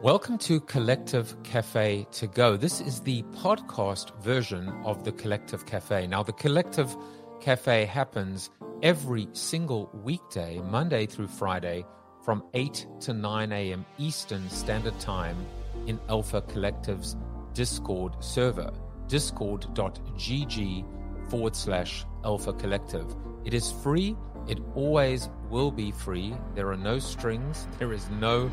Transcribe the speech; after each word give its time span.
Welcome 0.00 0.38
to 0.38 0.60
Collective 0.60 1.34
Cafe 1.42 2.06
to 2.12 2.28
Go. 2.28 2.56
This 2.56 2.80
is 2.80 3.00
the 3.00 3.24
podcast 3.34 4.16
version 4.22 4.68
of 4.84 5.02
the 5.02 5.10
Collective 5.10 5.66
Cafe. 5.66 6.06
Now, 6.06 6.22
the 6.22 6.34
Collective 6.34 6.96
Cafe 7.40 7.84
happens 7.84 8.50
every 8.80 9.26
single 9.32 9.90
weekday, 10.04 10.60
Monday 10.60 11.04
through 11.06 11.26
Friday, 11.26 11.84
from 12.24 12.44
8 12.54 12.86
to 13.00 13.12
9 13.12 13.50
a.m. 13.50 13.84
Eastern 13.98 14.48
Standard 14.50 14.96
Time 15.00 15.36
in 15.88 15.98
Alpha 16.08 16.42
Collective's 16.42 17.16
Discord 17.52 18.22
server, 18.22 18.70
discord.gg 19.08 20.84
forward 21.28 21.56
slash 21.56 22.06
Alpha 22.24 22.52
Collective. 22.52 23.16
It 23.44 23.52
is 23.52 23.72
free. 23.72 24.14
It 24.46 24.60
always 24.76 25.28
will 25.50 25.72
be 25.72 25.90
free. 25.90 26.36
There 26.54 26.70
are 26.70 26.76
no 26.76 27.00
strings. 27.00 27.66
There 27.80 27.92
is 27.92 28.08
no 28.10 28.48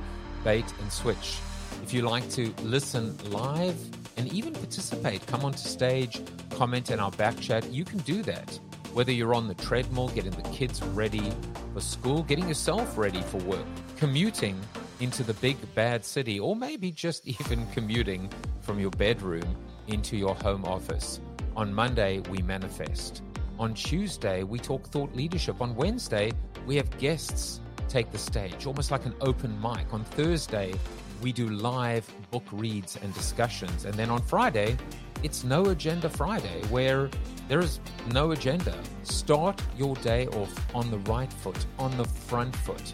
bait 0.46 0.66
and 0.80 0.92
switch. 0.92 1.40
If 1.84 1.92
you 1.92 2.04
like 2.04 2.30
to 2.32 2.54
listen 2.62 3.18
live 3.32 3.76
and 4.16 4.32
even 4.32 4.54
participate, 4.54 5.26
come 5.26 5.44
onto 5.44 5.58
stage, 5.58 6.22
comment 6.52 6.92
in 6.92 7.00
our 7.00 7.12
back 7.12 7.38
chat, 7.42 7.70
you 7.72 7.84
can 7.84 8.00
do 8.00 8.22
that. 8.24 8.60
Whether 8.94 9.12
you're 9.12 9.34
on 9.34 9.48
the 9.48 9.56
treadmill, 9.56 10.08
getting 10.10 10.32
the 10.32 10.50
kids 10.50 10.82
ready 10.84 11.34
for 11.74 11.82
school, 11.82 12.24
getting 12.24 12.48
yourself 12.48 12.98
ready 12.98 13.22
for 13.24 13.38
work, 13.40 13.66
commuting 13.98 14.58
into 15.00 15.24
the 15.24 15.34
big 15.34 15.58
bad 15.74 16.06
city, 16.06 16.40
or 16.40 16.56
maybe 16.56 16.92
just 16.92 17.28
even 17.42 17.66
commuting 17.72 18.30
from 18.62 18.80
your 18.80 18.92
bedroom 18.92 19.58
into 19.88 20.16
your 20.16 20.36
home 20.36 20.64
office. 20.64 21.20
On 21.56 21.74
Monday, 21.74 22.20
we 22.30 22.42
manifest. 22.44 23.24
On 23.58 23.74
Tuesday, 23.74 24.44
we 24.44 24.59
talk 24.59 24.86
thought 24.88 25.14
leadership. 25.16 25.59
On 25.59 25.76
Wednesday, 25.76 26.32
we 26.68 26.76
have 26.76 26.90
guests 27.00 27.62
take 27.88 28.11
the 28.11 28.17
stage, 28.17 28.66
almost 28.66 28.91
like 28.91 29.05
an 29.05 29.16
open 29.22 29.59
mic. 29.61 29.94
On 29.94 30.03
Thursday, 30.03 30.73
we 31.22 31.31
do 31.31 31.50
live 31.50 32.09
book 32.31 32.45
reads 32.52 32.97
and 33.02 33.14
discussions. 33.14 33.86
And 33.86 33.94
then 33.95 34.09
on 34.09 34.22
Friday, 34.22 34.78
it's 35.23 35.44
No 35.44 35.66
Agenda 35.66 36.09
Friday, 36.09 36.61
where 36.69 37.09
there 37.47 37.59
is 37.59 37.80
no 38.11 38.31
agenda. 38.31 38.75
Start 39.03 39.61
your 39.78 39.95
day 39.97 40.28
off 40.28 40.75
on 40.75 40.90
the 40.91 41.00
right 41.00 41.31
foot, 41.31 41.66
on 41.79 41.95
the 41.97 42.06
front 42.06 42.56
foot, 42.56 42.94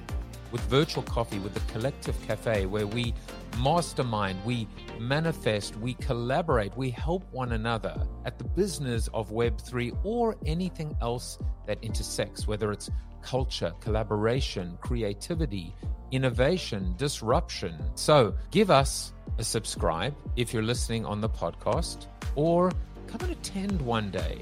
with 0.51 0.61
virtual 0.61 1.03
coffee, 1.03 1.39
with 1.39 1.53
the 1.53 1.71
Collective 1.71 2.15
Cafe, 2.27 2.65
where 2.65 2.87
we 2.87 3.13
mastermind, 3.59 4.43
we 4.45 4.67
manifest, 4.99 5.75
we 5.77 5.93
collaborate, 5.95 6.75
we 6.77 6.89
help 6.89 7.23
one 7.31 7.53
another 7.53 8.05
at 8.25 8.37
the 8.37 8.43
business 8.43 9.09
of 9.13 9.31
Web3 9.31 9.97
or 10.03 10.35
anything 10.45 10.95
else 11.01 11.37
that 11.67 11.81
intersects, 11.83 12.47
whether 12.47 12.71
it's 12.71 12.89
culture, 13.21 13.71
collaboration, 13.79 14.77
creativity, 14.81 15.73
innovation, 16.11 16.93
disruption. 16.97 17.77
So 17.95 18.35
give 18.51 18.69
us 18.69 19.13
a 19.37 19.43
subscribe 19.43 20.15
if 20.35 20.53
you're 20.53 20.63
listening 20.63 21.05
on 21.05 21.21
the 21.21 21.29
podcast 21.29 22.07
or 22.35 22.71
come 23.07 23.21
and 23.21 23.31
attend 23.31 23.81
one 23.81 24.11
day. 24.11 24.41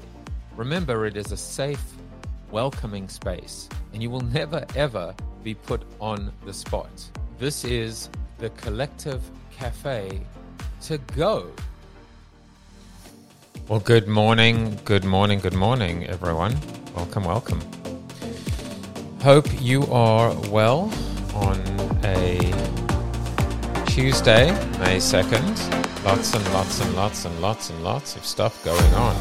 Remember, 0.56 1.06
it 1.06 1.16
is 1.16 1.32
a 1.32 1.36
safe, 1.36 1.82
welcoming 2.50 3.08
space, 3.08 3.68
and 3.92 4.02
you 4.02 4.10
will 4.10 4.20
never 4.20 4.64
ever 4.74 5.14
be 5.42 5.54
put 5.54 5.82
on 6.00 6.32
the 6.44 6.52
spot. 6.52 6.90
This 7.38 7.64
is 7.64 8.10
the 8.38 8.50
Collective 8.50 9.22
Cafe 9.50 10.20
to 10.82 10.98
go. 11.16 11.50
Well, 13.68 13.80
good 13.80 14.08
morning, 14.08 14.78
good 14.84 15.04
morning, 15.04 15.38
good 15.38 15.54
morning, 15.54 16.06
everyone. 16.06 16.56
Welcome, 16.96 17.24
welcome. 17.24 17.60
Hope 19.22 19.46
you 19.60 19.84
are 19.92 20.34
well 20.48 20.90
on 21.34 21.58
a 22.04 22.38
Tuesday, 23.86 24.50
May 24.78 24.96
2nd. 24.96 26.04
Lots 26.04 26.34
and 26.34 26.52
lots 26.52 26.80
and 26.80 26.96
lots 26.96 27.24
and 27.26 27.40
lots 27.40 27.70
and 27.70 27.84
lots 27.84 28.16
of 28.16 28.24
stuff 28.24 28.64
going 28.64 28.94
on. 28.94 29.14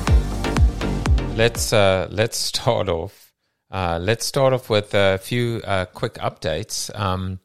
Let's 1.36 1.74
uh, 1.74 2.08
let's 2.10 2.38
start 2.38 2.90
off. 2.90 3.29
Uh, 3.72 4.00
let's 4.02 4.26
start 4.26 4.52
off 4.52 4.70
with 4.70 4.94
a 4.96 5.20
few 5.20 5.62
uh, 5.64 5.86
quick 5.86 6.16
updates. 6.16 6.90
Um, 7.00 7.40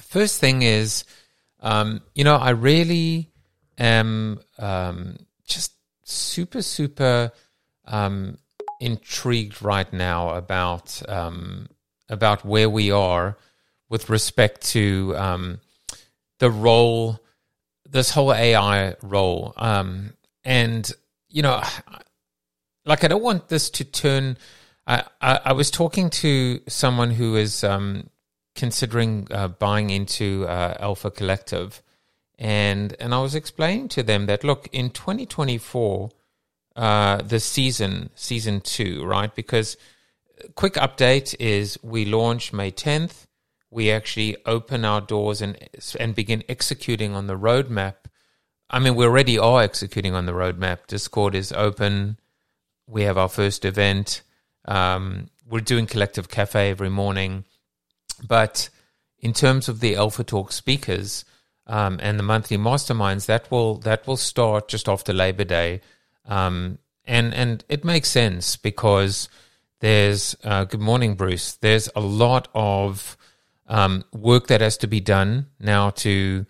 first 0.00 0.40
thing 0.40 0.62
is, 0.62 1.04
um, 1.60 2.00
you 2.14 2.24
know, 2.24 2.36
I 2.36 2.50
really 2.50 3.30
am 3.76 4.40
um, 4.58 5.18
just 5.46 5.72
super 6.04 6.62
super 6.62 7.30
um, 7.84 8.38
intrigued 8.80 9.60
right 9.60 9.92
now 9.92 10.30
about 10.30 11.02
um, 11.10 11.68
about 12.08 12.44
where 12.44 12.70
we 12.70 12.90
are 12.90 13.36
with 13.90 14.08
respect 14.08 14.62
to 14.68 15.14
um, 15.16 15.60
the 16.38 16.50
role, 16.50 17.20
this 17.88 18.10
whole 18.10 18.32
AI 18.32 18.96
role. 19.02 19.52
And, 20.44 20.90
you 21.28 21.42
know, 21.42 21.62
like 22.86 23.04
I 23.04 23.08
don't 23.08 23.22
want 23.22 23.48
this 23.48 23.70
to 23.70 23.84
turn. 23.84 24.36
I, 24.86 25.04
I, 25.20 25.52
was 25.52 25.70
talking 25.70 26.10
to 26.10 26.60
someone 26.68 27.12
who 27.12 27.36
is 27.36 27.64
um, 27.64 28.10
considering 28.54 29.26
uh, 29.30 29.48
buying 29.48 29.88
into 29.88 30.46
uh, 30.46 30.76
Alpha 30.78 31.10
Collective, 31.10 31.82
and 32.38 32.94
and 33.00 33.14
I 33.14 33.20
was 33.20 33.34
explaining 33.34 33.88
to 33.88 34.02
them 34.02 34.26
that 34.26 34.44
look 34.44 34.68
in 34.72 34.90
2024, 34.90 36.10
uh, 36.76 37.22
the 37.22 37.40
season 37.40 38.10
season 38.14 38.60
two, 38.60 39.04
right? 39.06 39.34
Because 39.34 39.78
quick 40.54 40.74
update 40.74 41.34
is 41.38 41.78
we 41.82 42.04
launch 42.04 42.52
May 42.52 42.70
10th 42.70 43.24
we 43.74 43.90
actually 43.90 44.36
open 44.46 44.84
our 44.84 45.00
doors 45.00 45.42
and 45.42 45.58
and 45.98 46.14
begin 46.14 46.44
executing 46.48 47.12
on 47.14 47.26
the 47.26 47.36
roadmap. 47.36 47.96
I 48.70 48.78
mean, 48.78 48.94
we 48.94 49.04
already 49.04 49.36
are 49.36 49.62
executing 49.62 50.14
on 50.14 50.26
the 50.26 50.32
roadmap. 50.32 50.86
Discord 50.86 51.34
is 51.34 51.50
open. 51.52 52.18
We 52.86 53.02
have 53.02 53.18
our 53.18 53.28
first 53.28 53.64
event. 53.64 54.22
Um, 54.64 55.28
we're 55.46 55.60
doing 55.60 55.86
collective 55.86 56.28
cafe 56.28 56.70
every 56.70 56.90
morning, 56.90 57.44
but 58.26 58.70
in 59.18 59.32
terms 59.32 59.68
of 59.68 59.80
the 59.80 59.96
Alpha 59.96 60.24
Talk 60.24 60.52
speakers 60.52 61.24
um, 61.66 61.98
and 62.02 62.18
the 62.18 62.22
monthly 62.22 62.56
masterminds, 62.56 63.26
that 63.26 63.50
will 63.50 63.76
that 63.78 64.06
will 64.06 64.16
start 64.16 64.68
just 64.68 64.88
after 64.88 65.12
Labor 65.12 65.44
Day, 65.44 65.80
um, 66.26 66.78
and 67.04 67.34
and 67.34 67.64
it 67.68 67.84
makes 67.84 68.08
sense 68.08 68.56
because 68.56 69.28
there's 69.80 70.36
uh, 70.44 70.64
good 70.64 70.80
morning, 70.80 71.14
Bruce. 71.14 71.54
There's 71.54 71.88
a 71.94 72.00
lot 72.00 72.48
of 72.54 73.16
um, 73.66 74.04
work 74.12 74.46
that 74.48 74.60
has 74.60 74.76
to 74.78 74.86
be 74.86 75.00
done 75.00 75.46
now 75.58 75.90
to, 75.90 76.46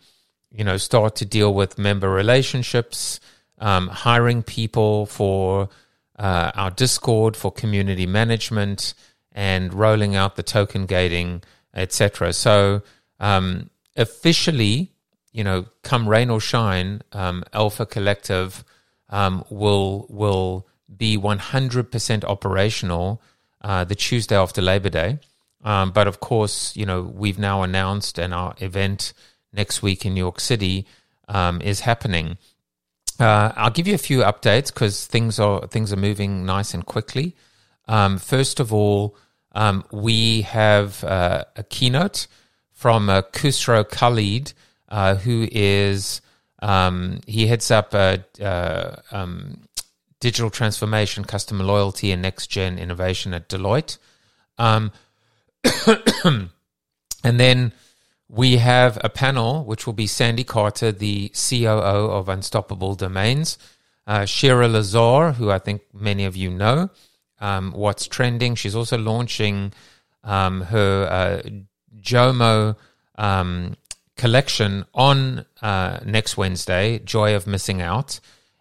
you 0.50 0.64
know, 0.64 0.76
start 0.76 1.16
to 1.16 1.24
deal 1.24 1.52
with 1.54 1.78
member 1.78 2.10
relationships, 2.10 3.20
um, 3.58 3.88
hiring 3.88 4.42
people 4.42 5.06
for 5.06 5.68
uh, 6.18 6.52
our 6.54 6.70
Discord 6.70 7.36
for 7.36 7.50
community 7.50 8.06
management, 8.06 8.94
and 9.32 9.74
rolling 9.74 10.14
out 10.14 10.36
the 10.36 10.42
token 10.42 10.86
gating, 10.86 11.42
etc. 11.74 12.32
So 12.32 12.82
um, 13.20 13.70
officially, 13.96 14.92
you 15.32 15.44
know, 15.44 15.66
come 15.82 16.08
rain 16.08 16.30
or 16.30 16.40
shine, 16.40 17.02
um, 17.12 17.44
Alpha 17.52 17.84
Collective 17.84 18.64
um, 19.10 19.44
will 19.50 20.06
will 20.08 20.66
be 20.96 21.18
100% 21.18 22.24
operational 22.24 23.20
uh, 23.62 23.84
the 23.84 23.94
Tuesday 23.94 24.36
after 24.36 24.62
Labor 24.62 24.90
Day. 24.90 25.18
Um, 25.64 25.90
but 25.92 26.06
of 26.06 26.20
course, 26.20 26.76
you 26.76 26.84
know, 26.84 27.02
we've 27.02 27.38
now 27.38 27.62
announced 27.62 28.18
and 28.18 28.34
our 28.34 28.54
event 28.58 29.12
next 29.52 29.82
week 29.82 30.04
in 30.04 30.14
New 30.14 30.20
York 30.20 30.40
City 30.40 30.86
um, 31.26 31.60
is 31.62 31.80
happening. 31.80 32.36
Uh, 33.20 33.52
I'll 33.56 33.70
give 33.70 33.86
you 33.86 33.94
a 33.94 33.98
few 33.98 34.20
updates 34.20 34.72
because 34.72 35.06
things 35.06 35.38
are 35.38 35.66
things 35.68 35.92
are 35.92 35.96
moving 35.96 36.44
nice 36.44 36.74
and 36.74 36.84
quickly. 36.84 37.36
Um, 37.86 38.18
first 38.18 38.60
of 38.60 38.72
all, 38.72 39.16
um, 39.52 39.84
we 39.92 40.42
have 40.42 41.04
uh, 41.04 41.44
a 41.56 41.62
keynote 41.62 42.26
from 42.72 43.08
uh, 43.08 43.22
Khalid, 43.22 44.52
uh, 44.88 45.14
who 45.16 45.48
is 45.52 46.20
um, 46.60 47.20
he 47.26 47.46
heads 47.46 47.70
up 47.70 47.94
uh, 47.94 48.18
uh, 48.40 48.96
um, 49.12 49.60
digital 50.18 50.50
transformation, 50.50 51.24
customer 51.24 51.62
loyalty, 51.64 52.10
and 52.10 52.22
next 52.22 52.48
gen 52.48 52.78
innovation 52.78 53.34
at 53.34 53.48
Deloitte. 53.48 53.98
Um, 54.58 54.90
and 56.24 56.50
then 57.22 57.72
we 58.34 58.56
have 58.56 58.98
a 59.04 59.08
panel 59.08 59.64
which 59.64 59.86
will 59.86 59.92
be 59.92 60.08
Sandy 60.08 60.42
Carter, 60.42 60.90
the 60.90 61.28
COO 61.28 62.10
of 62.10 62.28
Unstoppable 62.28 62.96
Domains, 62.96 63.58
uh, 64.08 64.24
Shira 64.24 64.66
Lazar, 64.66 65.32
who 65.32 65.50
I 65.50 65.60
think 65.60 65.82
many 65.92 66.24
of 66.24 66.36
you 66.36 66.50
know, 66.50 66.90
um, 67.38 67.70
what's 67.72 68.08
trending. 68.08 68.56
She's 68.56 68.74
also 68.74 68.98
launching 68.98 69.72
um, 70.24 70.62
her 70.62 71.06
uh, 71.08 71.48
Jomo 72.00 72.76
um, 73.14 73.76
collection 74.16 74.84
on 74.94 75.46
uh, 75.62 76.00
next 76.04 76.36
Wednesday, 76.36 76.98
Joy 76.98 77.36
of 77.36 77.46
Missing 77.46 77.82
Out, 77.82 78.18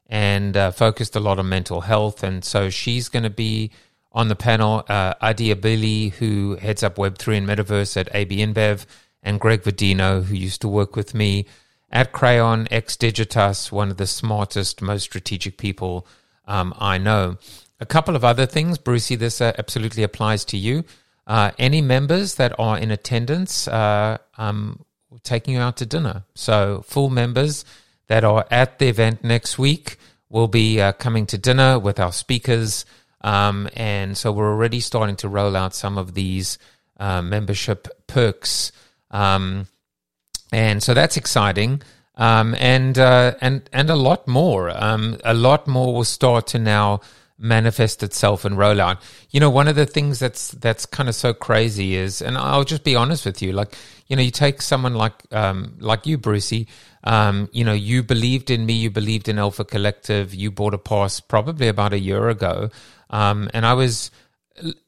and 0.07 0.55
uh, 0.55 0.69
focused 0.69 1.15
a 1.15 1.19
lot 1.19 1.39
on 1.39 1.49
mental 1.49 1.81
health. 1.81 2.23
And 2.23 2.45
so 2.45 2.69
she's 2.69 3.09
going 3.09 3.23
to 3.23 3.31
be 3.31 3.71
on 4.11 4.27
the 4.27 4.35
panel. 4.35 4.83
Uh, 4.87 5.15
Adi 5.19 5.53
Abili, 5.53 6.11
who 6.11 6.57
heads 6.57 6.83
up 6.83 6.97
Web3 6.97 7.39
and 7.39 7.47
Metaverse 7.47 7.97
at 7.97 8.13
AB 8.13 8.37
InBev, 8.37 8.85
and 9.23 9.39
Greg 9.39 9.63
Verdino, 9.63 10.23
who 10.23 10.35
used 10.35 10.61
to 10.61 10.67
work 10.67 10.95
with 10.95 11.15
me 11.15 11.45
at 11.91 12.11
Crayon, 12.11 12.67
ex 12.69 12.95
Digitas, 12.97 13.71
one 13.71 13.89
of 13.89 13.97
the 13.97 14.07
smartest, 14.07 14.81
most 14.81 15.03
strategic 15.03 15.57
people 15.57 16.05
um, 16.45 16.73
I 16.77 16.97
know. 16.97 17.37
A 17.79 17.85
couple 17.85 18.15
of 18.15 18.23
other 18.23 18.45
things, 18.45 18.77
Brucey, 18.77 19.15
this 19.15 19.41
uh, 19.41 19.53
absolutely 19.57 20.03
applies 20.03 20.45
to 20.45 20.57
you. 20.57 20.83
Uh, 21.25 21.51
any 21.57 21.81
members 21.81 22.35
that 22.35 22.57
are 22.59 22.77
in 22.77 22.91
attendance, 22.91 23.67
uh, 23.67 24.17
um, 24.37 24.83
taking 25.23 25.55
you 25.55 25.59
out 25.59 25.77
to 25.77 25.85
dinner. 25.85 26.23
So, 26.35 26.83
full 26.85 27.09
members 27.09 27.63
that 28.07 28.23
are 28.23 28.45
at 28.51 28.79
the 28.79 28.87
event 28.87 29.23
next 29.23 29.57
week 29.57 29.97
will 30.29 30.47
be 30.47 30.81
uh, 30.81 30.91
coming 30.93 31.25
to 31.27 31.37
dinner 31.37 31.79
with 31.79 31.99
our 31.99 32.11
speakers. 32.11 32.85
Um, 33.21 33.69
and 33.75 34.17
so, 34.17 34.31
we're 34.31 34.51
already 34.51 34.81
starting 34.81 35.15
to 35.17 35.29
roll 35.29 35.55
out 35.55 35.73
some 35.73 35.97
of 35.97 36.13
these 36.13 36.57
uh, 36.97 37.21
membership 37.21 37.87
perks. 38.07 38.71
Um, 39.13 39.67
and 40.51 40.83
so 40.83 40.93
that's 40.93 41.15
exciting. 41.15 41.81
Um, 42.15 42.55
and 42.59 42.97
uh, 42.97 43.35
and 43.41 43.67
and 43.71 43.89
a 43.89 43.95
lot 43.95 44.27
more. 44.27 44.69
Um, 44.75 45.17
a 45.23 45.33
lot 45.33 45.67
more 45.67 45.93
will 45.93 46.03
start 46.03 46.47
to 46.47 46.59
now 46.59 47.01
manifest 47.39 48.03
itself 48.03 48.45
and 48.45 48.57
roll 48.57 48.79
out. 48.79 48.99
You 49.31 49.39
know, 49.39 49.49
one 49.49 49.67
of 49.67 49.75
the 49.75 49.87
things 49.87 50.19
that's 50.19 50.51
that's 50.51 50.85
kind 50.85 51.09
of 51.09 51.15
so 51.15 51.33
crazy 51.33 51.95
is, 51.95 52.21
and 52.21 52.37
I'll 52.37 52.65
just 52.65 52.83
be 52.83 52.95
honest 52.95 53.25
with 53.25 53.41
you, 53.41 53.51
like 53.51 53.75
you 54.07 54.15
know, 54.15 54.21
you 54.21 54.29
take 54.29 54.61
someone 54.61 54.93
like 54.93 55.13
um, 55.31 55.75
like 55.79 56.05
you, 56.05 56.17
Brucey. 56.17 56.67
Um, 57.03 57.49
you 57.51 57.65
know, 57.65 57.73
you 57.73 58.03
believed 58.03 58.51
in 58.51 58.65
me, 58.65 58.73
you 58.73 58.91
believed 58.91 59.27
in 59.27 59.39
Alpha 59.39 59.65
Collective. 59.65 60.35
You 60.35 60.51
bought 60.51 60.75
a 60.75 60.77
pass 60.77 61.19
probably 61.19 61.67
about 61.67 61.93
a 61.93 61.99
year 61.99 62.29
ago, 62.29 62.69
um, 63.09 63.49
and 63.53 63.65
I 63.65 63.73
was. 63.73 64.11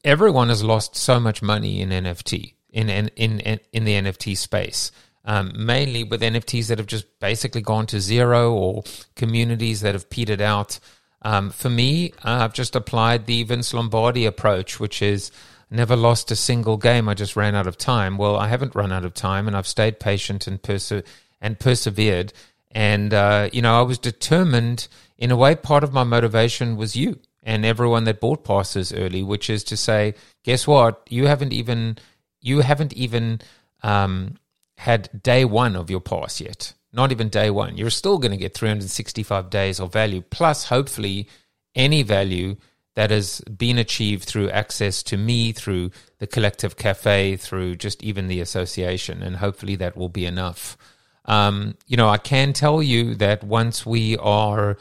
Everyone 0.04 0.48
has 0.48 0.62
lost 0.62 0.94
so 0.94 1.18
much 1.18 1.42
money 1.42 1.80
in 1.80 1.88
NFT 1.88 2.55
in 2.76 3.08
in 3.16 3.40
in, 3.40 3.84
the 3.84 3.92
NFT 3.94 4.36
space. 4.36 4.92
Um, 5.24 5.52
mainly 5.56 6.04
with 6.04 6.22
NFTs 6.22 6.68
that 6.68 6.78
have 6.78 6.86
just 6.86 7.18
basically 7.18 7.60
gone 7.60 7.86
to 7.86 8.00
zero 8.00 8.52
or 8.52 8.84
communities 9.16 9.80
that 9.80 9.94
have 9.94 10.08
petered 10.08 10.40
out. 10.40 10.78
Um, 11.22 11.50
for 11.50 11.68
me, 11.68 12.12
I've 12.22 12.52
just 12.52 12.76
applied 12.76 13.26
the 13.26 13.42
Vince 13.42 13.74
Lombardi 13.74 14.24
approach, 14.24 14.78
which 14.78 15.02
is 15.02 15.32
never 15.68 15.96
lost 15.96 16.30
a 16.30 16.36
single 16.36 16.76
game. 16.76 17.08
I 17.08 17.14
just 17.14 17.34
ran 17.34 17.56
out 17.56 17.66
of 17.66 17.76
time. 17.76 18.18
Well, 18.18 18.36
I 18.36 18.46
haven't 18.46 18.76
run 18.76 18.92
out 18.92 19.04
of 19.04 19.14
time, 19.14 19.48
and 19.48 19.56
I've 19.56 19.66
stayed 19.66 19.98
patient 19.98 20.46
and 20.46 20.62
perse- 20.62 21.02
and 21.40 21.58
persevered. 21.58 22.32
And 22.70 23.12
uh, 23.12 23.48
you 23.52 23.62
know, 23.62 23.78
I 23.78 23.82
was 23.82 23.98
determined. 23.98 24.86
In 25.18 25.30
a 25.30 25.36
way, 25.36 25.56
part 25.56 25.82
of 25.82 25.94
my 25.94 26.04
motivation 26.04 26.76
was 26.76 26.94
you 26.94 27.18
and 27.42 27.64
everyone 27.64 28.04
that 28.04 28.20
bought 28.20 28.44
passes 28.44 28.92
early, 28.92 29.22
which 29.22 29.48
is 29.48 29.64
to 29.64 29.76
say, 29.76 30.14
guess 30.42 30.66
what? 30.66 31.06
You 31.08 31.26
haven't 31.26 31.52
even 31.52 31.96
you 32.40 32.60
haven't 32.60 32.92
even 32.92 33.40
um, 33.82 34.36
had 34.78 35.22
day 35.22 35.44
one 35.44 35.76
of 35.76 35.90
your 35.90 36.00
pass 36.00 36.40
yet. 36.40 36.72
Not 36.92 37.12
even 37.12 37.28
day 37.28 37.50
one. 37.50 37.76
You're 37.76 37.90
still 37.90 38.18
going 38.18 38.30
to 38.30 38.36
get 38.36 38.54
365 38.54 39.50
days 39.50 39.80
of 39.80 39.92
value, 39.92 40.22
plus 40.22 40.64
hopefully 40.64 41.28
any 41.74 42.02
value 42.02 42.56
that 42.94 43.10
has 43.10 43.42
been 43.42 43.78
achieved 43.78 44.24
through 44.24 44.50
access 44.50 45.02
to 45.02 45.18
me, 45.18 45.52
through 45.52 45.90
the 46.18 46.26
collective 46.26 46.76
cafe, 46.76 47.36
through 47.36 47.76
just 47.76 48.02
even 48.02 48.26
the 48.26 48.40
association. 48.40 49.22
And 49.22 49.36
hopefully 49.36 49.76
that 49.76 49.96
will 49.96 50.08
be 50.08 50.24
enough. 50.24 50.78
Um, 51.26 51.76
you 51.86 51.98
know, 51.98 52.08
I 52.08 52.16
can 52.16 52.54
tell 52.54 52.82
you 52.82 53.14
that 53.16 53.44
once 53.44 53.84
we 53.84 54.16
are 54.16 54.78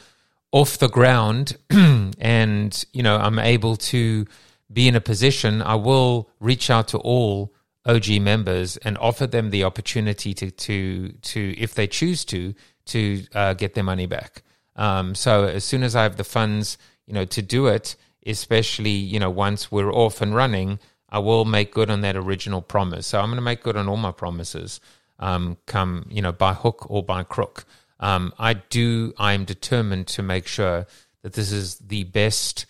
off 0.54 0.78
the 0.78 0.88
ground 0.88 1.58
and, 1.70 2.86
you 2.94 3.04
know, 3.04 3.18
I'm 3.18 3.40
able 3.40 3.76
to 3.76 4.26
be 4.72 4.88
in 4.88 4.96
a 4.96 5.02
position, 5.02 5.62
I 5.62 5.76
will 5.76 6.30
reach 6.40 6.70
out 6.70 6.88
to 6.90 6.98
all 6.98 7.54
OG 7.86 8.22
members 8.22 8.78
and 8.78 8.98
offer 8.98 9.28
them 9.28 9.52
the 9.52 9.64
opportunity 9.64 10.34
to 10.34 10.52
to 10.52 11.10
to 11.10 11.56
if 11.58 11.76
they 11.76 11.88
choose 11.88 12.26
to 12.26 12.54
to 12.86 13.24
uh, 13.34 13.54
get 13.54 13.74
their 13.76 13.84
money 13.84 14.08
back. 14.08 14.44
Um, 14.76 15.16
so 15.16 15.46
as 15.46 15.64
soon 15.64 15.84
as 15.84 15.96
I 15.96 16.04
have 16.04 16.18
the 16.18 16.24
funds, 16.24 16.78
you 17.06 17.14
know, 17.14 17.26
to 17.26 17.42
do 17.42 17.68
it, 17.68 17.96
especially 18.26 18.92
you 18.92 19.20
know 19.20 19.30
once 19.30 19.72
we're 19.72 19.94
off 19.94 20.22
and 20.22 20.34
running, 20.34 20.80
I 21.10 21.20
will 21.20 21.46
make 21.46 21.74
good 21.74 21.90
on 21.90 22.02
that 22.02 22.16
original 22.16 22.62
promise. 22.62 23.08
So 23.08 23.20
I'm 23.20 23.28
going 23.28 23.38
to 23.38 23.42
make 23.42 23.62
good 23.62 23.78
on 23.78 23.88
all 23.88 23.98
my 23.98 24.12
promises. 24.12 24.80
Um, 25.18 25.58
come 25.66 26.08
you 26.10 26.22
know 26.22 26.32
by 26.32 26.54
hook 26.54 26.90
or 26.90 27.04
by 27.04 27.24
crook. 27.24 27.66
Um, 28.00 28.34
I 28.38 28.56
do. 28.56 29.14
I 29.18 29.34
am 29.34 29.46
determined 29.46 30.08
to 30.08 30.24
make 30.24 30.48
sure 30.48 30.88
that 31.22 31.34
this 31.34 31.52
is 31.52 31.76
the 31.78 32.04
best 32.04 32.66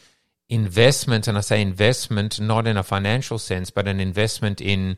investment, 0.49 1.27
and 1.27 1.37
I 1.37 1.41
say 1.41 1.61
investment 1.61 2.39
not 2.39 2.67
in 2.67 2.77
a 2.77 2.83
financial 2.83 3.37
sense, 3.37 3.69
but 3.69 3.87
an 3.87 3.99
investment 3.99 4.61
in 4.61 4.97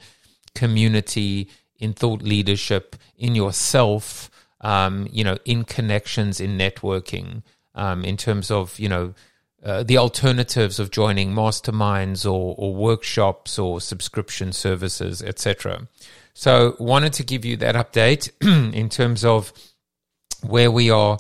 community, 0.56 1.50
in 1.80 1.94
thought 1.94 2.22
leadership, 2.22 2.96
in 3.18 3.36
yourself, 3.36 4.30
um, 4.62 5.08
you 5.12 5.24
know, 5.24 5.38
in 5.46 5.64
connections, 5.64 6.40
in 6.40 6.58
networking, 6.58 7.44
um, 7.76 8.04
in 8.04 8.18
terms 8.18 8.52
of, 8.52 8.78
you 8.80 8.90
know, 8.90 9.14
uh, 9.64 9.84
the 9.84 9.98
alternatives 9.98 10.80
of 10.80 10.92
joining 10.92 11.34
masterminds 11.34 12.26
or, 12.26 12.56
or 12.58 12.76
workshops 12.76 13.58
or 13.58 13.82
subscription 13.82 14.52
services, 14.52 15.22
etc. 15.22 15.88
So, 16.34 16.76
wanted 16.80 17.14
to 17.14 17.24
give 17.24 17.44
you 17.44 17.58
that 17.58 17.76
update 17.76 18.30
in 18.74 18.90
terms 18.90 19.26
of 19.26 19.52
where 20.42 20.70
we 20.70 20.92
are 20.92 21.18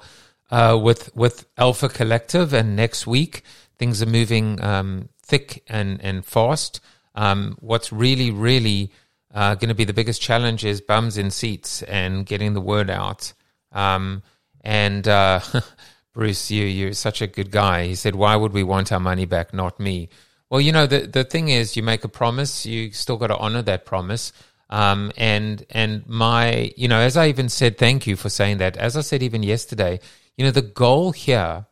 uh, 0.51 0.79
with 0.81 1.15
with 1.15 1.45
Alpha 1.57 1.89
Collective, 1.89 2.53
and 2.53 2.75
next 2.75 3.07
week 3.07 3.43
things 3.79 4.01
are 4.01 4.07
moving 4.07 4.61
um, 4.63 5.09
thick 5.21 5.63
and 5.67 6.01
and 6.01 6.25
fast. 6.25 6.79
Um, 7.15 7.57
what's 7.59 7.91
really 7.91 8.31
really 8.31 8.91
uh, 9.33 9.55
going 9.55 9.69
to 9.69 9.75
be 9.75 9.83
the 9.83 9.93
biggest 9.93 10.21
challenge 10.21 10.65
is 10.65 10.81
bums 10.81 11.17
in 11.17 11.31
seats 11.31 11.83
and 11.83 12.25
getting 12.25 12.53
the 12.53 12.61
word 12.61 12.89
out. 12.89 13.33
Um, 13.71 14.23
and 14.61 15.07
uh, 15.07 15.41
Bruce, 16.13 16.49
you 16.49 16.65
you're 16.65 16.93
such 16.93 17.21
a 17.21 17.27
good 17.27 17.51
guy. 17.51 17.85
He 17.85 17.95
said, 17.95 18.15
"Why 18.15 18.35
would 18.35 18.53
we 18.53 18.63
want 18.63 18.91
our 18.91 18.99
money 18.99 19.25
back, 19.25 19.53
not 19.53 19.79
me?" 19.79 20.09
Well, 20.49 20.61
you 20.61 20.71
know 20.71 20.87
the 20.87 21.01
the 21.01 21.23
thing 21.23 21.49
is, 21.49 21.75
you 21.75 21.83
make 21.83 22.03
a 22.03 22.09
promise, 22.09 22.65
you 22.65 22.91
still 22.91 23.17
got 23.17 23.27
to 23.27 23.37
honor 23.37 23.61
that 23.63 23.85
promise. 23.85 24.31
Um, 24.69 25.11
and 25.15 25.65
and 25.69 26.07
my, 26.07 26.73
you 26.75 26.87
know, 26.87 26.99
as 26.99 27.15
I 27.15 27.27
even 27.27 27.49
said, 27.49 27.77
thank 27.77 28.07
you 28.07 28.15
for 28.15 28.29
saying 28.29 28.57
that. 28.57 28.75
As 28.77 28.97
I 28.97 29.01
said 29.01 29.23
even 29.23 29.43
yesterday, 29.43 29.99
you 30.35 30.45
know, 30.45 30.51
the 30.51 30.61
goal 30.61 31.11
here 31.11 31.65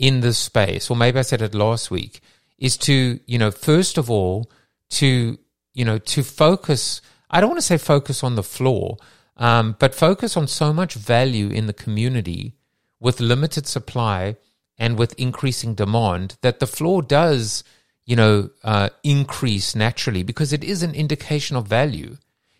in 0.00 0.20
this 0.20 0.38
space, 0.38 0.90
or 0.90 0.96
maybe 0.96 1.18
I 1.18 1.22
said 1.22 1.42
it 1.42 1.54
last 1.54 1.90
week, 1.90 2.22
is 2.58 2.78
to, 2.78 3.20
you 3.26 3.38
know, 3.38 3.50
first 3.50 3.98
of 3.98 4.10
all, 4.10 4.50
to, 4.92 5.38
you 5.74 5.84
know, 5.84 5.98
to 5.98 6.22
focus. 6.24 7.02
I 7.30 7.40
don't 7.40 7.50
want 7.50 7.60
to 7.60 7.66
say 7.66 7.76
focus 7.76 8.24
on 8.24 8.34
the 8.34 8.42
floor, 8.42 8.96
um, 9.36 9.76
but 9.78 9.94
focus 9.94 10.38
on 10.38 10.48
so 10.48 10.72
much 10.72 10.94
value 10.94 11.50
in 11.50 11.66
the 11.66 11.74
community 11.74 12.54
with 12.98 13.20
limited 13.20 13.66
supply 13.66 14.36
and 14.78 14.98
with 14.98 15.12
increasing 15.18 15.74
demand 15.74 16.38
that 16.40 16.60
the 16.60 16.66
floor 16.66 17.02
does, 17.02 17.62
you 18.06 18.16
know, 18.16 18.48
uh, 18.64 18.88
increase 19.04 19.74
naturally 19.74 20.22
because 20.22 20.54
it 20.54 20.64
is 20.64 20.82
an 20.82 20.94
indication 20.94 21.56
of 21.58 21.68
value. 21.68 22.16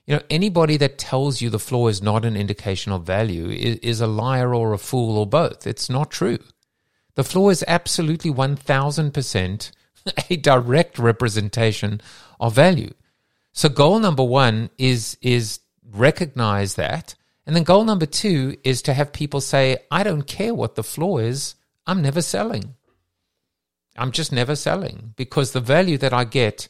You 0.07 0.17
know, 0.17 0.23
anybody 0.29 0.77
that 0.77 0.99
tells 0.99 1.41
you 1.41 1.49
the 1.49 1.59
floor 1.59 1.89
is 1.89 2.03
not 2.03 2.27
an 2.27 2.37
indication 2.37 2.93
of 2.93 3.05
value 3.05 3.49
is, 3.49 3.79
is 3.79 4.01
a 4.03 4.07
liar 4.07 4.55
or 4.55 4.75
a 4.75 4.79
fool 4.79 5.17
or 5.17 5.27
both. 5.27 5.67
It's 5.67 5.89
not 5.89 6.11
true. 6.11 6.39
The 7.15 7.25
floor 7.25 7.51
is 7.51 7.65
absolutely 7.67 8.33
1000% 8.33 9.71
a 10.31 10.37
direct 10.37 10.99
representation 10.99 12.01
of 12.39 12.55
value. 12.55 12.93
So 13.53 13.69
goal 13.69 13.99
number 13.99 14.25
1 14.25 14.71
is 14.79 15.19
is 15.21 15.61
recognize 15.93 16.75
that 16.75 17.15
And 17.47 17.57
then 17.57 17.65
goal 17.65 17.85
number 17.85 18.07
two 18.07 18.57
is 18.63 18.83
to 18.83 18.95
have 18.95 19.13
people 19.13 19.41
say, 19.41 19.79
I 19.91 20.05
don't 20.05 20.27
care 20.27 20.55
what 20.55 20.77
the 20.77 20.85
floor 20.85 21.21
is, 21.23 21.57
I'm 21.87 22.03
never 22.03 22.23
selling. 22.23 22.75
I'm 23.97 24.13
just 24.13 24.31
never 24.31 24.55
selling 24.55 25.15
because 25.17 25.51
the 25.51 25.61
value 25.61 25.99
that 25.99 26.13
I 26.13 26.25
get 26.25 26.69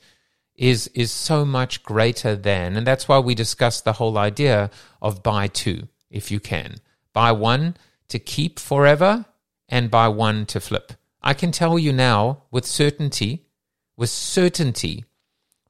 is 0.56 0.88
is 0.88 1.10
so 1.12 1.44
much 1.44 1.82
greater 1.82 2.34
than 2.34 2.76
and 2.76 2.86
that's 2.86 3.08
why 3.08 3.18
we 3.18 3.34
discussed 3.34 3.84
the 3.84 3.94
whole 3.94 4.18
idea 4.18 4.70
of 5.00 5.22
buy 5.22 5.48
two 5.48 5.88
if 6.10 6.30
you 6.30 6.40
can. 6.40 6.76
Buy 7.12 7.32
one 7.32 7.76
to 8.08 8.18
keep 8.18 8.58
forever 8.58 9.26
and 9.70 9.90
buy 9.90 10.08
one 10.08 10.44
to 10.46 10.60
flip. 10.60 10.92
I 11.22 11.32
can 11.32 11.52
tell 11.52 11.78
you 11.78 11.92
now 11.92 12.42
with 12.50 12.66
certainty, 12.66 13.46
with 13.96 14.10
certainty, 14.10 15.04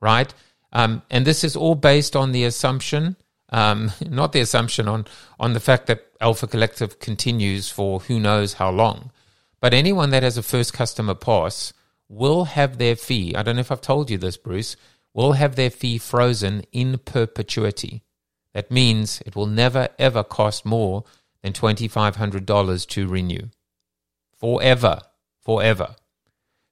right? 0.00 0.32
Um, 0.72 1.02
and 1.10 1.26
this 1.26 1.44
is 1.44 1.56
all 1.56 1.74
based 1.74 2.16
on 2.16 2.32
the 2.32 2.44
assumption, 2.44 3.16
um, 3.50 3.92
not 4.08 4.32
the 4.32 4.40
assumption 4.40 4.88
on 4.88 5.06
on 5.38 5.52
the 5.52 5.60
fact 5.60 5.86
that 5.86 6.06
Alpha 6.20 6.46
Collective 6.46 6.98
continues 6.98 7.70
for 7.70 8.00
who 8.00 8.18
knows 8.18 8.54
how 8.54 8.70
long. 8.70 9.10
But 9.60 9.74
anyone 9.74 10.10
that 10.10 10.22
has 10.22 10.38
a 10.38 10.42
first 10.42 10.72
customer 10.72 11.14
pass 11.14 11.72
will 12.08 12.44
have 12.44 12.78
their 12.78 12.96
fee. 12.96 13.34
I 13.34 13.42
don't 13.42 13.56
know 13.56 13.60
if 13.60 13.70
I've 13.70 13.80
told 13.80 14.10
you 14.10 14.18
this, 14.18 14.36
Bruce. 14.36 14.76
Will 15.12 15.32
have 15.32 15.56
their 15.56 15.70
fee 15.70 15.98
frozen 15.98 16.62
in 16.72 16.98
perpetuity. 16.98 18.02
That 18.54 18.70
means 18.70 19.20
it 19.26 19.34
will 19.34 19.46
never 19.46 19.88
ever 19.98 20.22
cost 20.22 20.64
more 20.64 21.04
than 21.42 21.52
$2,500 21.52 22.86
to 22.88 23.08
renew. 23.08 23.48
Forever. 24.40 25.00
Forever. 25.42 25.96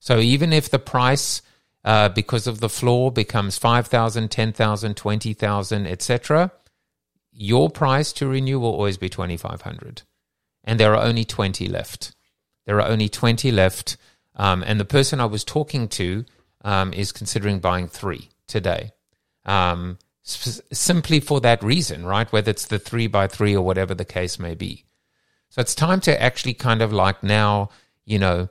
So 0.00 0.18
even 0.18 0.52
if 0.52 0.70
the 0.70 0.78
price, 0.78 1.42
uh, 1.84 2.08
because 2.08 2.46
of 2.46 2.60
the 2.60 2.68
floor, 2.68 3.12
becomes 3.12 3.58
5,000, 3.58 4.30
10,000, 4.30 4.96
20,000, 4.96 5.86
etc., 5.86 6.52
your 7.30 7.70
price 7.70 8.12
to 8.14 8.26
renew 8.26 8.58
will 8.58 8.72
always 8.72 8.96
be 8.96 9.08
2,500. 9.08 10.02
And 10.64 10.80
there 10.80 10.94
are 10.94 11.02
only 11.02 11.24
20 11.24 11.68
left. 11.68 12.14
There 12.66 12.80
are 12.80 12.88
only 12.88 13.08
20 13.08 13.50
left. 13.52 13.96
Um, 14.34 14.64
and 14.66 14.80
the 14.80 14.84
person 14.84 15.20
I 15.20 15.26
was 15.26 15.44
talking 15.44 15.88
to 15.88 16.24
um, 16.62 16.92
is 16.92 17.12
considering 17.12 17.60
buying 17.60 17.88
three 17.88 18.30
today. 18.46 18.92
Um, 19.44 19.98
simply 20.22 21.20
for 21.20 21.40
that 21.40 21.62
reason, 21.62 22.04
right? 22.04 22.30
Whether 22.30 22.50
it's 22.50 22.66
the 22.66 22.78
three 22.78 23.06
by 23.06 23.26
three 23.28 23.54
or 23.54 23.64
whatever 23.64 23.94
the 23.94 24.04
case 24.04 24.38
may 24.38 24.54
be. 24.54 24.84
So 25.50 25.60
it's 25.60 25.74
time 25.74 26.00
to 26.02 26.22
actually 26.22 26.54
kind 26.54 26.82
of 26.82 26.92
like 26.92 27.22
now, 27.22 27.70
you 28.04 28.18
know, 28.18 28.48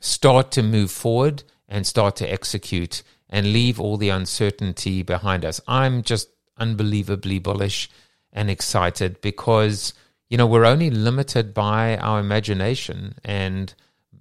start 0.00 0.50
to 0.52 0.62
move 0.62 0.90
forward 0.90 1.44
and 1.68 1.86
start 1.86 2.16
to 2.16 2.30
execute 2.30 3.02
and 3.28 3.52
leave 3.52 3.80
all 3.80 3.96
the 3.96 4.10
uncertainty 4.10 5.02
behind 5.02 5.44
us. 5.44 5.60
I'm 5.66 6.02
just 6.02 6.28
unbelievably 6.58 7.38
bullish 7.38 7.88
and 8.32 8.50
excited 8.50 9.20
because 9.20 9.94
you 10.28 10.36
know 10.36 10.46
we're 10.46 10.64
only 10.64 10.90
limited 10.90 11.54
by 11.54 11.96
our 11.96 12.20
imagination 12.20 13.14
and 13.24 13.74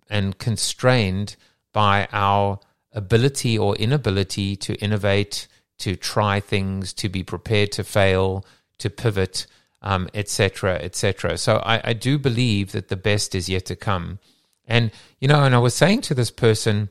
and 0.09 0.37
constrained 0.37 1.35
by 1.73 2.07
our 2.11 2.59
ability 2.93 3.57
or 3.57 3.75
inability 3.75 4.55
to 4.57 4.75
innovate 4.75 5.47
to 5.79 5.95
try 5.95 6.39
things, 6.39 6.93
to 6.93 7.09
be 7.09 7.23
prepared 7.23 7.71
to 7.71 7.83
fail, 7.83 8.45
to 8.77 8.89
pivot, 8.89 9.47
etc., 9.83 10.73
um, 10.73 10.79
etc. 10.81 11.33
Et 11.33 11.39
so 11.39 11.57
I, 11.57 11.81
I 11.83 11.93
do 11.93 12.17
believe 12.17 12.71
that 12.71 12.89
the 12.89 12.95
best 12.95 13.35
is 13.35 13.49
yet 13.49 13.65
to 13.65 13.75
come. 13.75 14.19
And 14.65 14.91
you 15.19 15.27
know, 15.27 15.43
and 15.43 15.55
I 15.55 15.59
was 15.59 15.73
saying 15.73 16.01
to 16.01 16.13
this 16.13 16.31
person, 16.31 16.89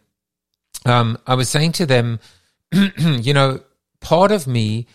um, 0.84 1.18
I 1.26 1.34
was 1.34 1.48
saying 1.48 1.72
to 1.72 1.86
them, 1.86 2.20
you 2.72 3.34
know, 3.34 3.60
part 4.00 4.32
of 4.32 4.46
me 4.46 4.86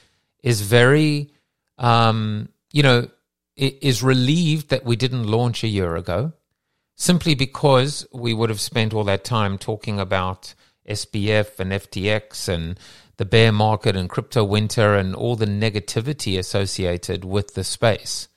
is 0.44 0.62
very, 0.62 1.32
um, 1.78 2.50
you 2.72 2.84
know, 2.84 3.08
is 3.56 4.04
relieved 4.04 4.70
that 4.70 4.84
we 4.84 4.96
didn't 4.96 5.28
launch 5.28 5.64
a 5.64 5.68
year 5.68 5.96
ago, 5.96 6.34
simply 6.96 7.36
because 7.36 8.06
we 8.12 8.34
would 8.34 8.50
have 8.50 8.60
spent 8.60 8.94
all 8.94 9.06
that 9.06 9.24
time 9.24 9.58
talking 9.58 10.00
about 10.00 10.54
SBF 10.88 11.60
and 11.60 11.72
FTX 11.72 12.50
and 12.50 12.78
the 13.18 13.26
bear 13.26 13.52
market 13.52 13.96
and 13.96 14.10
crypto 14.10 14.44
winter 14.44 14.96
and 14.96 15.16
all 15.16 15.36
the 15.36 15.46
negativity 15.46 16.38
associated 16.38 17.24
with 17.24 17.54
the 17.54 17.64
space. 17.64 18.28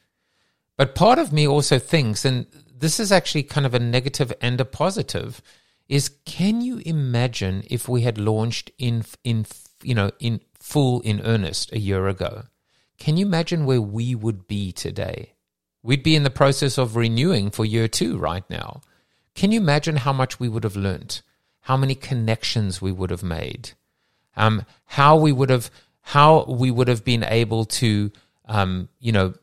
But 0.76 0.94
part 0.94 1.18
of 1.18 1.32
me 1.32 1.46
also 1.46 1.78
thinks, 1.78 2.24
and 2.24 2.46
this 2.72 3.00
is 3.00 3.10
actually 3.10 3.42
kind 3.42 3.66
of 3.66 3.74
a 3.74 3.80
negative 3.80 4.32
and 4.40 4.60
a 4.60 4.64
positive, 4.64 5.42
is 5.88 6.10
can 6.24 6.60
you 6.60 6.78
imagine 6.84 7.64
if 7.68 7.88
we 7.88 8.02
had 8.02 8.18
launched 8.18 8.70
in 8.78 9.04
in 9.24 9.46
you 9.82 9.94
know 9.94 10.10
in 10.20 10.40
full 10.54 11.00
in 11.00 11.20
earnest 11.22 11.72
a 11.72 11.78
year 11.78 12.06
ago? 12.06 12.44
Can 12.98 13.16
you 13.16 13.26
imagine 13.26 13.64
where 13.64 13.80
we 13.80 14.14
would 14.14 14.46
be 14.46 14.72
today? 14.72 15.32
We'd 15.82 16.02
be 16.02 16.16
in 16.16 16.24
the 16.24 16.30
process 16.30 16.78
of 16.78 16.96
renewing 16.96 17.50
for 17.50 17.64
year 17.64 17.88
two 17.88 18.18
right 18.18 18.48
now. 18.50 18.82
Can 19.34 19.52
you 19.52 19.60
imagine 19.60 19.96
how 19.96 20.12
much 20.12 20.40
we 20.40 20.48
would 20.48 20.64
have 20.64 20.76
learnt? 20.76 21.22
How 21.62 21.76
many 21.76 21.94
connections 21.94 22.82
we 22.82 22.92
would 22.92 23.10
have 23.10 23.22
made? 23.22 23.72
Um, 24.38 24.64
how 24.86 25.16
we 25.16 25.32
would 25.32 25.50
have 25.50 25.70
how 26.00 26.44
we 26.44 26.70
would 26.70 26.88
have 26.88 27.04
been 27.04 27.24
able 27.24 27.66
to 27.66 28.10
um, 28.46 28.88
you 28.98 29.12
know 29.12 29.34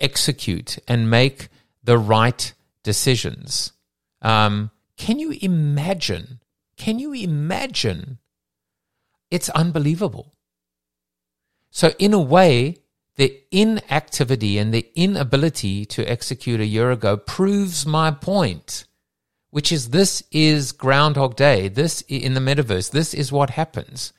execute 0.00 0.78
and 0.88 1.08
make 1.08 1.48
the 1.84 1.98
right 1.98 2.52
decisions. 2.82 3.72
Um, 4.20 4.70
can 4.96 5.20
you 5.20 5.36
imagine? 5.40 6.40
Can 6.76 6.98
you 6.98 7.12
imagine? 7.12 8.18
It's 9.30 9.48
unbelievable. 9.50 10.34
So, 11.70 11.92
in 11.98 12.12
a 12.12 12.20
way, 12.20 12.78
the 13.16 13.40
inactivity 13.50 14.58
and 14.58 14.72
the 14.74 14.90
inability 14.94 15.84
to 15.86 16.04
execute 16.10 16.60
a 16.60 16.66
year 16.66 16.90
ago 16.90 17.16
proves 17.16 17.86
my 17.86 18.10
point, 18.10 18.84
which 19.50 19.70
is 19.70 19.90
this 19.90 20.22
is 20.30 20.72
Groundhog 20.72 21.36
Day. 21.36 21.68
This 21.68 22.02
in 22.08 22.34
the 22.34 22.40
metaverse, 22.40 22.90
this 22.90 23.14
is 23.14 23.30
what 23.30 23.50
happens 23.50 24.12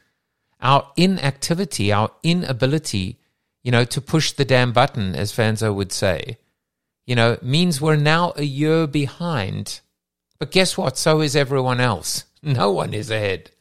our 0.64 0.88
inactivity, 0.96 1.92
our 1.92 2.10
inability, 2.24 3.20
you 3.64 3.72
know, 3.72 3.84
to 3.84 4.02
push 4.02 4.32
the 4.32 4.46
damn 4.46 4.72
button, 4.72 5.14
as 5.14 5.34
Fanzo 5.34 5.76
would 5.76 5.92
say, 5.92 6.38
you 7.06 7.16
know, 7.16 7.38
means 7.42 7.82
we're 7.82 7.98
now 7.98 8.34
a 8.38 8.44
year 8.44 8.88
behind. 8.88 9.82
But 10.40 10.52
guess 10.52 10.78
what? 10.78 10.98
So 10.98 11.22
is 11.22 11.36
everyone 11.36 11.80
else. 11.80 12.26
No 12.46 12.74
one 12.74 12.94
is 12.94 13.10
ahead. 13.10 13.52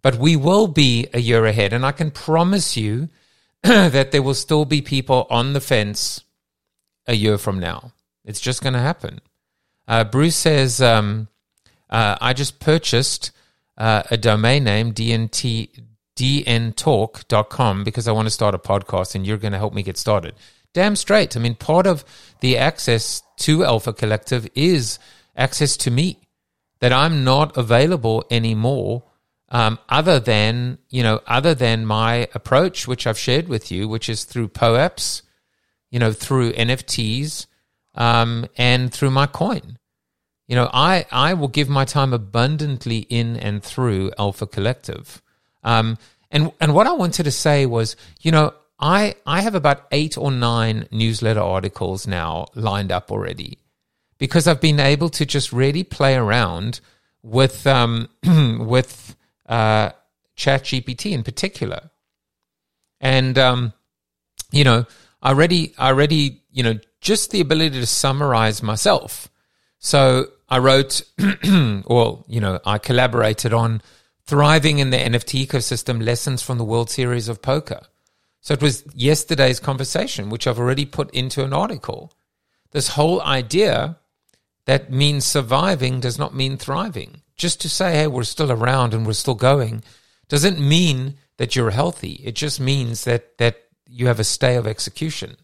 But 0.00 0.16
we 0.16 0.34
will 0.34 0.66
be 0.66 1.08
a 1.12 1.20
year 1.20 1.44
ahead. 1.44 1.74
And 1.74 1.84
I 1.84 1.92
can 1.92 2.10
promise 2.10 2.74
you 2.74 3.10
that 3.62 4.12
there 4.12 4.22
will 4.22 4.32
still 4.32 4.64
be 4.64 4.80
people 4.80 5.26
on 5.28 5.52
the 5.52 5.60
fence 5.60 6.24
a 7.06 7.14
year 7.14 7.36
from 7.36 7.60
now. 7.60 7.92
It's 8.24 8.40
just 8.40 8.62
going 8.62 8.72
to 8.72 8.78
happen. 8.78 9.20
Uh, 9.86 10.04
Bruce 10.04 10.36
says, 10.36 10.80
um, 10.80 11.28
uh, 11.90 12.16
I 12.18 12.32
just 12.32 12.60
purchased 12.60 13.30
uh, 13.76 14.04
a 14.10 14.16
domain 14.16 14.64
name, 14.64 14.94
DNT, 14.94 15.68
dntalk.com 16.18 17.84
because 17.84 18.08
I 18.08 18.12
want 18.12 18.26
to 18.26 18.30
start 18.30 18.54
a 18.54 18.58
podcast 18.58 19.14
and 19.14 19.24
you're 19.24 19.36
going 19.36 19.52
to 19.52 19.58
help 19.58 19.72
me 19.72 19.84
get 19.84 19.96
started. 19.96 20.34
Damn 20.74 20.96
straight. 20.96 21.36
I 21.36 21.40
mean, 21.40 21.54
part 21.54 21.86
of 21.86 22.04
the 22.40 22.58
access 22.58 23.22
to 23.38 23.64
Alpha 23.64 23.92
Collective 23.92 24.48
is 24.54 24.98
access 25.36 25.76
to 25.78 25.90
me, 25.92 26.18
that 26.80 26.92
I'm 26.92 27.22
not 27.22 27.56
available 27.56 28.24
anymore. 28.30 29.04
Um, 29.50 29.78
other 29.88 30.20
than 30.20 30.78
you 30.90 31.02
know, 31.02 31.20
other 31.26 31.54
than 31.54 31.86
my 31.86 32.28
approach, 32.34 32.86
which 32.86 33.06
I've 33.06 33.18
shared 33.18 33.48
with 33.48 33.70
you, 33.70 33.88
which 33.88 34.10
is 34.10 34.24
through 34.24 34.48
POAPs, 34.48 35.22
you 35.90 35.98
know, 35.98 36.12
through 36.12 36.52
NFTs, 36.52 37.46
um, 37.94 38.46
and 38.58 38.92
through 38.92 39.10
my 39.10 39.26
coin. 39.26 39.78
You 40.48 40.56
know, 40.56 40.68
I 40.72 41.06
I 41.10 41.32
will 41.32 41.48
give 41.48 41.70
my 41.70 41.86
time 41.86 42.12
abundantly 42.12 42.98
in 43.08 43.36
and 43.36 43.62
through 43.62 44.12
Alpha 44.18 44.46
Collective. 44.46 45.22
Um, 45.68 45.98
and 46.30 46.50
and 46.60 46.74
what 46.74 46.86
I 46.86 46.92
wanted 46.92 47.24
to 47.24 47.30
say 47.30 47.66
was, 47.66 47.94
you 48.22 48.32
know, 48.32 48.54
I 48.80 49.16
I 49.26 49.42
have 49.42 49.54
about 49.54 49.86
eight 49.92 50.16
or 50.16 50.30
nine 50.30 50.88
newsletter 50.90 51.42
articles 51.42 52.06
now 52.06 52.46
lined 52.54 52.90
up 52.90 53.12
already, 53.12 53.58
because 54.16 54.48
I've 54.48 54.62
been 54.62 54.80
able 54.80 55.10
to 55.10 55.26
just 55.26 55.52
really 55.52 55.84
play 55.84 56.14
around 56.14 56.80
with 57.22 57.66
um, 57.66 58.08
with 58.24 59.14
uh, 59.46 59.90
ChatGPT 60.38 61.12
in 61.12 61.22
particular, 61.22 61.90
and 62.98 63.38
um, 63.38 63.74
you 64.50 64.64
know, 64.64 64.86
I 65.22 65.28
already 65.28 65.74
I 65.76 65.88
already 65.88 66.40
you 66.50 66.62
know 66.62 66.78
just 67.02 67.30
the 67.30 67.42
ability 67.42 67.78
to 67.78 67.86
summarize 67.86 68.62
myself. 68.62 69.28
So 69.80 70.28
I 70.48 70.58
wrote, 70.58 71.02
well, 71.86 72.24
you 72.26 72.40
know, 72.40 72.58
I 72.64 72.78
collaborated 72.78 73.52
on 73.52 73.82
thriving 74.28 74.78
in 74.78 74.90
the 74.90 74.98
NFT 74.98 75.46
ecosystem 75.46 76.04
lessons 76.04 76.42
from 76.42 76.58
the 76.58 76.64
World 76.64 76.90
Series 76.90 77.28
of 77.28 77.40
Poker. 77.40 77.80
So 78.42 78.52
it 78.52 78.60
was 78.60 78.84
yesterday's 78.94 79.58
conversation, 79.58 80.28
which 80.28 80.46
I've 80.46 80.58
already 80.58 80.84
put 80.84 81.10
into 81.12 81.42
an 81.44 81.54
article. 81.54 82.12
This 82.72 82.88
whole 82.88 83.22
idea 83.22 83.96
that 84.66 84.92
means 84.92 85.24
surviving 85.24 85.98
does 85.98 86.18
not 86.18 86.34
mean 86.34 86.58
thriving. 86.58 87.22
Just 87.36 87.58
to 87.62 87.70
say, 87.70 87.92
hey, 87.92 88.06
we're 88.06 88.24
still 88.24 88.52
around 88.52 88.92
and 88.92 89.06
we're 89.06 89.14
still 89.14 89.34
going 89.34 89.82
doesn't 90.28 90.60
mean 90.60 91.14
that 91.38 91.56
you're 91.56 91.70
healthy. 91.70 92.20
It 92.22 92.34
just 92.34 92.60
means 92.60 93.04
that, 93.04 93.38
that 93.38 93.64
you 93.88 94.08
have 94.08 94.20
a 94.20 94.24
stay 94.24 94.56
of 94.56 94.66
execution. 94.66 95.36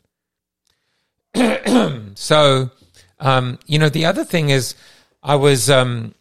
so, 2.15 2.71
um, 3.19 3.59
you 3.67 3.79
know, 3.79 3.89
the 3.89 4.05
other 4.05 4.25
thing 4.25 4.51
is, 4.51 4.75
I 5.23 5.37
was. 5.37 5.71
Um, 5.71 6.15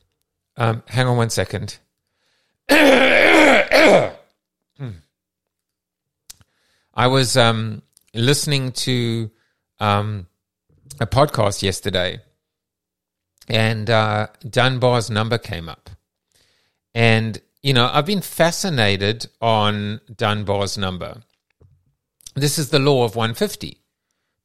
um, 0.55 0.84
hang 0.88 1.08
on 1.08 1.17
one 1.17 1.32
second. 1.32 1.77
I 2.70 4.15
was 7.08 7.38
um, 7.38 7.82
listening 8.13 8.72
to 8.72 9.32
um, 9.79 10.27
a 11.00 11.08
podcast 11.08 11.63
yesterday, 11.63 12.20
and 13.48 13.89
uh, 13.89 14.27
Dunbar's 14.48 15.10
number 15.10 15.38
came 15.38 15.70
up. 15.70 15.89
And, 16.93 17.41
you 17.62 17.74
know, 17.74 17.89
I've 17.91 18.05
been 18.05 18.22
fascinated 18.22 19.27
on 19.41 20.01
Dunbar's 20.15 20.77
number. 20.77 21.22
This 22.36 22.58
is 22.58 22.70
the 22.70 22.79
law 22.79 23.03
of 23.03 23.15
150 23.15 23.77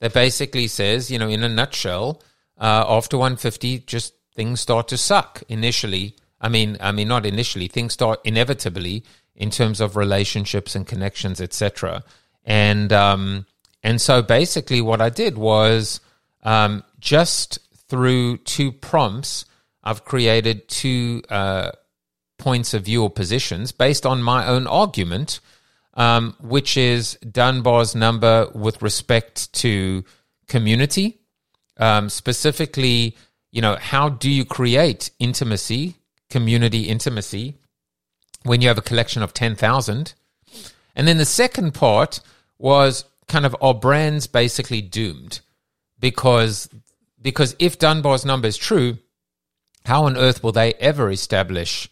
that 0.00 0.14
basically 0.14 0.68
says, 0.68 1.10
you 1.10 1.18
know, 1.18 1.28
in 1.28 1.42
a 1.42 1.48
nutshell, 1.48 2.22
uh, 2.58 2.84
after 2.88 3.16
150, 3.16 3.80
just 3.80 4.14
things 4.34 4.60
start 4.60 4.88
to 4.88 4.96
suck 4.96 5.42
initially. 5.48 6.16
I 6.40 6.48
mean, 6.48 6.76
I 6.80 6.92
mean, 6.92 7.08
not 7.08 7.26
initially. 7.26 7.68
Things 7.68 7.92
start 7.92 8.20
inevitably 8.24 9.04
in 9.34 9.50
terms 9.50 9.80
of 9.80 9.96
relationships 9.96 10.74
and 10.74 10.86
connections, 10.86 11.40
etc. 11.40 12.02
And 12.44 12.92
um, 12.92 13.46
and 13.82 14.00
so 14.00 14.22
basically, 14.22 14.80
what 14.80 15.00
I 15.00 15.10
did 15.10 15.38
was 15.38 16.00
um, 16.42 16.84
just 17.00 17.58
through 17.88 18.38
two 18.38 18.72
prompts, 18.72 19.44
I've 19.82 20.04
created 20.04 20.68
two 20.68 21.22
uh, 21.30 21.70
points 22.38 22.74
of 22.74 22.84
view 22.84 23.02
or 23.02 23.10
positions 23.10 23.72
based 23.72 24.04
on 24.06 24.22
my 24.22 24.46
own 24.46 24.66
argument, 24.66 25.40
um, 25.94 26.36
which 26.40 26.76
is 26.76 27.14
Dunbar's 27.16 27.94
number 27.94 28.50
with 28.54 28.82
respect 28.82 29.52
to 29.54 30.04
community, 30.48 31.20
um, 31.76 32.08
specifically. 32.08 33.16
You 33.50 33.62
know, 33.62 33.76
how 33.76 34.08
do 34.08 34.30
you 34.30 34.44
create 34.44 35.10
intimacy, 35.18 35.96
community 36.30 36.88
intimacy, 36.88 37.56
when 38.42 38.60
you 38.60 38.68
have 38.68 38.78
a 38.78 38.82
collection 38.82 39.22
of 39.22 39.34
10,000. 39.34 40.14
And 40.94 41.08
then 41.08 41.18
the 41.18 41.24
second 41.24 41.74
part 41.74 42.20
was 42.58 43.04
kind 43.28 43.46
of 43.46 43.54
are 43.60 43.74
brands 43.74 44.26
basically 44.26 44.80
doomed? 44.80 45.40
Because 46.00 46.68
because 47.20 47.56
if 47.58 47.78
Dunbar's 47.78 48.24
number 48.24 48.48
is 48.48 48.56
true, 48.56 48.98
how 49.84 50.04
on 50.04 50.16
earth 50.16 50.42
will 50.42 50.52
they 50.52 50.74
ever 50.74 51.10
establish 51.10 51.90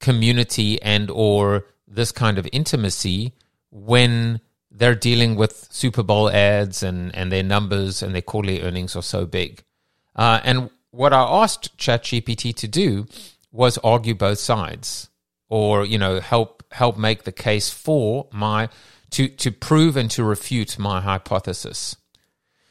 community 0.00 0.80
and 0.82 1.10
or 1.10 1.66
this 1.86 2.10
kind 2.10 2.38
of 2.38 2.48
intimacy 2.52 3.34
when 3.70 4.40
they're 4.70 4.94
dealing 4.94 5.36
with 5.36 5.68
Super 5.70 6.02
Bowl 6.02 6.30
ads 6.30 6.82
and, 6.82 7.14
and 7.14 7.30
their 7.30 7.42
numbers 7.42 8.02
and 8.02 8.14
their 8.14 8.22
quarterly 8.22 8.62
earnings 8.62 8.96
are 8.96 9.02
so 9.02 9.26
big? 9.26 9.62
Uh, 10.16 10.40
and 10.42 10.70
what 10.90 11.12
I 11.12 11.22
asked 11.22 11.76
ChatGPT 11.76 12.54
to 12.56 12.68
do 12.68 13.06
was 13.52 13.78
argue 13.78 14.14
both 14.14 14.38
sides 14.38 15.10
or 15.48 15.84
you 15.84 15.98
know 15.98 16.18
help 16.18 16.64
help 16.72 16.96
make 16.96 17.24
the 17.24 17.32
case 17.32 17.70
for 17.70 18.26
my 18.32 18.68
to 19.10 19.28
to 19.28 19.52
prove 19.52 19.96
and 19.96 20.10
to 20.10 20.24
refute 20.24 20.78
my 20.78 21.00
hypothesis. 21.00 21.96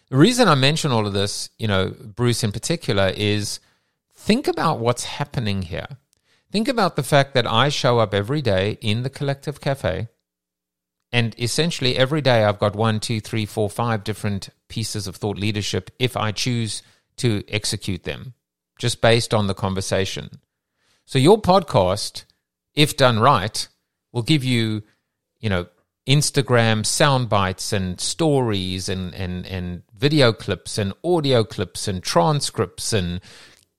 The 0.09 0.17
reason 0.17 0.49
I 0.49 0.55
mention 0.55 0.91
all 0.91 1.07
of 1.07 1.13
this, 1.13 1.49
you 1.57 1.69
know, 1.69 1.91
Bruce 1.91 2.43
in 2.43 2.51
particular, 2.51 3.13
is 3.15 3.61
think 4.13 4.47
about 4.47 4.79
what's 4.79 5.05
happening 5.05 5.61
here. 5.61 5.87
Think 6.51 6.67
about 6.67 6.97
the 6.97 7.03
fact 7.03 7.33
that 7.33 7.47
I 7.47 7.69
show 7.69 7.99
up 7.99 8.13
every 8.13 8.41
day 8.41 8.77
in 8.81 9.03
the 9.03 9.09
collective 9.09 9.61
cafe, 9.61 10.09
and 11.13 11.33
essentially 11.39 11.95
every 11.95 12.19
day 12.19 12.43
I've 12.43 12.59
got 12.59 12.75
one, 12.75 12.99
two, 12.99 13.21
three, 13.21 13.45
four, 13.45 13.69
five 13.69 14.03
different 14.03 14.49
pieces 14.67 15.07
of 15.07 15.15
thought 15.15 15.37
leadership 15.37 15.91
if 15.97 16.17
I 16.17 16.31
choose 16.31 16.81
to 17.17 17.43
execute 17.47 18.03
them, 18.03 18.33
just 18.79 18.99
based 18.99 19.33
on 19.33 19.47
the 19.47 19.53
conversation. 19.53 20.41
So 21.11 21.19
your 21.19 21.41
podcast 21.41 22.23
if 22.73 22.95
done 22.95 23.19
right, 23.19 23.67
will 24.13 24.21
give 24.21 24.45
you, 24.45 24.83
you 25.41 25.49
know, 25.49 25.67
Instagram 26.07 26.85
sound 26.85 27.27
bites 27.27 27.73
and 27.73 27.99
stories 27.99 28.87
and, 28.87 29.13
and, 29.13 29.45
and 29.45 29.83
video 29.93 30.31
clips 30.31 30.77
and 30.77 30.93
audio 31.03 31.43
clips 31.43 31.89
and 31.89 32.01
transcripts 32.01 32.93
and 32.93 33.19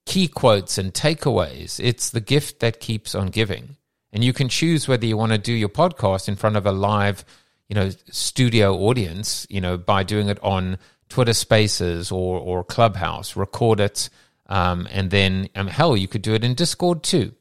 key 0.05 0.29
quotes 0.29 0.77
and 0.77 0.93
takeaways. 0.93 1.81
It's 1.83 2.11
the 2.11 2.21
gift 2.21 2.61
that 2.61 2.81
keeps 2.81 3.15
on 3.15 3.29
giving. 3.29 3.77
And 4.13 4.23
you 4.23 4.35
can 4.35 4.51
choose 4.51 4.87
whether 4.87 5.07
you 5.07 5.17
want 5.17 5.33
to 5.33 5.39
do 5.39 5.55
your 5.55 5.71
podcast 5.71 6.29
in 6.29 6.37
front 6.37 6.57
of 6.57 6.67
a 6.67 6.73
live, 6.73 7.25
you 7.67 7.75
know, 7.75 7.93
studio 8.11 8.75
audience, 8.75 9.47
you 9.49 9.63
know, 9.63 9.79
by 9.79 10.03
doing 10.03 10.29
it 10.29 10.39
on 10.43 10.77
Twitter 11.09 11.33
Spaces 11.33 12.13
or, 12.13 12.39
or 12.39 12.63
Clubhouse, 12.63 13.37
record 13.37 13.81
it, 13.81 14.11
um, 14.53 14.87
and 14.93 15.11
then, 15.11 15.49
um, 15.55 15.67
hell, 15.67 15.97
you 15.97 16.07
could 16.07 16.23
do 16.23 16.35
it 16.35 16.45
in 16.45 16.55
Discord 16.55 17.03
too 17.03 17.33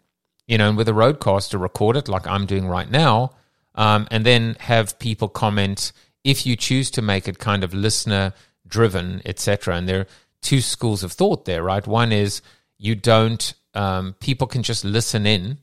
you 0.52 0.58
know, 0.58 0.68
and 0.68 0.78
with 0.78 0.90
a 0.90 0.92
roadcaster, 0.92 1.58
record 1.58 1.96
it 1.96 2.10
like 2.10 2.28
I'm 2.28 2.46
doing 2.46 2.68
right 2.68 2.92
now, 2.92 3.32
um, 3.76 4.06
and 4.12 4.26
then 4.26 4.58
have 4.60 5.00
people 5.00 5.30
comment 5.30 5.94
if 6.26 6.46
you 6.46 6.58
choose 6.58 6.92
to 6.92 7.02
make 7.02 7.26
it 7.30 7.40
kind 7.40 7.64
of 7.64 7.74
listener 7.74 8.34
driven, 8.68 9.22
etc. 9.24 9.78
And 9.78 9.88
there 9.88 10.02
are 10.02 10.08
two 10.42 10.60
schools 10.60 11.04
of 11.04 11.14
thought 11.14 11.46
there, 11.46 11.64
right? 11.64 11.88
One 11.88 12.12
is 12.12 12.42
you 12.78 12.96
don't, 12.96 13.54
um, 13.74 14.14
people 14.20 14.46
can 14.46 14.62
just 14.62 14.84
listen 14.84 15.26
in 15.26 15.60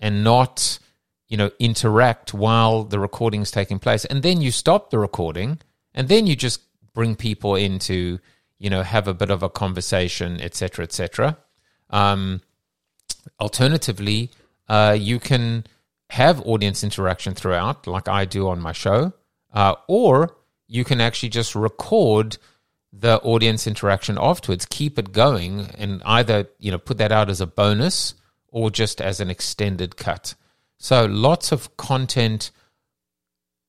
and 0.00 0.24
not, 0.24 0.80
you 1.28 1.36
know, 1.36 1.52
interact 1.60 2.34
while 2.34 2.82
the 2.82 2.98
recording 2.98 3.42
is 3.42 3.52
taking 3.52 3.78
place, 3.78 4.04
and 4.04 4.24
then 4.24 4.40
you 4.40 4.50
stop 4.50 4.90
the 4.90 4.98
recording, 4.98 5.60
and 5.94 6.08
then 6.08 6.26
you 6.26 6.34
just 6.34 6.60
bring 6.92 7.14
people 7.14 7.54
in 7.54 7.78
to, 7.78 8.18
you 8.58 8.70
know, 8.70 8.82
have 8.82 9.08
a 9.08 9.14
bit 9.14 9.30
of 9.30 9.42
a 9.42 9.48
conversation, 9.48 10.40
etc., 10.40 10.84
etc. 10.84 11.38
Um, 11.90 12.42
Alternatively, 13.40 14.30
uh, 14.68 14.96
you 14.98 15.18
can 15.20 15.64
have 16.10 16.40
audience 16.46 16.82
interaction 16.82 17.34
throughout, 17.34 17.86
like 17.86 18.08
I 18.08 18.24
do 18.24 18.48
on 18.48 18.60
my 18.60 18.72
show, 18.72 19.12
uh, 19.52 19.74
or 19.86 20.36
you 20.66 20.84
can 20.84 21.00
actually 21.00 21.28
just 21.28 21.54
record 21.54 22.38
the 22.92 23.18
audience 23.20 23.66
interaction 23.66 24.18
afterwards, 24.20 24.66
keep 24.66 24.98
it 24.98 25.12
going, 25.12 25.70
and 25.76 26.02
either 26.04 26.48
you 26.58 26.70
know 26.70 26.78
put 26.78 26.98
that 26.98 27.12
out 27.12 27.28
as 27.28 27.40
a 27.40 27.46
bonus 27.46 28.14
or 28.48 28.70
just 28.70 29.00
as 29.00 29.20
an 29.20 29.30
extended 29.30 29.96
cut. 29.96 30.34
So 30.78 31.04
lots 31.04 31.52
of 31.52 31.76
content 31.76 32.50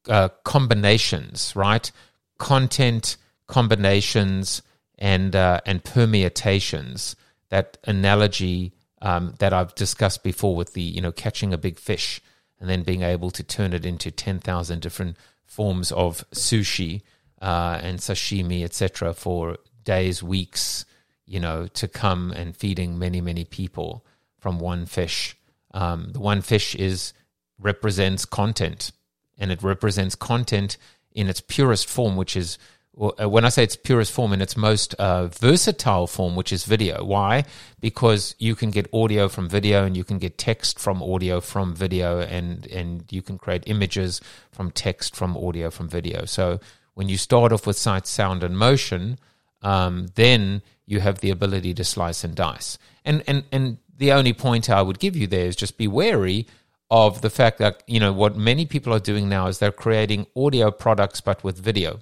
uh, 0.08 0.30
combinations, 0.44 1.54
right? 1.56 1.92
Content 2.38 3.18
combinations 3.48 4.62
and 5.00 5.36
uh, 5.36 5.62
and 5.66 5.84
permutations. 5.84 7.16
That 7.50 7.78
analogy 7.86 8.74
um, 9.02 9.34
that 9.40 9.54
I've 9.54 9.74
discussed 9.74 10.22
before 10.22 10.56
with 10.56 10.74
the 10.74 10.84
you 10.84 11.02
know 11.02 11.12
catching 11.12 11.52
a 11.52 11.58
big 11.58 11.80
fish 11.80 12.22
and 12.60 12.70
then 12.70 12.84
being 12.84 13.02
able 13.02 13.32
to 13.32 13.44
turn 13.44 13.74
it 13.74 13.86
into 13.86 14.12
ten 14.12 14.38
thousand 14.40 14.82
different 14.82 15.18
forms 15.46 15.92
of 15.92 16.30
sushi 16.32 17.02
uh, 17.42 17.80
and 17.82 18.00
sashimi, 18.00 18.64
etc., 18.64 19.14
for 19.14 19.58
days, 19.84 20.22
weeks, 20.22 20.86
you 21.26 21.40
know, 21.40 21.66
to 21.68 21.88
come 21.88 22.32
and 22.32 22.56
feeding 22.56 23.00
many 23.00 23.22
many 23.22 23.46
people 23.46 24.06
from 24.38 24.60
one 24.60 24.86
fish. 24.86 25.36
Um, 25.74 26.12
the 26.12 26.20
one 26.20 26.42
fish 26.42 26.76
is 26.76 27.14
represents 27.58 28.26
content, 28.26 28.92
and 29.38 29.52
it 29.52 29.64
represents 29.64 30.16
content 30.16 30.78
in 31.12 31.28
its 31.28 31.42
purest 31.42 31.88
form, 31.88 32.16
which 32.16 32.36
is 32.36 32.58
when 32.94 33.46
I 33.46 33.50
say 33.50 33.64
its 33.64 33.76
purest 33.78 34.12
form 34.12 34.34
in 34.34 34.42
its 34.42 34.58
most 34.58 34.94
uh, 34.96 35.28
versatile 35.28 36.06
form, 36.06 36.36
which 36.36 36.52
is 36.52 36.66
video. 36.66 37.04
Why? 37.04 37.46
Because 37.80 38.36
you 38.40 38.56
can 38.56 38.72
get 38.72 38.94
audio 38.94 39.30
from 39.30 39.48
video, 39.48 39.86
and 39.86 39.96
you 39.96 40.04
can 40.04 40.18
get 40.18 40.38
text 40.38 40.80
from 40.80 41.02
audio 41.02 41.40
from 41.40 41.74
video, 41.74 42.20
and 42.20 42.68
and 42.68 43.06
you 43.10 43.22
can 43.22 43.38
create 43.38 43.64
images 43.68 44.20
from 44.52 44.72
text 44.72 45.16
from 45.16 45.38
audio 45.38 45.70
from 45.70 45.88
video. 45.88 46.26
So 46.26 46.60
when 46.96 47.08
you 47.08 47.18
start 47.18 47.54
off 47.54 47.66
with 47.66 47.78
sight, 47.78 48.06
sound, 48.06 48.44
and 48.44 48.58
motion, 48.58 49.18
um, 49.62 50.08
then 50.16 50.62
you 50.86 51.00
have 51.00 51.20
the 51.20 51.30
ability 51.30 51.74
to 51.76 51.84
slice 51.84 52.24
and 52.24 52.36
dice. 52.36 52.78
And 53.06 53.24
and 53.28 53.46
and 53.52 53.78
the 53.98 54.12
only 54.12 54.34
point 54.34 54.70
I 54.70 54.82
would 54.82 55.00
give 55.00 55.16
you 55.16 55.28
there 55.28 55.46
is 55.46 55.56
just 55.56 55.78
be 55.78 55.88
wary 55.88 56.48
of 56.92 57.22
the 57.22 57.30
fact 57.30 57.60
that 57.60 57.84
you 57.88 58.00
know 58.00 58.12
what 58.12 58.36
many 58.36 58.66
people 58.66 58.94
are 58.94 59.00
doing 59.00 59.30
now 59.30 59.48
is 59.48 59.60
they're 59.60 59.72
creating 59.72 60.26
audio 60.36 60.72
products 60.72 61.22
but 61.22 61.44
with 61.44 61.58
video 61.58 62.00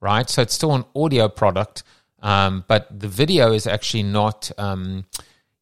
right? 0.00 0.28
So 0.28 0.42
it's 0.42 0.54
still 0.54 0.74
an 0.74 0.84
audio 0.94 1.28
product, 1.28 1.82
um, 2.20 2.64
but 2.68 2.86
the 2.90 3.08
video 3.08 3.52
is 3.52 3.66
actually 3.66 4.02
not, 4.02 4.50
um, 4.58 5.06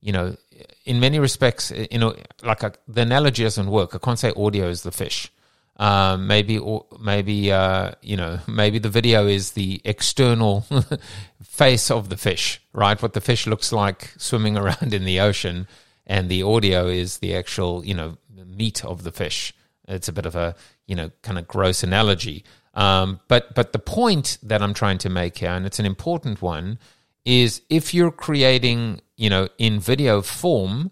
you 0.00 0.12
know, 0.12 0.36
in 0.84 1.00
many 1.00 1.18
respects, 1.18 1.72
you 1.90 1.98
know, 1.98 2.14
like 2.42 2.62
a, 2.62 2.72
the 2.88 3.02
analogy 3.02 3.42
doesn't 3.42 3.70
work. 3.70 3.94
I 3.94 3.98
can't 3.98 4.18
say 4.18 4.32
audio 4.36 4.68
is 4.68 4.82
the 4.82 4.92
fish. 4.92 5.30
Um, 5.78 6.26
maybe, 6.26 6.58
or 6.58 6.86
maybe, 6.98 7.52
uh, 7.52 7.92
you 8.00 8.16
know, 8.16 8.38
maybe 8.46 8.78
the 8.78 8.88
video 8.88 9.26
is 9.26 9.52
the 9.52 9.80
external 9.84 10.64
face 11.42 11.90
of 11.90 12.08
the 12.08 12.16
fish, 12.16 12.62
right? 12.72 13.00
What 13.00 13.12
the 13.12 13.20
fish 13.20 13.46
looks 13.46 13.72
like 13.72 14.14
swimming 14.16 14.56
around 14.58 14.94
in 14.94 15.04
the 15.04 15.20
ocean, 15.20 15.68
and 16.06 16.28
the 16.28 16.42
audio 16.42 16.86
is 16.86 17.18
the 17.18 17.36
actual, 17.36 17.84
you 17.84 17.94
know, 17.94 18.16
meat 18.56 18.84
of 18.84 19.02
the 19.02 19.12
fish. 19.12 19.52
It's 19.88 20.08
a 20.08 20.12
bit 20.12 20.26
of 20.26 20.34
a, 20.34 20.54
you 20.86 20.94
know, 20.96 21.10
kind 21.22 21.38
of 21.38 21.46
gross 21.46 21.82
analogy. 21.82 22.44
Um, 22.76 23.20
but 23.26 23.54
but 23.54 23.72
the 23.72 23.78
point 23.78 24.38
that 24.42 24.62
I'm 24.62 24.74
trying 24.74 24.98
to 24.98 25.08
make 25.08 25.38
here, 25.38 25.50
and 25.50 25.66
it's 25.66 25.78
an 25.78 25.86
important 25.86 26.42
one, 26.42 26.78
is 27.24 27.62
if 27.70 27.94
you're 27.94 28.12
creating, 28.12 29.00
you 29.16 29.30
know, 29.30 29.48
in 29.56 29.80
video 29.80 30.20
form, 30.20 30.90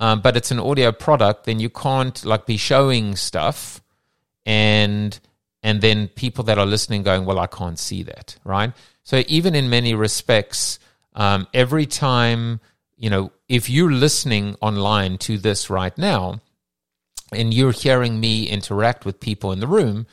um, 0.00 0.20
but 0.20 0.36
it's 0.36 0.50
an 0.50 0.58
audio 0.58 0.90
product, 0.90 1.46
then 1.46 1.60
you 1.60 1.70
can't 1.70 2.24
like 2.24 2.46
be 2.46 2.56
showing 2.56 3.14
stuff, 3.14 3.80
and 4.44 5.18
and 5.62 5.80
then 5.80 6.08
people 6.08 6.42
that 6.44 6.58
are 6.58 6.66
listening 6.66 7.04
going, 7.04 7.24
well, 7.24 7.38
I 7.38 7.46
can't 7.46 7.78
see 7.78 8.02
that, 8.02 8.36
right? 8.44 8.72
So 9.04 9.22
even 9.28 9.54
in 9.54 9.70
many 9.70 9.94
respects, 9.94 10.80
um, 11.14 11.46
every 11.54 11.86
time 11.86 12.60
you 12.96 13.08
know, 13.08 13.32
if 13.48 13.70
you're 13.70 13.92
listening 13.92 14.56
online 14.60 15.16
to 15.18 15.38
this 15.38 15.70
right 15.70 15.96
now, 15.96 16.40
and 17.32 17.54
you're 17.54 17.72
hearing 17.72 18.18
me 18.18 18.48
interact 18.48 19.06
with 19.06 19.20
people 19.20 19.52
in 19.52 19.60
the 19.60 19.68
room 19.68 20.06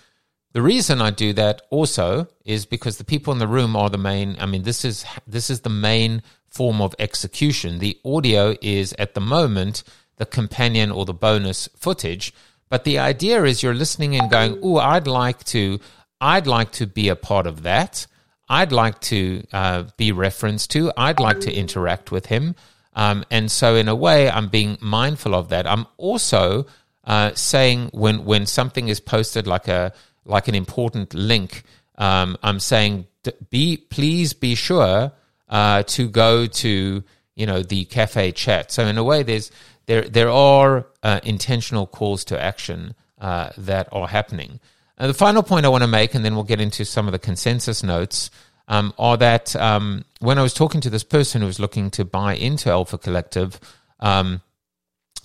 the 0.58 0.64
reason 0.64 1.04
I 1.04 1.12
do 1.12 1.34
that 1.34 1.62
also 1.70 2.30
is 2.44 2.66
because 2.66 2.98
the 2.98 3.04
people 3.04 3.32
in 3.32 3.38
the 3.38 3.48
room 3.48 3.76
are 3.76 3.92
the 3.92 4.00
main. 4.00 4.36
I 4.40 4.48
mean, 4.48 4.64
this 4.64 4.84
is 4.84 5.06
this 5.28 5.52
is 5.52 5.62
the 5.62 5.70
main 5.70 6.24
form 6.48 6.82
of 6.82 6.96
execution. 6.98 7.78
The 7.78 8.00
audio 8.04 8.56
is 8.60 8.92
at 8.98 9.14
the 9.14 9.22
moment 9.22 9.84
the 10.16 10.26
companion 10.26 10.90
or 10.90 11.06
the 11.06 11.14
bonus 11.14 11.70
footage, 11.78 12.34
but 12.70 12.86
the 12.86 12.98
idea 12.98 13.44
is 13.44 13.62
you're 13.62 13.76
listening 13.76 14.16
and 14.16 14.32
going, 14.32 14.60
"Oh, 14.64 14.78
I'd 14.78 15.06
like 15.06 15.44
to, 15.54 15.80
I'd 16.20 16.48
like 16.48 16.72
to 16.72 16.88
be 16.88 17.08
a 17.10 17.16
part 17.16 17.46
of 17.46 17.62
that. 17.62 18.08
I'd 18.50 18.72
like 18.72 19.00
to 19.14 19.44
uh, 19.54 19.84
be 19.96 20.12
referenced 20.12 20.72
to. 20.72 20.92
I'd 20.98 21.20
like 21.20 21.42
to 21.42 21.54
interact 21.54 22.12
with 22.12 22.26
him." 22.26 22.56
Um, 22.96 23.26
and 23.30 23.52
so, 23.52 23.76
in 23.76 23.88
a 23.88 23.94
way, 23.96 24.28
I'm 24.28 24.48
being 24.48 24.80
mindful 24.82 25.36
of 25.36 25.50
that. 25.50 25.68
I'm 25.68 25.86
also 25.98 26.66
uh, 27.04 27.36
saying 27.36 27.92
when 27.94 28.26
when 28.26 28.48
something 28.48 28.88
is 28.88 29.00
posted, 29.00 29.46
like 29.46 29.68
a 29.68 29.94
like 30.28 30.48
an 30.48 30.56
important 30.56 31.14
link, 31.14 31.64
um, 31.98 32.38
I'm 32.44 32.60
saying 32.60 33.08
be 33.50 33.78
please 33.78 34.34
be 34.34 34.56
sure 34.56 35.12
uh, 35.50 35.84
to 35.84 36.10
go 36.10 36.46
to 36.46 37.04
you 37.36 37.46
know 37.46 37.62
the 37.62 37.86
cafe 37.86 38.32
chat. 38.32 38.72
So 38.72 38.86
in 38.86 38.98
a 38.98 39.04
way, 39.04 39.24
there's 39.24 39.52
there 39.86 40.04
there 40.04 40.30
are 40.30 40.88
uh, 41.04 41.20
intentional 41.24 41.88
calls 41.88 42.26
to 42.26 42.42
action 42.42 42.96
uh, 43.20 43.50
that 43.58 43.90
are 43.92 44.08
happening. 44.08 44.60
And 44.98 45.10
the 45.10 45.14
final 45.14 45.44
point 45.44 45.66
I 45.66 45.70
want 45.70 45.84
to 45.84 45.88
make, 45.88 46.16
and 46.16 46.26
then 46.26 46.34
we'll 46.34 46.44
get 46.44 46.60
into 46.60 46.84
some 46.84 47.08
of 47.08 47.12
the 47.12 47.20
consensus 47.20 47.84
notes, 47.84 48.32
um, 48.68 48.94
are 48.98 49.16
that 49.18 49.56
um, 49.56 50.06
when 50.20 50.40
I 50.40 50.42
was 50.42 50.56
talking 50.56 50.82
to 50.82 50.90
this 50.90 51.04
person 51.04 51.42
who 51.42 51.48
was 51.48 51.60
looking 51.60 51.92
to 51.92 52.06
buy 52.06 52.36
into 52.36 52.70
Alpha 52.70 52.98
Collective. 52.98 53.60
Um, 54.00 54.42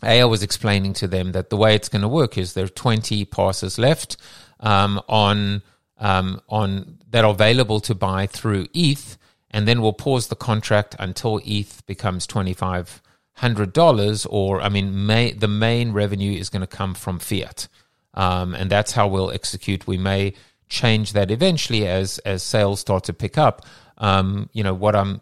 I 0.04 0.24
was 0.24 0.42
explaining 0.42 0.94
to 0.94 1.06
them 1.06 1.30
that 1.30 1.48
the 1.48 1.56
way 1.56 1.76
it's 1.76 1.88
going 1.88 2.02
to 2.02 2.08
work 2.08 2.36
is 2.36 2.54
there 2.54 2.64
are 2.64 2.68
20 2.68 3.24
passes 3.26 3.78
left 3.78 4.16
um, 4.62 5.00
on 5.08 5.62
um, 5.98 6.40
on 6.48 6.98
that 7.10 7.24
are 7.24 7.30
available 7.30 7.80
to 7.80 7.94
buy 7.94 8.26
through 8.26 8.66
ETH, 8.72 9.18
and 9.50 9.68
then 9.68 9.82
we'll 9.82 9.92
pause 9.92 10.28
the 10.28 10.36
contract 10.36 10.96
until 10.98 11.40
ETH 11.44 11.84
becomes 11.86 12.26
twenty 12.26 12.54
five 12.54 13.02
hundred 13.34 13.72
dollars. 13.72 14.24
Or 14.26 14.62
I 14.62 14.68
mean, 14.68 15.06
may, 15.06 15.32
the 15.32 15.48
main 15.48 15.92
revenue 15.92 16.38
is 16.38 16.48
going 16.48 16.62
to 16.62 16.66
come 16.66 16.94
from 16.94 17.18
fiat, 17.18 17.68
um, 18.14 18.54
and 18.54 18.70
that's 18.70 18.92
how 18.92 19.06
we'll 19.06 19.30
execute. 19.30 19.86
We 19.86 19.98
may 19.98 20.34
change 20.68 21.12
that 21.12 21.30
eventually 21.30 21.86
as 21.86 22.18
as 22.20 22.42
sales 22.42 22.80
start 22.80 23.04
to 23.04 23.12
pick 23.12 23.36
up. 23.36 23.66
Um, 23.98 24.48
you 24.52 24.64
know 24.64 24.74
what 24.74 24.96
I'm 24.96 25.20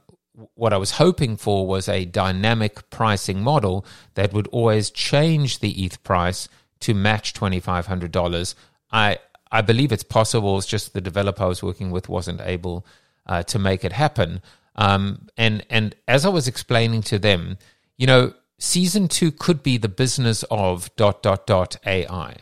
what 0.55 0.73
I 0.73 0.79
was 0.79 0.93
hoping 0.93 1.37
for 1.37 1.67
was 1.67 1.89
a 1.89 2.05
dynamic 2.05 2.89
pricing 2.89 3.43
model 3.43 3.85
that 4.15 4.33
would 4.33 4.47
always 4.49 4.91
change 4.91 5.59
the 5.59 5.85
ETH 5.85 6.03
price 6.03 6.49
to 6.81 6.95
match 6.95 7.35
twenty 7.35 7.61
five 7.61 7.87
hundred 7.87 8.13
dollars. 8.13 8.55
I 8.93 9.19
I 9.53 9.63
believe 9.63 9.93
it's 9.93 10.03
possible. 10.03 10.59
It's 10.59 10.67
just 10.67 10.93
the 10.93 11.01
developer 11.01 11.43
I 11.43 11.47
was 11.47 11.63
working 11.63 11.91
with 11.91 12.09
wasn't 12.09 12.41
able 12.41 12.87
uh, 13.27 13.43
to 13.45 13.59
make 13.59 13.85
it 13.85 13.93
happen. 13.93 14.43
Um, 14.77 15.29
and 15.37 15.65
and 15.69 15.95
as 16.07 16.25
I 16.25 16.29
was 16.29 16.47
explaining 16.49 17.03
to 17.03 17.19
them, 17.19 17.59
you 17.97 18.07
know, 18.07 18.35
season 18.59 19.09
two 19.09 19.33
could 19.33 19.63
be 19.63 19.77
the 19.77 19.89
business 19.89 20.45
of 20.51 20.95
dot 20.97 21.23
dot 21.23 21.47
dot 21.47 21.77
AI. 21.85 22.37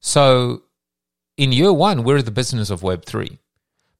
So 0.00 0.62
in 1.36 1.52
year 1.52 1.72
one, 1.72 2.04
we're 2.04 2.22
the 2.22 2.30
business 2.30 2.70
of 2.70 2.82
Web 2.82 3.04
three, 3.04 3.38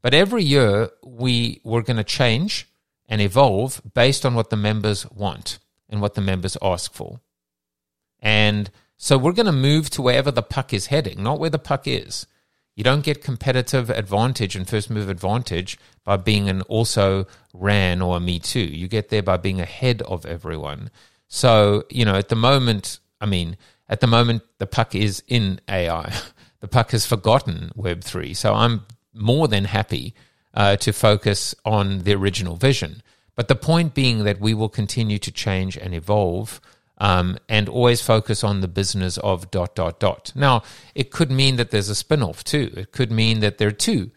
but 0.03 0.15
every 0.15 0.45
year 0.45 0.91
we 1.03 1.61
we're 1.65 1.83
going 1.83 1.97
to 1.97 2.05
change 2.05 2.69
and 3.09 3.21
evolve 3.21 3.81
based 3.95 4.25
on 4.25 4.35
what 4.35 4.51
the 4.51 4.57
members 4.57 5.11
want 5.11 5.59
and 5.89 6.01
what 6.01 6.15
the 6.15 6.21
members 6.21 6.57
ask 6.63 6.93
for, 6.93 7.21
and 8.21 8.71
so 8.99 9.17
we're 9.17 9.33
going 9.33 9.47
to 9.47 9.53
move 9.53 9.89
to 9.91 10.03
wherever 10.03 10.31
the 10.31 10.43
puck 10.43 10.75
is 10.75 10.87
heading, 10.87 11.23
not 11.23 11.39
where 11.39 11.49
the 11.49 11.59
puck 11.59 11.87
is. 11.87 12.27
You 12.75 12.85
don't 12.85 13.05
get 13.05 13.25
competitive 13.25 13.91
advantage 13.91 14.55
and 14.55 14.69
first 14.69 14.91
move 14.91 15.09
advantage 15.09 15.79
by 16.05 16.17
being 16.17 16.49
an 16.49 16.63
also 16.63 17.27
ran 17.53 18.03
or 18.03 18.17
a 18.17 18.21
me 18.21 18.39
too. 18.39 18.61
You 18.61 18.87
get 18.89 19.09
there 19.09 19.23
by 19.23 19.37
being 19.37 19.61
ahead 19.61 20.03
of 20.03 20.27
everyone. 20.27 20.91
So, 21.29 21.85
you 21.91 22.05
know, 22.05 22.15
at 22.15 22.29
the 22.29 22.37
moment, 22.37 23.01
I 23.21 23.27
mean, 23.27 23.57
at 23.89 24.01
the 24.01 24.07
moment, 24.07 24.43
the 24.59 24.67
puck 24.67 24.95
is 24.95 25.23
in 25.27 25.61
AI. 25.69 26.13
The 26.61 26.67
puck 26.67 26.91
has 26.91 27.07
forgotten 27.07 27.71
Web3. 27.77 28.35
So 28.37 28.53
I'm 28.53 28.85
more 29.15 29.47
than 29.47 29.65
happy 29.65 30.13
uh, 30.55 30.75
to 30.79 30.93
focus 30.93 31.55
on 31.65 32.01
the 32.01 32.15
original 32.15 32.57
vision. 32.57 33.01
But 33.37 33.47
the 33.47 33.55
point 33.55 33.95
being 33.95 34.25
that 34.25 34.41
we 34.41 34.55
will 34.55 34.69
continue 34.69 35.19
to 35.21 35.31
change 35.31 35.77
and 35.77 35.95
evolve 35.95 36.61
um, 36.99 37.39
and 37.49 37.69
always 37.69 38.03
focus 38.03 38.45
on 38.45 38.61
the 38.61 38.69
business 38.69 39.17
of 39.19 39.51
dot 39.51 39.75
dot 39.75 40.01
dot. 40.01 40.33
Now, 40.35 40.63
it 40.95 41.11
could 41.11 41.31
mean 41.31 41.57
that 41.57 41.71
there's 41.71 41.89
a 41.89 41.95
spin 41.95 42.23
off 42.23 42.45
too. 42.45 42.73
It 42.77 42.93
could 42.93 43.11
mean 43.11 43.41
that 43.41 43.59
there 43.59 43.69
are 43.69 43.73
two 43.73 44.11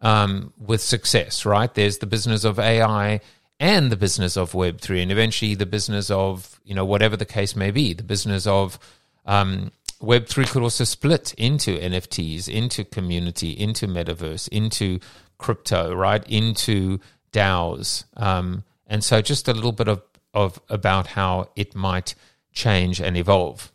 um, 0.00 0.52
with 0.56 0.80
success, 0.80 1.44
right? 1.44 1.72
There's 1.72 1.98
the 1.98 2.06
business 2.06 2.44
of 2.44 2.58
AI 2.58 3.20
and 3.60 3.90
the 3.90 3.96
business 3.96 4.36
of 4.36 4.54
Web 4.54 4.80
three, 4.80 5.02
and 5.02 5.10
eventually 5.10 5.54
the 5.54 5.66
business 5.66 6.10
of 6.10 6.60
you 6.64 6.74
know 6.74 6.84
whatever 6.84 7.16
the 7.16 7.26
case 7.26 7.56
may 7.56 7.70
be. 7.70 7.92
The 7.92 8.04
business 8.04 8.46
of 8.46 8.78
um, 9.26 9.72
Web 10.00 10.26
three 10.28 10.44
could 10.44 10.62
also 10.62 10.84
split 10.84 11.34
into 11.34 11.76
NFTs, 11.76 12.48
into 12.48 12.84
community, 12.84 13.50
into 13.50 13.88
metaverse, 13.88 14.48
into 14.48 15.00
crypto, 15.38 15.92
right? 15.92 16.24
Into 16.28 17.00
DAOs, 17.32 18.04
um, 18.16 18.62
and 18.86 19.02
so 19.02 19.20
just 19.20 19.48
a 19.48 19.52
little 19.52 19.72
bit 19.72 19.88
of 19.88 20.02
of 20.34 20.60
about 20.68 21.08
how 21.08 21.50
it 21.56 21.74
might 21.74 22.14
change 22.52 23.00
and 23.00 23.16
evolve. 23.16 23.72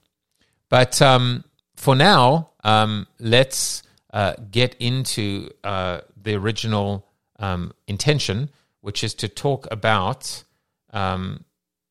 But 0.70 1.02
um, 1.02 1.44
for 1.76 1.96
now, 1.96 2.52
um, 2.64 3.08
let's 3.20 3.84
uh, 4.12 4.34
get 4.52 4.76
into 4.80 5.50
uh, 5.64 6.02
the 6.22 6.36
original 6.36 7.08
um, 7.40 7.74
intention, 7.88 8.50
which 8.82 9.04
is 9.04 9.14
to 9.16 9.28
talk 9.28 9.68
about 9.72 10.44
um, 10.92 11.44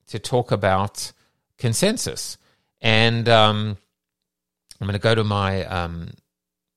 to 0.07 0.19
talk 0.19 0.53
about 0.53 1.13
consensus. 1.59 2.39
And 2.81 3.29
um, 3.29 3.77
I'm 4.81 4.87
going 4.87 4.93
to 4.93 4.99
go 4.99 5.15
to 5.15 5.25
my 5.25 5.65
um, 5.65 6.11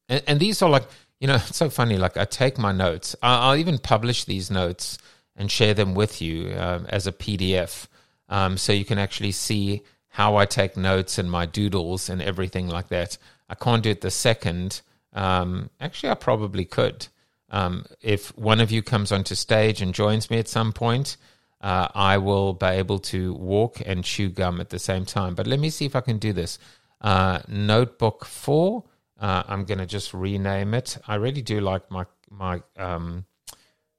and, 0.09 0.23
and, 0.27 0.39
these 0.39 0.61
are 0.61 0.69
like 0.69 0.83
you 1.19 1.27
know 1.27 1.35
it's 1.47 1.57
so 1.57 1.69
funny. 1.69 1.97
Like 1.97 2.17
I 2.17 2.25
take 2.25 2.57
my 2.57 2.71
notes. 2.71 3.15
I'll, 3.21 3.49
I'll 3.49 3.55
even 3.57 3.77
publish 3.77 4.25
these 4.25 4.49
notes 4.49 4.97
and 5.35 5.51
share 5.51 5.73
them 5.73 5.93
with 5.93 6.21
you 6.21 6.49
uh, 6.49 6.83
as 6.89 7.07
a 7.07 7.11
PDF, 7.11 7.87
um, 8.29 8.57
so 8.57 8.73
you 8.73 8.85
can 8.85 8.97
actually 8.97 9.31
see 9.31 9.81
how 10.09 10.37
I 10.37 10.45
take 10.45 10.77
notes 10.77 11.17
and 11.17 11.29
my 11.29 11.45
doodles 11.45 12.09
and 12.09 12.21
everything 12.21 12.67
like 12.67 12.87
that. 12.87 13.17
I 13.49 13.55
can't 13.55 13.83
do 13.83 13.89
it 13.89 14.01
the 14.01 14.11
second. 14.11 14.81
Um, 15.13 15.69
actually, 15.79 16.09
I 16.09 16.15
probably 16.15 16.65
could. 16.65 17.07
Um, 17.49 17.85
if 18.01 18.35
one 18.37 18.59
of 18.59 18.71
you 18.71 18.81
comes 18.81 19.11
onto 19.11 19.35
stage 19.35 19.81
and 19.81 19.93
joins 19.93 20.29
me 20.29 20.39
at 20.39 20.47
some 20.47 20.73
point, 20.73 21.17
uh, 21.61 21.87
I 21.93 22.17
will 22.17 22.53
be 22.53 22.67
able 22.67 22.99
to 22.99 23.33
walk 23.33 23.81
and 23.85 24.03
chew 24.03 24.29
gum 24.29 24.61
at 24.61 24.69
the 24.69 24.79
same 24.79 25.05
time. 25.05 25.35
But 25.35 25.47
let 25.47 25.59
me 25.59 25.69
see 25.69 25.85
if 25.85 25.95
I 25.95 26.01
can 26.01 26.17
do 26.17 26.33
this. 26.33 26.59
Uh, 27.01 27.39
notebook 27.47 28.25
four. 28.25 28.83
Uh, 29.19 29.43
I'm 29.47 29.65
going 29.65 29.77
to 29.77 29.85
just 29.85 30.13
rename 30.13 30.73
it. 30.73 30.97
I 31.07 31.15
really 31.15 31.41
do 31.41 31.61
like 31.61 31.89
my 31.89 32.05
my 32.29 32.61
um, 32.77 33.25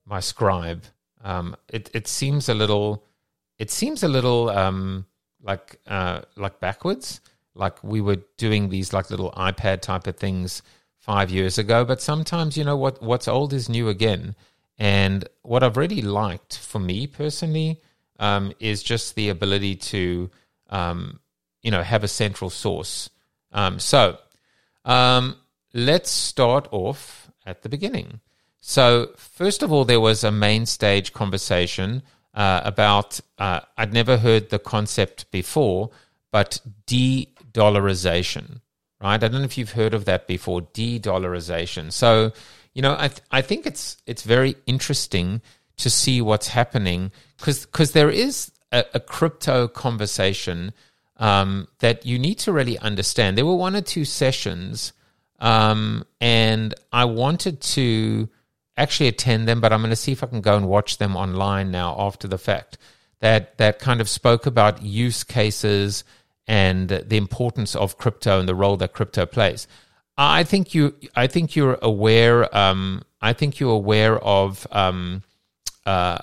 my 0.04 0.20
scribe. 0.20 0.84
Um, 1.22 1.56
it 1.68 1.90
it 1.94 2.08
seems 2.08 2.48
a 2.48 2.54
little 2.54 3.04
it 3.58 3.70
seems 3.70 4.02
a 4.02 4.08
little 4.08 4.50
um, 4.50 5.06
like 5.42 5.80
uh, 5.86 6.22
like 6.36 6.60
backwards. 6.60 7.20
Like 7.54 7.82
we 7.82 8.00
were 8.00 8.18
doing 8.36 8.68
these 8.68 8.92
like 8.92 9.10
little 9.10 9.32
iPad 9.32 9.80
type 9.80 10.06
of 10.06 10.16
things 10.16 10.62
five 10.98 11.30
years 11.30 11.58
ago, 11.58 11.84
but 11.84 12.02
sometimes 12.02 12.56
you 12.56 12.64
know 12.64 12.76
what 12.76 13.02
what's 13.02 13.28
old 13.28 13.52
is 13.52 13.68
new 13.68 13.88
again. 13.88 14.34
And 14.78 15.26
what 15.42 15.62
I've 15.62 15.78
really 15.78 16.02
liked 16.02 16.58
for 16.58 16.78
me 16.78 17.06
personally 17.06 17.80
um, 18.18 18.52
is 18.60 18.82
just 18.82 19.14
the 19.14 19.30
ability 19.30 19.76
to 19.76 20.30
um, 20.68 21.20
you 21.62 21.70
know 21.70 21.82
have 21.82 22.04
a 22.04 22.08
central 22.08 22.50
source. 22.50 23.08
Um, 23.52 23.78
so 23.78 24.18
um, 24.84 25.36
let's 25.72 26.10
start 26.10 26.68
off 26.72 27.30
at 27.46 27.62
the 27.62 27.68
beginning. 27.68 28.20
So 28.68 29.12
first 29.16 29.62
of 29.62 29.72
all, 29.72 29.84
there 29.84 30.00
was 30.00 30.24
a 30.24 30.32
main 30.32 30.66
stage 30.66 31.12
conversation 31.12 32.02
uh, 32.34 32.62
about 32.64 33.20
uh, 33.38 33.60
I'd 33.78 33.92
never 33.92 34.18
heard 34.18 34.50
the 34.50 34.58
concept 34.58 35.30
before, 35.30 35.90
but 36.32 36.60
de-dollarization. 36.84 38.60
right? 39.00 39.14
I 39.14 39.16
don't 39.18 39.34
know 39.34 39.44
if 39.44 39.56
you've 39.56 39.70
heard 39.70 39.94
of 39.94 40.04
that 40.06 40.26
before, 40.26 40.62
de-dollarization. 40.62 41.92
So, 41.92 42.32
you 42.74 42.82
know, 42.82 42.96
I 42.98 43.06
th- 43.06 43.22
I 43.30 43.40
think 43.40 43.66
it's 43.66 43.98
it's 44.04 44.24
very 44.24 44.56
interesting 44.66 45.42
to 45.76 45.88
see 45.88 46.20
what's 46.20 46.48
happening 46.48 47.12
because 47.38 47.66
because 47.66 47.92
there 47.92 48.10
is 48.10 48.50
a, 48.72 48.84
a 48.94 49.00
crypto 49.00 49.68
conversation 49.68 50.72
um, 51.18 51.68
that 51.78 52.04
you 52.04 52.18
need 52.18 52.40
to 52.40 52.50
really 52.50 52.78
understand. 52.80 53.38
There 53.38 53.46
were 53.46 53.54
one 53.54 53.76
or 53.76 53.80
two 53.80 54.04
sessions, 54.04 54.92
um, 55.38 56.04
and 56.20 56.74
I 56.92 57.04
wanted 57.04 57.60
to 57.60 58.28
actually 58.76 59.08
attend 59.08 59.48
them, 59.48 59.60
but 59.60 59.72
I'm 59.72 59.80
going 59.80 59.90
to 59.90 59.96
see 59.96 60.12
if 60.12 60.22
I 60.22 60.26
can 60.26 60.40
go 60.40 60.56
and 60.56 60.68
watch 60.68 60.98
them 60.98 61.16
online 61.16 61.70
now 61.70 61.96
after 61.98 62.28
the 62.28 62.38
fact. 62.38 62.78
That 63.20 63.56
that 63.58 63.78
kind 63.78 64.00
of 64.00 64.08
spoke 64.08 64.44
about 64.44 64.82
use 64.82 65.24
cases 65.24 66.04
and 66.46 66.88
the 66.88 67.16
importance 67.16 67.74
of 67.74 67.96
crypto 67.96 68.38
and 68.38 68.48
the 68.48 68.54
role 68.54 68.76
that 68.76 68.92
crypto 68.92 69.26
plays. 69.26 69.66
I 70.18 70.44
think 70.44 70.74
you 70.74 70.94
I 71.14 71.26
think 71.26 71.56
you're 71.56 71.78
aware. 71.82 72.54
Um, 72.56 73.02
I 73.20 73.32
think 73.32 73.58
you're 73.58 73.74
aware 73.74 74.18
of 74.18 74.66
um, 74.70 75.22
uh, 75.84 76.18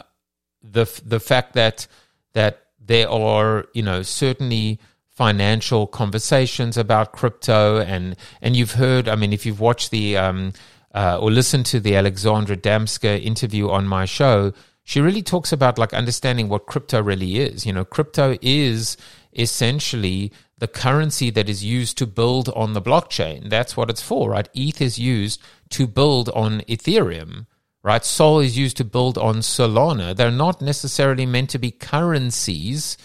the 0.61 0.85
the 1.05 1.19
fact 1.19 1.53
that 1.53 1.87
that 2.33 2.61
there 2.79 3.09
are, 3.09 3.65
you 3.73 3.83
know, 3.83 4.01
certainly 4.01 4.79
financial 5.09 5.85
conversations 5.87 6.77
about 6.77 7.11
crypto, 7.11 7.79
and 7.79 8.15
and 8.41 8.55
you've 8.55 8.73
heard. 8.73 9.07
I 9.07 9.15
mean, 9.15 9.33
if 9.33 9.45
you've 9.45 9.59
watched 9.59 9.91
the 9.91 10.17
um, 10.17 10.53
uh, 10.93 11.19
or 11.19 11.31
listen 11.31 11.63
to 11.63 11.79
the 11.79 11.95
Alexandra 11.95 12.55
Damsker 12.55 13.23
interview 13.23 13.69
on 13.69 13.87
my 13.87 14.05
show, 14.05 14.53
she 14.83 15.01
really 15.01 15.21
talks 15.21 15.51
about 15.51 15.77
like 15.77 15.93
understanding 15.93 16.49
what 16.49 16.65
crypto 16.65 17.01
really 17.01 17.37
is. 17.37 17.65
You 17.65 17.73
know, 17.73 17.85
crypto 17.85 18.37
is 18.41 18.97
essentially 19.33 20.31
the 20.57 20.67
currency 20.67 21.29
that 21.31 21.49
is 21.49 21.63
used 21.63 21.97
to 21.97 22.05
build 22.05 22.49
on 22.49 22.73
the 22.73 22.81
blockchain. 22.81 23.49
That's 23.49 23.75
what 23.75 23.89
it's 23.89 24.01
for, 24.01 24.31
right? 24.31 24.47
ETH 24.53 24.81
is 24.81 24.99
used 24.99 25.41
to 25.69 25.87
build 25.87 26.29
on 26.29 26.61
Ethereum 26.61 27.45
right? 27.83 28.05
Sol 28.05 28.39
is 28.39 28.57
used 28.57 28.77
to 28.77 28.85
build 28.85 29.17
on 29.17 29.37
Solana. 29.37 30.15
They're 30.15 30.31
not 30.31 30.61
necessarily 30.61 31.25
meant 31.25 31.49
to 31.51 31.59
be 31.59 31.69
currencies 31.69 32.97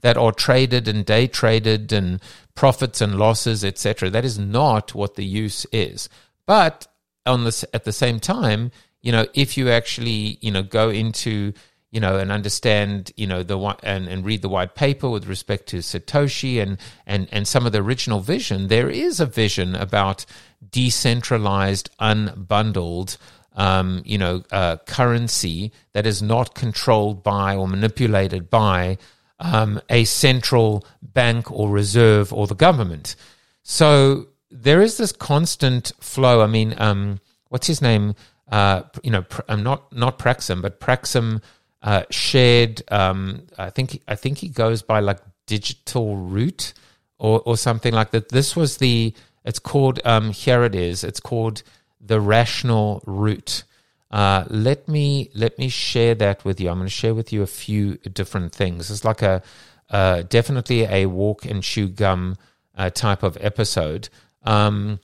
that 0.00 0.16
are 0.16 0.32
traded 0.32 0.86
and 0.88 1.06
day 1.06 1.26
traded 1.26 1.92
and 1.92 2.20
profits 2.54 3.00
and 3.00 3.14
losses, 3.14 3.64
etc. 3.64 4.10
That 4.10 4.24
is 4.24 4.38
not 4.38 4.94
what 4.94 5.14
the 5.14 5.24
use 5.24 5.64
is. 5.72 6.08
But 6.46 6.86
on 7.26 7.44
this, 7.44 7.64
at 7.72 7.84
the 7.84 7.92
same 7.92 8.20
time, 8.20 8.70
you 9.02 9.12
know, 9.12 9.26
if 9.34 9.56
you 9.56 9.70
actually, 9.70 10.38
you 10.40 10.50
know, 10.50 10.62
go 10.62 10.90
into, 10.90 11.52
you 11.90 12.00
know, 12.00 12.18
and 12.18 12.32
understand, 12.32 13.12
you 13.16 13.26
know, 13.26 13.42
the 13.42 13.58
and, 13.82 14.08
and 14.08 14.24
read 14.24 14.42
the 14.42 14.48
white 14.48 14.74
paper 14.74 15.08
with 15.08 15.26
respect 15.26 15.66
to 15.68 15.78
Satoshi 15.78 16.60
and 16.62 16.78
and 17.06 17.28
and 17.30 17.46
some 17.46 17.66
of 17.66 17.72
the 17.72 17.82
original 17.82 18.20
vision, 18.20 18.68
there 18.68 18.88
is 18.88 19.20
a 19.20 19.26
vision 19.26 19.74
about 19.74 20.24
decentralized, 20.70 21.90
unbundled 22.00 23.16
um, 23.54 24.02
you 24.04 24.18
know, 24.18 24.42
uh, 24.50 24.76
currency 24.86 25.72
that 25.92 26.06
is 26.06 26.22
not 26.22 26.54
controlled 26.54 27.22
by 27.22 27.54
or 27.56 27.68
manipulated 27.68 28.50
by 28.50 28.98
um, 29.38 29.80
a 29.88 30.04
central 30.04 30.84
bank 31.02 31.50
or 31.50 31.70
reserve 31.70 32.32
or 32.32 32.46
the 32.46 32.54
government. 32.54 33.14
So 33.62 34.28
there 34.54 34.80
is 34.80 34.96
this 34.96 35.12
constant 35.12 35.92
flow. 36.00 36.40
I 36.40 36.46
mean, 36.46 36.74
um, 36.78 37.20
what's 37.48 37.66
his 37.66 37.82
name? 37.82 38.14
Uh, 38.48 38.82
you 39.02 39.10
know, 39.10 39.24
I'm 39.48 39.58
um, 39.58 39.62
not 39.64 39.92
not 39.92 40.18
Praxim, 40.18 40.62
but 40.62 40.80
Praxim 40.80 41.42
uh, 41.82 42.04
shared. 42.10 42.82
Um, 42.90 43.42
I 43.58 43.70
think 43.70 44.00
I 44.06 44.14
think 44.14 44.38
he 44.38 44.48
goes 44.48 44.82
by 44.82 45.00
like 45.00 45.18
Digital 45.46 46.16
Root 46.16 46.72
or 47.18 47.42
or 47.44 47.56
something 47.56 47.92
like 47.92 48.12
that. 48.12 48.28
This 48.28 48.54
was 48.54 48.78
the. 48.78 49.12
It's 49.44 49.58
called. 49.58 50.00
Um, 50.04 50.30
here 50.30 50.62
it 50.64 50.74
is. 50.74 51.04
It's 51.04 51.20
called 51.20 51.62
the 52.00 52.20
rational 52.20 53.02
root. 53.06 53.64
Uh, 54.10 54.44
let 54.48 54.86
me 54.86 55.30
let 55.34 55.58
me 55.58 55.68
share 55.68 56.14
that 56.14 56.44
with 56.44 56.60
you. 56.60 56.70
I'm 56.70 56.76
going 56.76 56.86
to 56.86 56.90
share 56.90 57.14
with 57.14 57.32
you 57.32 57.42
a 57.42 57.46
few 57.48 57.96
different 57.96 58.54
things. 58.54 58.90
It's 58.90 59.04
like 59.04 59.22
a 59.22 59.42
uh, 59.90 60.22
definitely 60.22 60.84
a 60.84 61.06
walk 61.06 61.44
and 61.44 61.62
chew 61.62 61.88
gum 61.88 62.36
uh, 62.76 62.90
type 62.90 63.22
of 63.22 63.36
episode. 63.40 64.08
Um, 64.44 65.00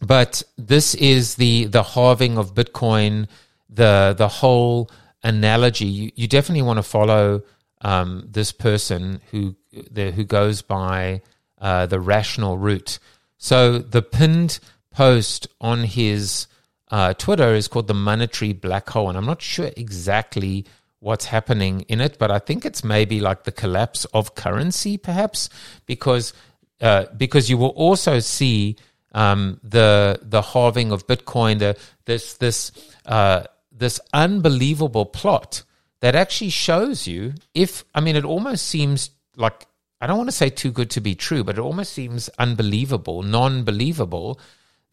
but 0.00 0.42
this 0.56 0.94
is 0.94 1.36
the 1.36 1.66
the 1.66 1.82
halving 1.82 2.38
of 2.38 2.54
Bitcoin. 2.54 3.28
The 3.68 4.14
the 4.16 4.28
whole 4.28 4.90
analogy. 5.22 5.86
You, 5.86 6.10
you 6.14 6.28
definitely 6.28 6.62
want 6.62 6.78
to 6.78 6.82
follow 6.82 7.42
um, 7.80 8.28
this 8.30 8.52
person 8.52 9.20
who 9.30 9.56
the, 9.90 10.10
who 10.12 10.24
goes 10.24 10.62
by 10.62 11.22
uh, 11.60 11.86
the 11.86 12.00
rational 12.00 12.58
root. 12.58 12.98
So 13.38 13.78
the 13.78 14.02
pinned 14.02 14.60
post 14.90 15.48
on 15.60 15.84
his 15.84 16.46
uh, 16.90 17.14
Twitter 17.14 17.54
is 17.54 17.68
called 17.68 17.88
the 17.88 17.94
monetary 17.94 18.52
black 18.52 18.88
hole, 18.90 19.08
and 19.08 19.18
I'm 19.18 19.26
not 19.26 19.42
sure 19.42 19.70
exactly 19.76 20.66
what's 21.00 21.26
happening 21.26 21.82
in 21.82 22.00
it, 22.00 22.18
but 22.18 22.30
I 22.30 22.38
think 22.38 22.64
it's 22.64 22.82
maybe 22.82 23.20
like 23.20 23.44
the 23.44 23.52
collapse 23.52 24.06
of 24.06 24.34
currency, 24.34 24.96
perhaps, 24.96 25.50
because 25.84 26.32
uh, 26.80 27.06
because 27.16 27.48
you 27.48 27.58
will 27.58 27.68
also 27.68 28.18
see 28.18 28.76
um, 29.12 29.60
the 29.62 30.18
the 30.22 30.42
halving 30.42 30.92
of 30.92 31.06
Bitcoin, 31.06 31.58
the 31.58 31.76
this 32.04 32.34
this 32.34 32.72
uh, 33.06 33.44
this 33.72 34.00
unbelievable 34.12 35.06
plot 35.06 35.62
that 36.00 36.14
actually 36.14 36.50
shows 36.50 37.06
you 37.06 37.34
if 37.54 37.84
I 37.94 38.00
mean 38.00 38.16
it 38.16 38.24
almost 38.24 38.66
seems 38.66 39.10
like 39.36 39.66
I 40.00 40.06
don't 40.06 40.18
want 40.18 40.28
to 40.28 40.36
say 40.36 40.50
too 40.50 40.70
good 40.70 40.90
to 40.90 41.00
be 41.00 41.14
true, 41.14 41.44
but 41.44 41.56
it 41.56 41.60
almost 41.62 41.92
seems 41.92 42.28
unbelievable, 42.38 43.22
non-believable 43.22 44.38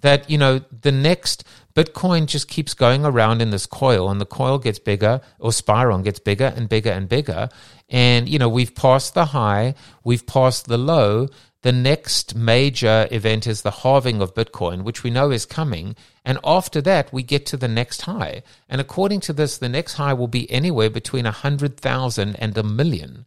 that 0.02 0.30
you 0.30 0.38
know 0.38 0.62
the 0.82 0.92
next 0.92 1.44
bitcoin 1.76 2.26
just 2.26 2.48
keeps 2.48 2.74
going 2.74 3.06
around 3.06 3.42
in 3.42 3.52
this 3.52 3.66
coil 3.66 4.10
and 4.10 4.20
the 4.20 4.26
coil 4.26 4.58
gets 4.58 4.80
bigger 4.80 5.22
or 5.40 5.54
spiral 5.54 6.00
gets 6.00 6.20
bigger 6.20 6.54
and 6.56 6.70
bigger 6.70 6.92
and 6.92 7.10
bigger. 7.10 7.50
And 7.90 8.30
you 8.30 8.40
know 8.40 8.50
we've 8.50 8.76
passed 8.76 9.14
the 9.14 9.26
high 9.26 9.76
we've 10.04 10.26
passed 10.26 10.68
the 10.68 10.78
low 10.78 11.28
the 11.64 11.72
next 11.72 12.34
major 12.36 13.08
event 13.12 13.46
is 13.46 13.62
the 13.62 13.72
halving 13.72 14.22
of 14.22 14.34
bitcoin 14.34 14.84
which 14.84 15.04
we 15.04 15.10
know 15.12 15.32
is 15.32 15.46
coming. 15.46 15.96
And 16.26 16.40
after 16.44 16.82
that 16.82 17.14
we 17.14 17.24
get 17.24 17.46
to 17.48 17.58
the 17.58 17.68
next 17.68 18.02
high. 18.02 18.44
And 18.68 18.82
according 18.82 19.20
to 19.22 19.34
this 19.34 19.58
the 19.58 19.70
next 19.70 19.94
high 19.94 20.14
will 20.14 20.28
be 20.28 20.50
anywhere 20.52 20.90
between 20.90 21.26
a 21.26 21.32
hundred 21.32 21.78
thousand 21.78 22.36
and 22.38 22.58
a 22.58 22.64
million. 22.64 23.26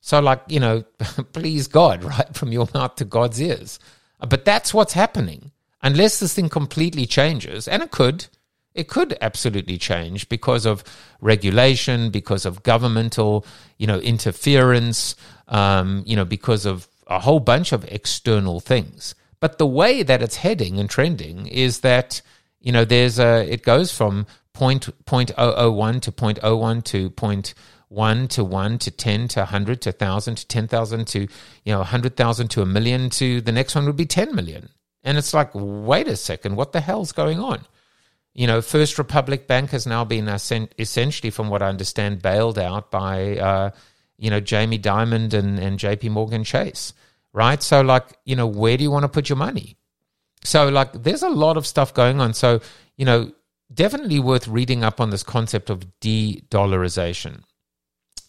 So 0.00 0.20
like 0.20 0.42
you 0.48 0.60
know 0.60 0.82
please 1.32 1.68
god 1.68 2.04
right 2.12 2.34
from 2.34 2.52
your 2.52 2.68
mouth 2.72 2.96
to 2.96 3.04
god's 3.04 3.40
ears. 3.40 3.78
But 4.18 4.44
that's 4.44 4.72
what's 4.72 4.92
happening. 4.92 5.50
Unless 5.82 6.20
this 6.20 6.34
thing 6.34 6.48
completely 6.48 7.06
changes, 7.06 7.66
and 7.66 7.82
it 7.82 7.90
could, 7.90 8.26
it 8.72 8.88
could 8.88 9.18
absolutely 9.20 9.78
change 9.78 10.28
because 10.28 10.64
of 10.64 10.84
regulation, 11.20 12.10
because 12.10 12.46
of 12.46 12.62
governmental, 12.62 13.44
you 13.78 13.88
know, 13.88 13.98
interference, 13.98 15.16
um, 15.48 16.04
you 16.06 16.14
know, 16.14 16.24
because 16.24 16.66
of 16.66 16.88
a 17.16 17.20
whole 17.20 17.40
bunch 17.40 17.72
of 17.72 17.84
external 17.84 18.60
things. 18.60 19.14
But 19.40 19.58
the 19.58 19.66
way 19.66 20.02
that 20.02 20.22
it's 20.22 20.36
heading 20.36 20.78
and 20.78 20.88
trending 20.88 21.46
is 21.46 21.80
that 21.80 22.22
you 22.60 22.72
know 22.72 22.84
there's 22.84 23.18
a 23.18 23.44
it 23.52 23.62
goes 23.62 23.92
from 23.92 24.26
point 24.52 24.88
point 25.04 25.32
oh 25.36 25.54
oh 25.56 25.70
one 25.72 26.00
to 26.00 26.12
point 26.12 26.38
oh 26.42 26.56
one 26.56 26.82
to 26.82 27.10
point 27.10 27.54
one 27.88 28.28
to 28.28 28.44
one 28.44 28.78
to 28.78 28.90
ten 28.90 29.28
to 29.28 29.44
hundred 29.44 29.82
to 29.82 29.92
thousand 29.92 30.36
to 30.36 30.46
ten 30.46 30.68
thousand 30.68 31.06
to 31.08 31.20
you 31.20 31.72
know 31.72 31.82
hundred 31.82 32.16
thousand 32.16 32.48
to 32.48 32.62
a 32.62 32.66
million 32.66 33.10
to 33.10 33.40
the 33.40 33.52
next 33.52 33.74
one 33.74 33.86
would 33.86 33.96
be 33.96 34.06
ten 34.06 34.34
million. 34.34 34.68
And 35.04 35.18
it's 35.18 35.34
like, 35.34 35.50
wait 35.54 36.08
a 36.08 36.16
second, 36.16 36.56
what 36.56 36.72
the 36.72 36.80
hell's 36.80 37.12
going 37.12 37.40
on? 37.40 37.64
You 38.34 38.46
know, 38.46 38.62
First 38.62 38.98
Republic 38.98 39.46
Bank 39.46 39.70
has 39.70 39.86
now 39.86 40.04
been 40.04 40.28
essentially, 40.28 41.30
from 41.30 41.48
what 41.50 41.62
I 41.62 41.68
understand, 41.68 42.22
bailed 42.22 42.58
out 42.58 42.90
by, 42.90 43.36
uh, 43.36 43.70
you 44.16 44.30
know, 44.30 44.40
Jamie 44.40 44.78
Dimon 44.78 45.34
and, 45.34 45.58
and 45.58 45.78
JP 45.78 46.10
Morgan 46.10 46.44
Chase, 46.44 46.94
right? 47.32 47.62
So, 47.62 47.80
like, 47.80 48.18
you 48.24 48.36
know, 48.36 48.46
where 48.46 48.76
do 48.76 48.82
you 48.82 48.90
want 48.90 49.04
to 49.04 49.08
put 49.08 49.28
your 49.28 49.36
money? 49.36 49.76
So, 50.44 50.68
like, 50.68 51.02
there's 51.02 51.22
a 51.22 51.28
lot 51.28 51.56
of 51.56 51.66
stuff 51.66 51.94
going 51.94 52.20
on. 52.20 52.34
So, 52.34 52.60
you 52.96 53.04
know, 53.04 53.32
definitely 53.72 54.18
worth 54.18 54.48
reading 54.48 54.84
up 54.84 55.00
on 55.00 55.10
this 55.10 55.22
concept 55.22 55.70
of 55.70 56.00
de 56.00 56.42
dollarization. 56.50 57.42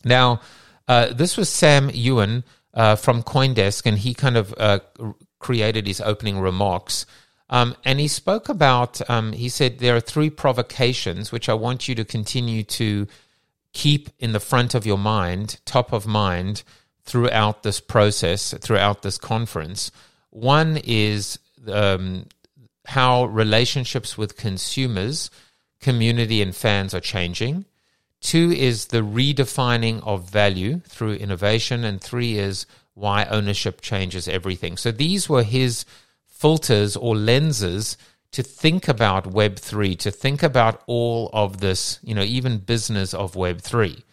Now, 0.06 0.42
uh, 0.88 1.14
this 1.14 1.38
was 1.38 1.50
Sam 1.50 1.90
Ewen 1.94 2.44
uh, 2.74 2.96
from 2.96 3.24
Coindesk, 3.24 3.86
and 3.86 3.98
he 3.98 4.14
kind 4.14 4.38
of 4.38 4.54
uh, 4.58 4.80
created 5.40 5.88
his 5.88 6.02
opening 6.02 6.40
remarks. 6.40 7.06
Um, 7.50 7.76
and 7.86 8.00
he 8.00 8.08
spoke 8.08 8.50
about, 8.50 9.08
um, 9.10 9.34
he 9.34 9.50
said, 9.50 9.80
there 9.80 9.96
are 9.96 10.02
three 10.02 10.30
provocations 10.30 11.32
which 11.32 11.50
I 11.50 11.54
want 11.54 11.88
you 11.88 11.96
to 11.96 12.06
continue 12.06 12.64
to 12.64 13.08
keep 13.74 14.10
in 14.20 14.32
the 14.32 14.40
front 14.40 14.74
of 14.74 14.86
your 14.86 14.98
mind, 14.98 15.60
top 15.66 15.94
of 15.94 16.08
mind, 16.08 16.64
throughout 17.04 17.64
this 17.64 17.80
process, 17.80 18.54
throughout 18.60 19.02
this 19.02 19.18
conference. 19.18 19.92
One 20.30 20.78
is 20.84 21.38
um, 21.68 22.28
how 22.86 23.26
relationships 23.26 24.18
with 24.18 24.38
consumers, 24.38 25.30
community, 25.80 26.42
and 26.42 26.56
fans 26.56 26.94
are 26.94 27.00
changing. 27.00 27.66
Two 28.22 28.52
is 28.52 28.88
the 28.88 29.02
redefining 29.02 30.02
of 30.08 30.30
value 30.30 30.80
through 30.88 31.16
innovation. 31.16 31.84
And 31.84 32.02
three 32.02 32.38
is 32.38 32.66
why 32.94 33.26
ownership 33.26 33.82
changes 33.82 34.28
everything. 34.28 34.78
So 34.78 34.92
these 34.92 35.28
were 35.28 35.44
his 35.44 35.86
filters 36.26 36.96
or 36.96 37.16
lenses 37.16 37.98
to 38.32 38.44
think 38.44 38.88
about 38.88 39.32
Web3, 39.32 39.98
to 40.00 40.12
think 40.12 40.42
about 40.42 40.82
all 40.88 41.30
of 41.34 41.60
this, 41.60 42.00
you 42.04 42.16
know, 42.16 42.24
even 42.24 42.58
business 42.58 43.14
of 43.14 43.34
Web3. 43.34 44.04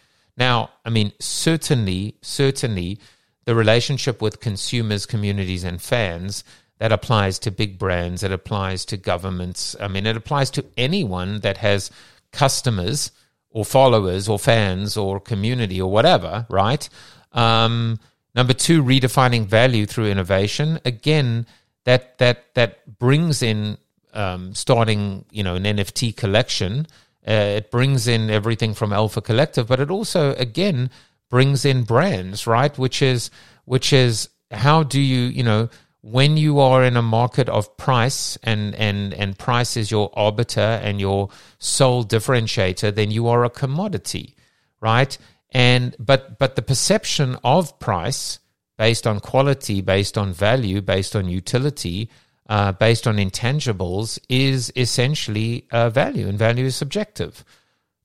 Now, 0.41 0.71
I 0.87 0.91
mean, 0.91 1.13
certainly, 1.21 2.17
certainly 2.23 2.99
the 3.45 3.55
relationship 3.55 4.23
with 4.23 4.41
consumers, 4.41 5.05
communities, 5.05 5.65
and 5.65 5.81
fans 5.81 6.45
that 6.79 6.93
applies 6.93 7.39
to 7.41 7.51
big 7.51 7.79
brands, 7.79 8.23
it 8.23 8.33
applies 8.33 8.87
to 8.87 8.97
governments. 8.97 9.77
I 9.79 9.87
mean, 9.89 10.07
it 10.07 10.17
applies 10.17 10.51
to 10.53 10.65
anyone 10.79 11.41
that 11.41 11.59
has 11.59 11.91
customers 12.33 13.13
or 13.51 13.67
followers 13.67 14.31
or 14.31 14.39
fans 14.39 14.97
or 14.97 15.21
community 15.21 15.79
or 15.79 15.91
whatever, 15.91 16.47
right? 16.49 16.89
Um, 17.33 18.01
number 18.35 18.55
two, 18.55 18.83
redefining 18.83 19.45
value 19.45 19.85
through 19.85 20.07
innovation. 20.07 20.81
Again, 20.87 21.47
that 21.85 22.17
that 22.17 22.55
that 22.55 22.99
brings 22.99 23.43
in 23.43 23.77
um, 24.15 24.55
starting, 24.55 25.27
you 25.31 25.43
know, 25.43 25.57
an 25.57 25.65
NFT 25.65 26.17
collection. 26.17 26.87
Uh, 27.27 27.59
it 27.59 27.71
brings 27.71 28.09
in 28.09 28.31
everything 28.31 28.75
from 28.75 28.93
Alpha 28.93 29.21
Collective, 29.21 29.67
but 29.67 29.81
it 29.81 29.91
also 29.91 30.35
again 30.35 30.91
brings 31.29 31.65
in 31.65 31.85
brands, 31.85 32.47
right? 32.47 32.77
Which 32.79 33.03
is 33.03 33.31
which 33.65 33.93
is 33.93 34.29
how 34.51 34.83
do 34.83 35.01
you, 35.01 35.21
you 35.29 35.43
know, 35.43 35.69
when 36.03 36.37
you 36.37 36.59
are 36.61 36.83
in 36.83 36.97
a 36.97 37.03
market 37.03 37.49
of 37.49 37.77
price 37.77 38.39
and 38.43 38.75
and 38.75 39.13
and 39.15 39.39
price 39.39 39.77
is 39.77 39.91
your 39.91 40.11
arbiter 40.15 40.81
and 40.83 41.01
your 41.01 41.29
sole 41.59 42.05
differentiator 42.05 42.95
then 42.95 43.11
you 43.11 43.29
are 43.29 43.45
a 43.45 43.51
commodity 43.51 44.35
right 44.81 45.19
and 45.51 45.95
but 45.99 46.39
but 46.39 46.57
the 46.57 46.63
perception 46.63 47.37
of 47.45 47.79
price 47.79 48.39
based 48.79 49.07
on 49.07 49.21
quality 49.21 49.83
based 49.83 50.17
on 50.17 50.33
value 50.33 50.81
based 50.81 51.15
on 51.15 51.29
utility 51.29 52.09
uh, 52.51 52.73
based 52.73 53.07
on 53.07 53.17
intangibles 53.17 54.19
is 54.29 54.71
essentially 54.77 55.67
uh, 55.71 55.89
value 55.89 56.29
and 56.29 56.39
value 56.39 56.67
is 56.67 56.77
subjective 56.77 57.45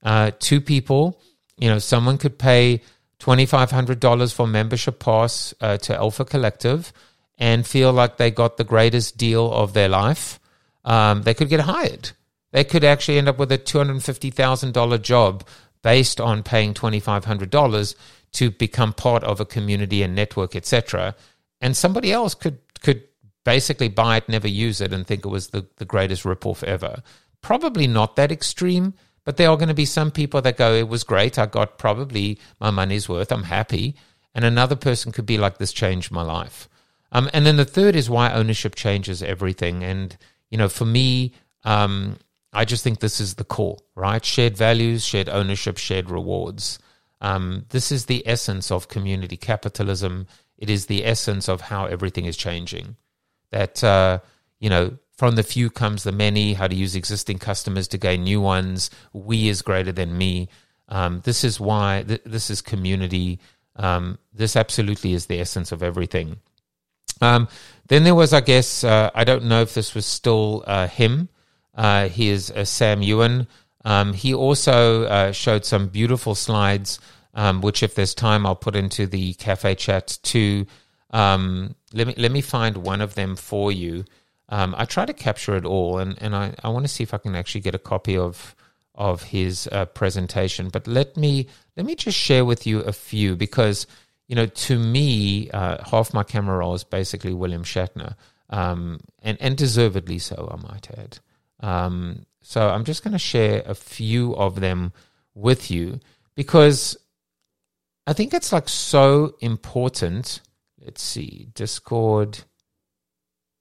uh, 0.02 0.30
two 0.38 0.60
people 0.60 1.20
you 1.58 1.68
know 1.68 1.78
someone 1.78 2.16
could 2.16 2.38
pay 2.38 2.80
$2500 3.20 4.34
for 4.34 4.46
membership 4.46 4.98
pass 4.98 5.54
uh, 5.60 5.78
to 5.78 5.96
alpha 5.96 6.24
collective 6.24 6.92
and 7.38 7.66
feel 7.66 7.92
like 7.92 8.16
they 8.16 8.30
got 8.30 8.56
the 8.56 8.64
greatest 8.64 9.16
deal 9.16 9.52
of 9.52 9.72
their 9.72 9.88
life, 9.88 10.40
um, 10.84 11.22
they 11.22 11.34
could 11.34 11.48
get 11.48 11.60
hired. 11.60 12.10
They 12.52 12.64
could 12.64 12.84
actually 12.84 13.18
end 13.18 13.28
up 13.28 13.38
with 13.38 13.52
a 13.52 13.58
$250,000 13.58 15.02
job 15.02 15.46
based 15.82 16.20
on 16.20 16.42
paying 16.42 16.74
$2,500 16.74 17.94
to 18.32 18.50
become 18.50 18.92
part 18.92 19.24
of 19.24 19.40
a 19.40 19.44
community 19.44 20.02
and 20.02 20.14
network, 20.14 20.56
etc. 20.56 21.14
And 21.60 21.76
somebody 21.76 22.12
else 22.12 22.34
could 22.34 22.58
could 22.82 23.02
basically 23.46 23.88
buy 23.88 24.16
it, 24.16 24.28
never 24.28 24.48
use 24.48 24.80
it, 24.80 24.92
and 24.92 25.06
think 25.06 25.24
it 25.24 25.28
was 25.28 25.48
the, 25.48 25.64
the 25.76 25.84
greatest 25.84 26.24
ripoff 26.24 26.64
ever. 26.64 27.00
Probably 27.42 27.86
not 27.86 28.16
that 28.16 28.32
extreme, 28.32 28.92
but 29.24 29.36
there 29.36 29.48
are 29.48 29.56
going 29.56 29.68
to 29.68 29.74
be 29.74 29.84
some 29.84 30.10
people 30.10 30.42
that 30.42 30.56
go, 30.56 30.74
it 30.74 30.88
was 30.88 31.04
great. 31.04 31.38
I 31.38 31.46
got 31.46 31.78
probably 31.78 32.40
my 32.60 32.72
money's 32.72 33.08
worth. 33.08 33.30
I'm 33.30 33.44
happy. 33.44 33.94
And 34.34 34.44
another 34.44 34.74
person 34.74 35.12
could 35.12 35.26
be 35.26 35.38
like, 35.38 35.58
this 35.58 35.72
changed 35.72 36.10
my 36.10 36.22
life. 36.22 36.68
Um, 37.12 37.30
and 37.32 37.46
then 37.46 37.56
the 37.56 37.64
third 37.64 37.94
is 37.94 38.10
why 38.10 38.32
ownership 38.32 38.74
changes 38.74 39.22
everything. 39.22 39.84
And, 39.84 40.16
you 40.50 40.58
know, 40.58 40.68
for 40.68 40.84
me, 40.84 41.32
um, 41.62 42.18
I 42.52 42.64
just 42.64 42.82
think 42.82 42.98
this 42.98 43.20
is 43.20 43.34
the 43.34 43.44
core, 43.44 43.78
right? 43.94 44.24
Shared 44.24 44.56
values, 44.56 45.04
shared 45.04 45.28
ownership, 45.28 45.78
shared 45.78 46.10
rewards. 46.10 46.80
Um, 47.20 47.64
this 47.68 47.92
is 47.92 48.06
the 48.06 48.26
essence 48.26 48.72
of 48.72 48.88
community 48.88 49.36
capitalism. 49.36 50.26
It 50.58 50.68
is 50.68 50.86
the 50.86 51.06
essence 51.06 51.48
of 51.48 51.60
how 51.60 51.86
everything 51.86 52.24
is 52.24 52.36
changing. 52.36 52.96
That, 53.56 53.82
uh, 53.82 54.18
you 54.60 54.68
know, 54.68 54.98
from 55.16 55.36
the 55.36 55.42
few 55.42 55.70
comes 55.70 56.02
the 56.02 56.12
many, 56.12 56.52
how 56.52 56.68
to 56.68 56.74
use 56.74 56.94
existing 56.94 57.38
customers 57.38 57.88
to 57.88 57.98
gain 57.98 58.22
new 58.22 58.40
ones. 58.40 58.90
We 59.14 59.48
is 59.48 59.62
greater 59.62 59.92
than 59.92 60.18
me. 60.18 60.48
Um, 60.88 61.22
this 61.24 61.42
is 61.42 61.58
why, 61.58 62.04
th- 62.06 62.20
this 62.26 62.50
is 62.50 62.60
community. 62.60 63.40
Um, 63.76 64.18
this 64.34 64.56
absolutely 64.56 65.14
is 65.14 65.24
the 65.24 65.40
essence 65.40 65.72
of 65.72 65.82
everything. 65.82 66.36
Um, 67.22 67.48
then 67.88 68.04
there 68.04 68.14
was, 68.14 68.34
I 68.34 68.42
guess, 68.42 68.84
uh, 68.84 69.10
I 69.14 69.24
don't 69.24 69.46
know 69.46 69.62
if 69.62 69.72
this 69.72 69.94
was 69.94 70.04
still 70.04 70.62
uh, 70.66 70.86
him. 70.86 71.30
Uh, 71.74 72.08
he 72.08 72.28
is 72.28 72.50
uh, 72.50 72.66
Sam 72.66 73.00
Ewen. 73.00 73.46
Um, 73.86 74.12
he 74.12 74.34
also 74.34 75.04
uh, 75.04 75.32
showed 75.32 75.64
some 75.64 75.88
beautiful 75.88 76.34
slides, 76.34 77.00
um, 77.32 77.62
which, 77.62 77.82
if 77.82 77.94
there's 77.94 78.14
time, 78.14 78.44
I'll 78.44 78.54
put 78.54 78.76
into 78.76 79.06
the 79.06 79.32
cafe 79.34 79.74
chat 79.76 80.18
too. 80.22 80.66
Um, 81.10 81.74
let 81.92 82.06
me 82.06 82.14
let 82.16 82.32
me 82.32 82.40
find 82.40 82.78
one 82.78 83.00
of 83.00 83.14
them 83.14 83.36
for 83.36 83.70
you. 83.72 84.04
Um, 84.48 84.74
I 84.78 84.84
try 84.84 85.04
to 85.04 85.12
capture 85.12 85.56
it 85.56 85.64
all, 85.64 85.98
and, 85.98 86.20
and 86.22 86.34
I, 86.34 86.54
I 86.62 86.68
want 86.68 86.84
to 86.84 86.92
see 86.92 87.02
if 87.02 87.12
I 87.12 87.18
can 87.18 87.34
actually 87.34 87.62
get 87.62 87.74
a 87.74 87.78
copy 87.78 88.16
of 88.16 88.54
of 88.94 89.22
his 89.22 89.68
uh, 89.72 89.86
presentation. 89.86 90.68
But 90.68 90.86
let 90.86 91.16
me 91.16 91.48
let 91.76 91.86
me 91.86 91.94
just 91.94 92.18
share 92.18 92.44
with 92.44 92.66
you 92.66 92.80
a 92.80 92.92
few 92.92 93.36
because 93.36 93.86
you 94.28 94.34
know, 94.34 94.46
to 94.46 94.78
me, 94.78 95.50
uh, 95.50 95.84
half 95.84 96.12
my 96.12 96.24
camera 96.24 96.58
roll 96.58 96.74
is 96.74 96.84
basically 96.84 97.32
William 97.32 97.62
Shatner, 97.62 98.14
um, 98.50 99.00
and 99.22 99.38
and 99.40 99.56
deservedly 99.56 100.18
so, 100.18 100.48
I 100.52 100.72
might 100.72 100.88
add. 100.98 101.18
Um, 101.60 102.26
so 102.42 102.68
I'm 102.68 102.84
just 102.84 103.02
going 103.02 103.12
to 103.12 103.18
share 103.18 103.62
a 103.66 103.74
few 103.74 104.34
of 104.36 104.60
them 104.60 104.92
with 105.34 105.70
you 105.70 106.00
because 106.34 106.96
I 108.06 108.12
think 108.12 108.34
it's 108.34 108.52
like 108.52 108.68
so 108.68 109.36
important. 109.40 110.40
Let's 110.84 111.02
see, 111.02 111.48
Discord 111.54 112.38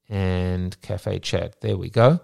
and 0.09 0.79
Cafe 0.81 1.19
Chat. 1.19 1.61
There 1.61 1.77
we 1.77 1.89
go. 1.89 2.19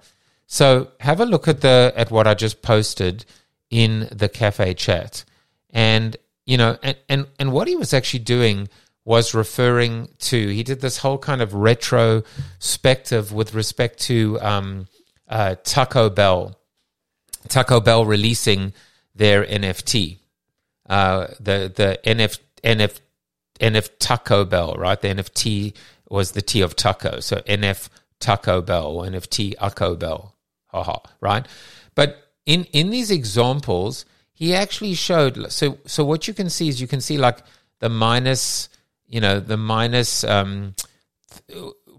So 0.47 0.91
have 0.99 1.19
a 1.19 1.25
look 1.25 1.47
at 1.47 1.61
the 1.61 1.93
at 1.95 2.11
what 2.11 2.27
I 2.27 2.33
just 2.33 2.61
posted 2.61 3.25
in 3.69 4.09
the 4.11 4.29
Cafe 4.29 4.73
Chat, 4.73 5.23
and 5.69 6.17
you 6.45 6.57
know, 6.57 6.77
and, 6.83 6.97
and, 7.07 7.27
and 7.39 7.51
what 7.51 7.67
he 7.67 7.75
was 7.75 7.93
actually 7.93 8.19
doing 8.19 8.67
was 9.05 9.33
referring 9.33 10.09
to, 10.19 10.47
he 10.49 10.63
did 10.63 10.81
this 10.81 10.97
whole 10.97 11.17
kind 11.17 11.41
of 11.41 11.53
retrospective 11.53 13.31
with 13.31 13.53
respect 13.53 13.99
to 13.99 14.39
um, 14.41 14.87
uh, 15.27 15.55
Taco 15.63 16.09
Bell. 16.09 16.57
Taco 17.47 17.79
Bell 17.79 18.05
releasing 18.05 18.73
their 19.15 19.43
NFT. 19.45 20.17
Uh, 20.87 21.27
the 21.39 21.71
the 21.73 21.99
NF, 22.05 22.39
NF, 22.63 22.99
NF 23.61 23.89
Taco 23.99 24.43
Bell, 24.43 24.75
right? 24.77 24.99
The 24.99 25.09
NFT 25.09 25.73
was 26.09 26.31
the 26.31 26.41
T 26.41 26.61
of 26.61 26.75
taco. 26.75 27.19
So 27.19 27.37
NF 27.37 27.89
Taco 28.19 28.61
Bell, 28.61 28.97
NFT 28.97 29.57
Taco 29.57 29.95
Bell. 29.95 30.35
Haha, 30.67 30.97
right? 31.19 31.45
But 31.95 32.17
in, 32.45 32.65
in 32.65 32.89
these 32.89 33.11
examples, 33.11 34.05
he 34.41 34.55
actually 34.55 34.95
showed 34.95 35.51
so 35.51 35.77
so 35.85 36.03
what 36.03 36.27
you 36.27 36.33
can 36.33 36.49
see 36.49 36.67
is 36.67 36.81
you 36.81 36.87
can 36.87 36.99
see 36.99 37.15
like 37.15 37.43
the 37.77 37.89
minus 37.89 38.69
you 39.05 39.21
know 39.21 39.39
the 39.39 39.55
minus 39.55 40.23
um 40.23 40.73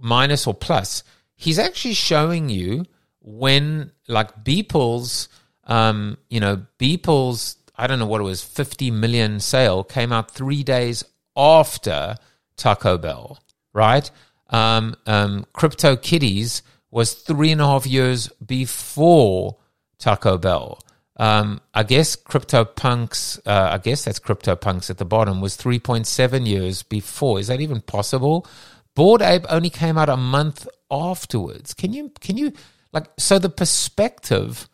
minus 0.01 0.45
or 0.49 0.53
plus 0.53 1.05
he's 1.37 1.57
actually 1.57 1.95
showing 1.95 2.49
you 2.49 2.85
when 3.21 3.93
like 4.09 4.43
Beeple's 4.43 5.29
um 5.69 6.19
you 6.31 6.41
know 6.41 6.67
Beeple's 6.81 7.59
I 7.77 7.87
don't 7.87 8.01
know 8.01 8.07
what 8.07 8.21
it 8.21 8.25
was 8.25 8.43
50 8.43 8.91
million 8.91 9.39
sale 9.39 9.85
came 9.85 10.13
out 10.13 10.33
3 10.33 10.65
days 10.65 11.05
after 11.37 12.17
Taco 12.57 12.99
Bell 12.99 13.39
right 13.73 14.11
um 14.51 14.95
um 15.07 15.47
Crypto 15.53 15.97
Kitties 15.97 16.63
was 16.91 17.15
three 17.15 17.53
and 17.53 17.61
a 17.61 17.67
half 17.67 17.87
years 17.87 18.29
before 18.45 19.57
Taco 19.99 20.39
Bell 20.39 20.79
um, 21.17 21.61
I 21.75 21.83
guess 21.83 22.17
CryptoPunks, 22.17 23.47
uh, 23.47 23.75
I 23.75 23.79
guess 23.79 24.05
that's 24.05 24.19
CryptoPunks 24.19 24.91
at 24.91 24.99
the 24.99 25.05
bottom, 25.05 25.41
was 25.41 25.57
3.7 25.57 26.47
years 26.47 26.83
before. 26.83 27.39
Is 27.39 27.49
that 27.49 27.61
even 27.61 27.81
possible? 27.81 28.47
Bored 28.95 29.23
Ape 29.23 29.45
only 29.49 29.71
came 29.71 29.99
out 29.99 30.09
a 30.09 30.17
month 30.17 30.67
afterwards. 30.91 31.75
Can 31.75 31.93
you, 31.93 32.11
can 32.21 32.37
you, 32.37 32.53
like, 32.93 33.07
so 33.19 33.39
the 33.39 33.51
perspective 33.51 34.69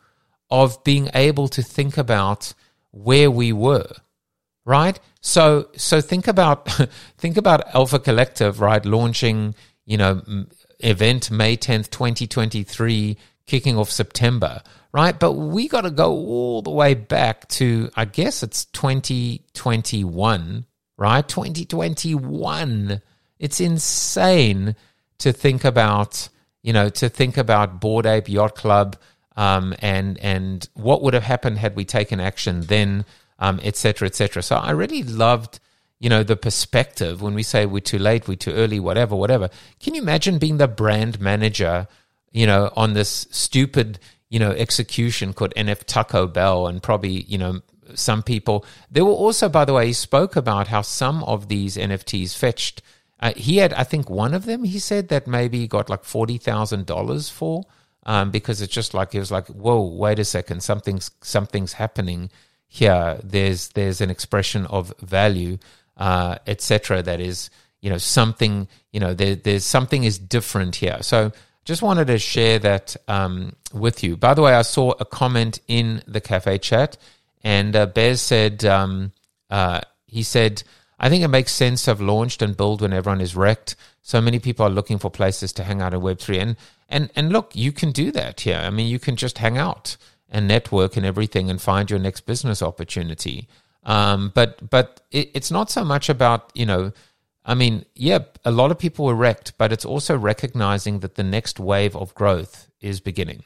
of 0.50 0.82
being 0.84 1.10
able 1.12 1.48
to 1.48 1.62
think 1.62 1.98
about 1.98 2.54
where 2.92 3.30
we 3.30 3.52
were, 3.52 3.90
right? 4.64 4.98
So, 5.20 5.68
so 5.76 6.00
think 6.00 6.28
about, 6.28 6.68
think 7.18 7.36
about 7.36 7.74
Alpha 7.74 7.98
Collective, 7.98 8.60
right? 8.60 8.84
Launching, 8.84 9.54
you 9.84 9.96
know, 9.96 10.22
event 10.80 11.30
May 11.30 11.56
10th, 11.56 11.90
2023, 11.90 13.16
kicking 13.46 13.76
off 13.76 13.90
September 13.90 14.62
right? 14.92 15.18
But 15.18 15.32
we 15.32 15.68
got 15.68 15.82
to 15.82 15.90
go 15.90 16.12
all 16.12 16.62
the 16.62 16.70
way 16.70 16.94
back 16.94 17.46
to, 17.48 17.90
I 17.94 18.04
guess 18.04 18.42
it's 18.42 18.64
2021, 18.66 20.64
right? 20.96 21.28
2021. 21.28 23.02
It's 23.38 23.60
insane 23.60 24.76
to 25.18 25.32
think 25.32 25.64
about, 25.64 26.28
you 26.62 26.72
know, 26.72 26.88
to 26.88 27.08
think 27.08 27.36
about 27.36 27.80
Bored 27.80 28.06
Ape 28.06 28.28
Yacht 28.28 28.54
Club 28.54 28.96
um, 29.36 29.74
and 29.78 30.18
and 30.18 30.68
what 30.74 31.02
would 31.02 31.14
have 31.14 31.22
happened 31.22 31.58
had 31.58 31.76
we 31.76 31.84
taken 31.84 32.18
action 32.20 32.62
then. 32.62 33.04
Um, 33.38 33.60
et 33.62 33.76
cetera, 33.76 34.08
et. 34.08 34.42
So 34.42 34.56
I 34.56 34.70
really 34.70 35.02
loved, 35.02 35.60
you 35.98 36.08
know, 36.08 36.22
the 36.22 36.36
perspective 36.36 37.22
when 37.22 37.34
we 37.34 37.42
say 37.42 37.66
we're 37.66 37.80
too 37.80 37.98
late, 37.98 38.28
we're 38.28 38.36
too 38.36 38.52
early, 38.52 38.80
whatever, 38.80 39.14
whatever. 39.14 39.50
Can 39.80 39.94
you 39.94 40.02
imagine 40.02 40.38
being 40.38 40.58
the 40.58 40.68
brand 40.68 41.20
manager, 41.20 41.86
you 42.32 42.46
know, 42.46 42.72
on 42.76 42.94
this 42.94 43.26
stupid, 43.30 43.98
you 44.28 44.38
know, 44.38 44.50
execution 44.50 45.32
called 45.32 45.54
NF 45.56 45.84
Taco 45.84 46.26
Bell 46.26 46.66
and 46.66 46.82
probably, 46.82 47.22
you 47.22 47.38
know, 47.38 47.60
some 47.94 48.22
people. 48.22 48.64
There 48.90 49.04
were 49.04 49.12
also, 49.12 49.48
by 49.48 49.64
the 49.64 49.72
way, 49.72 49.86
he 49.86 49.92
spoke 49.92 50.36
about 50.36 50.68
how 50.68 50.82
some 50.82 51.24
of 51.24 51.48
these 51.48 51.76
NFTs 51.76 52.36
fetched. 52.36 52.82
Uh, 53.20 53.32
he 53.34 53.56
had, 53.56 53.72
I 53.72 53.84
think, 53.84 54.10
one 54.10 54.34
of 54.34 54.44
them. 54.44 54.64
He 54.64 54.78
said 54.78 55.08
that 55.08 55.26
maybe 55.26 55.60
he 55.60 55.66
got 55.66 55.88
like 55.88 56.04
forty 56.04 56.38
thousand 56.38 56.86
dollars 56.86 57.30
for, 57.30 57.64
um, 58.04 58.30
because 58.30 58.60
it's 58.60 58.72
just 58.72 58.94
like 58.94 59.12
he 59.12 59.18
was 59.18 59.30
like, 59.30 59.46
"Whoa, 59.48 59.80
wait 59.80 60.18
a 60.18 60.24
second, 60.24 60.62
something's 60.62 61.10
something's 61.22 61.72
happening 61.74 62.30
here. 62.68 63.18
There's 63.24 63.68
there's 63.68 64.00
an 64.00 64.10
expression 64.10 64.66
of 64.66 64.94
value, 65.00 65.58
uh, 65.96 66.36
etc. 66.46 67.02
That 67.02 67.20
is, 67.20 67.50
you 67.80 67.90
know, 67.90 67.98
something. 67.98 68.68
You 68.92 69.00
know, 69.00 69.14
there, 69.14 69.34
there's 69.34 69.64
something 69.64 70.04
is 70.04 70.18
different 70.18 70.76
here. 70.76 70.98
So." 71.00 71.32
Just 71.64 71.82
wanted 71.82 72.06
to 72.06 72.18
share 72.18 72.58
that 72.60 72.96
um, 73.08 73.54
with 73.74 74.02
you. 74.02 74.16
By 74.16 74.32
the 74.32 74.40
way, 74.40 74.54
I 74.54 74.62
saw 74.62 74.94
a 74.98 75.04
comment 75.04 75.60
in 75.68 76.02
the 76.06 76.18
cafe 76.18 76.56
chat 76.56 76.96
and 77.42 77.74
uh, 77.76 77.86
Bez 77.86 78.20
said, 78.20 78.64
um, 78.64 79.12
uh, 79.50 79.80
he 80.06 80.22
said, 80.22 80.62
I 80.98 81.08
think 81.08 81.22
it 81.22 81.28
makes 81.28 81.52
sense 81.52 81.84
to 81.84 81.92
have 81.92 82.00
launched 82.00 82.42
and 82.42 82.56
build 82.56 82.82
when 82.82 82.92
everyone 82.92 83.20
is 83.20 83.36
wrecked. 83.36 83.76
So 84.02 84.20
many 84.20 84.38
people 84.38 84.66
are 84.66 84.70
looking 84.70 84.98
for 84.98 85.10
places 85.10 85.52
to 85.54 85.64
hang 85.64 85.80
out 85.80 85.94
in 85.94 86.00
Web3. 86.00 86.38
And, 86.40 86.56
and, 86.88 87.10
and 87.14 87.32
look, 87.32 87.54
you 87.54 87.72
can 87.72 87.92
do 87.92 88.10
that 88.12 88.40
here. 88.40 88.56
I 88.56 88.70
mean, 88.70 88.88
you 88.88 88.98
can 88.98 89.16
just 89.16 89.38
hang 89.38 89.58
out 89.58 89.96
and 90.28 90.46
network 90.46 90.96
and 90.96 91.06
everything 91.06 91.50
and 91.50 91.60
find 91.60 91.90
your 91.90 91.98
next 91.98 92.22
business 92.22 92.62
opportunity. 92.62 93.48
Um, 93.84 94.32
but 94.34 94.68
but 94.68 95.00
it, 95.10 95.30
it's 95.34 95.50
not 95.50 95.70
so 95.70 95.84
much 95.84 96.08
about, 96.08 96.50
you 96.54 96.66
know, 96.66 96.92
I 97.44 97.54
mean, 97.54 97.86
yeah, 97.94 98.18
a 98.44 98.50
lot 98.50 98.70
of 98.70 98.78
people 98.78 99.06
were 99.06 99.14
wrecked, 99.14 99.56
but 99.56 99.72
it's 99.72 99.84
also 99.84 100.16
recognizing 100.16 101.00
that 101.00 101.14
the 101.14 101.22
next 101.22 101.58
wave 101.58 101.96
of 101.96 102.14
growth 102.14 102.68
is 102.80 103.00
beginning. 103.00 103.44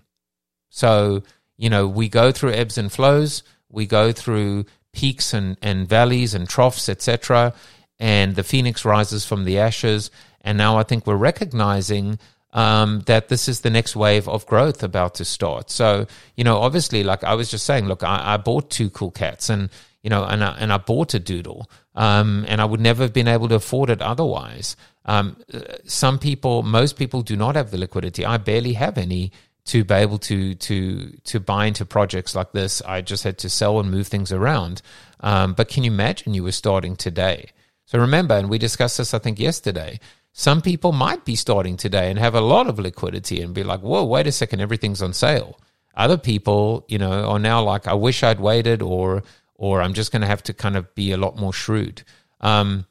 So, 0.70 1.22
you 1.56 1.70
know, 1.70 1.86
we 1.86 2.08
go 2.08 2.32
through 2.32 2.52
ebbs 2.52 2.78
and 2.78 2.90
flows 2.90 3.42
we 3.72 3.86
go 3.86 4.12
through 4.12 4.66
peaks 4.92 5.34
and, 5.34 5.56
and 5.62 5.88
valleys 5.88 6.34
and 6.34 6.48
troughs, 6.48 6.88
etc. 6.88 7.54
And 7.98 8.36
the 8.36 8.44
phoenix 8.44 8.84
rises 8.84 9.24
from 9.24 9.44
the 9.44 9.58
ashes. 9.58 10.10
And 10.42 10.58
now 10.58 10.76
I 10.76 10.82
think 10.82 11.06
we're 11.06 11.16
recognizing 11.16 12.18
um, 12.52 13.00
that 13.06 13.28
this 13.28 13.48
is 13.48 13.60
the 13.60 13.70
next 13.70 13.96
wave 13.96 14.28
of 14.28 14.46
growth 14.46 14.82
about 14.82 15.14
to 15.16 15.24
start. 15.24 15.70
So, 15.70 16.06
you 16.36 16.44
know, 16.44 16.58
obviously, 16.58 17.02
like 17.02 17.24
I 17.24 17.34
was 17.34 17.50
just 17.50 17.66
saying, 17.66 17.86
look, 17.86 18.02
I, 18.02 18.34
I 18.34 18.36
bought 18.36 18.70
two 18.70 18.90
cool 18.90 19.10
cats 19.10 19.48
and, 19.48 19.70
you 20.02 20.10
know, 20.10 20.24
and 20.24 20.44
I, 20.44 20.56
and 20.58 20.72
I 20.72 20.78
bought 20.78 21.14
a 21.14 21.20
doodle. 21.20 21.70
Um, 21.94 22.44
and 22.48 22.60
I 22.60 22.64
would 22.64 22.80
never 22.80 23.02
have 23.02 23.12
been 23.12 23.28
able 23.28 23.48
to 23.48 23.56
afford 23.56 23.90
it 23.90 24.00
otherwise. 24.00 24.76
Um, 25.04 25.36
some 25.84 26.18
people, 26.18 26.62
most 26.62 26.96
people 26.96 27.22
do 27.22 27.36
not 27.36 27.54
have 27.54 27.70
the 27.70 27.78
liquidity. 27.78 28.24
I 28.24 28.38
barely 28.38 28.74
have 28.74 28.96
any 28.96 29.32
to 29.64 29.84
be 29.84 29.94
able 29.94 30.18
to 30.18 30.54
to 30.54 31.12
to 31.24 31.40
buy 31.40 31.66
into 31.66 31.84
projects 31.84 32.34
like 32.34 32.52
this, 32.52 32.82
I 32.82 33.00
just 33.00 33.24
had 33.24 33.38
to 33.38 33.48
sell 33.48 33.78
and 33.78 33.90
move 33.90 34.08
things 34.08 34.32
around. 34.32 34.82
Um, 35.20 35.54
but 35.54 35.68
can 35.68 35.84
you 35.84 35.92
imagine 35.92 36.34
you 36.34 36.42
were 36.42 36.52
starting 36.52 36.96
today? 36.96 37.50
So 37.86 37.98
remember, 37.98 38.34
and 38.34 38.48
we 38.48 38.58
discussed 38.58 38.98
this, 38.98 39.14
I 39.14 39.18
think, 39.18 39.38
yesterday. 39.38 40.00
Some 40.32 40.62
people 40.62 40.92
might 40.92 41.24
be 41.24 41.36
starting 41.36 41.76
today 41.76 42.10
and 42.10 42.18
have 42.18 42.34
a 42.34 42.40
lot 42.40 42.66
of 42.66 42.78
liquidity 42.78 43.42
and 43.42 43.54
be 43.54 43.62
like, 43.62 43.80
"Whoa, 43.80 44.04
wait 44.04 44.26
a 44.26 44.32
second, 44.32 44.60
everything's 44.60 45.02
on 45.02 45.12
sale." 45.12 45.60
Other 45.94 46.16
people, 46.16 46.84
you 46.88 46.98
know, 46.98 47.28
are 47.28 47.38
now 47.38 47.62
like, 47.62 47.86
"I 47.86 47.94
wish 47.94 48.22
I'd 48.22 48.40
waited," 48.40 48.82
or 48.82 49.22
or 49.54 49.82
I'm 49.82 49.94
just 49.94 50.10
going 50.10 50.22
to 50.22 50.28
have 50.28 50.42
to 50.44 50.54
kind 50.54 50.76
of 50.76 50.94
be 50.94 51.12
a 51.12 51.16
lot 51.16 51.36
more 51.36 51.52
shrewd. 51.52 52.02
Um, 52.40 52.86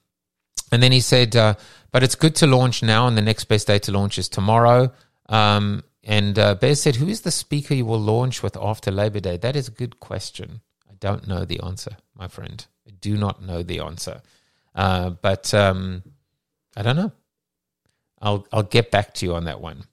and 0.72 0.82
then 0.82 0.92
he 0.92 1.02
said, 1.02 1.36
uh, 1.36 1.56
"But 1.92 2.04
it's 2.04 2.16
good 2.16 2.36
to 2.36 2.48
launch 2.48 2.84
now, 2.84 3.08
and 3.08 3.18
the 3.18 3.22
next 3.22 3.46
best 3.46 3.68
day 3.68 3.80
to 3.80 3.92
launch 3.92 4.18
is 4.18 4.30
tomorrow." 4.30 4.94
Um, 5.28 5.84
and 6.04 6.38
uh, 6.40 6.56
Bear 6.56 6.76
said, 6.76 6.96
Who 6.96 7.08
is 7.08 7.22
the 7.22 7.32
speaker 7.32 7.74
you 7.74 7.86
will 7.86 8.00
launch 8.00 8.42
with 8.42 8.58
after 8.58 8.92
Labor 8.92 9.20
Day? 9.20 9.38
That 9.38 9.56
is 9.56 9.68
a 9.68 9.72
good 9.72 10.00
question. 10.00 10.62
I 10.90 10.94
don't 11.00 11.28
know 11.28 11.46
the 11.46 11.62
answer, 11.62 11.98
my 12.16 12.28
friend. 12.28 12.66
I 12.88 12.92
do 13.00 13.18
not 13.18 13.42
know 13.42 13.62
the 13.64 13.80
answer. 13.80 14.22
Uh, 14.74 15.12
but 15.12 15.54
um, 15.54 16.04
I 16.76 16.82
don't 16.82 16.96
know. 16.96 17.12
I'll, 18.22 18.48
I'll 18.52 18.64
get 18.64 18.92
back 18.92 19.14
to 19.16 19.26
you 19.26 19.36
on 19.36 19.46
that 19.46 19.62
one. 19.62 19.84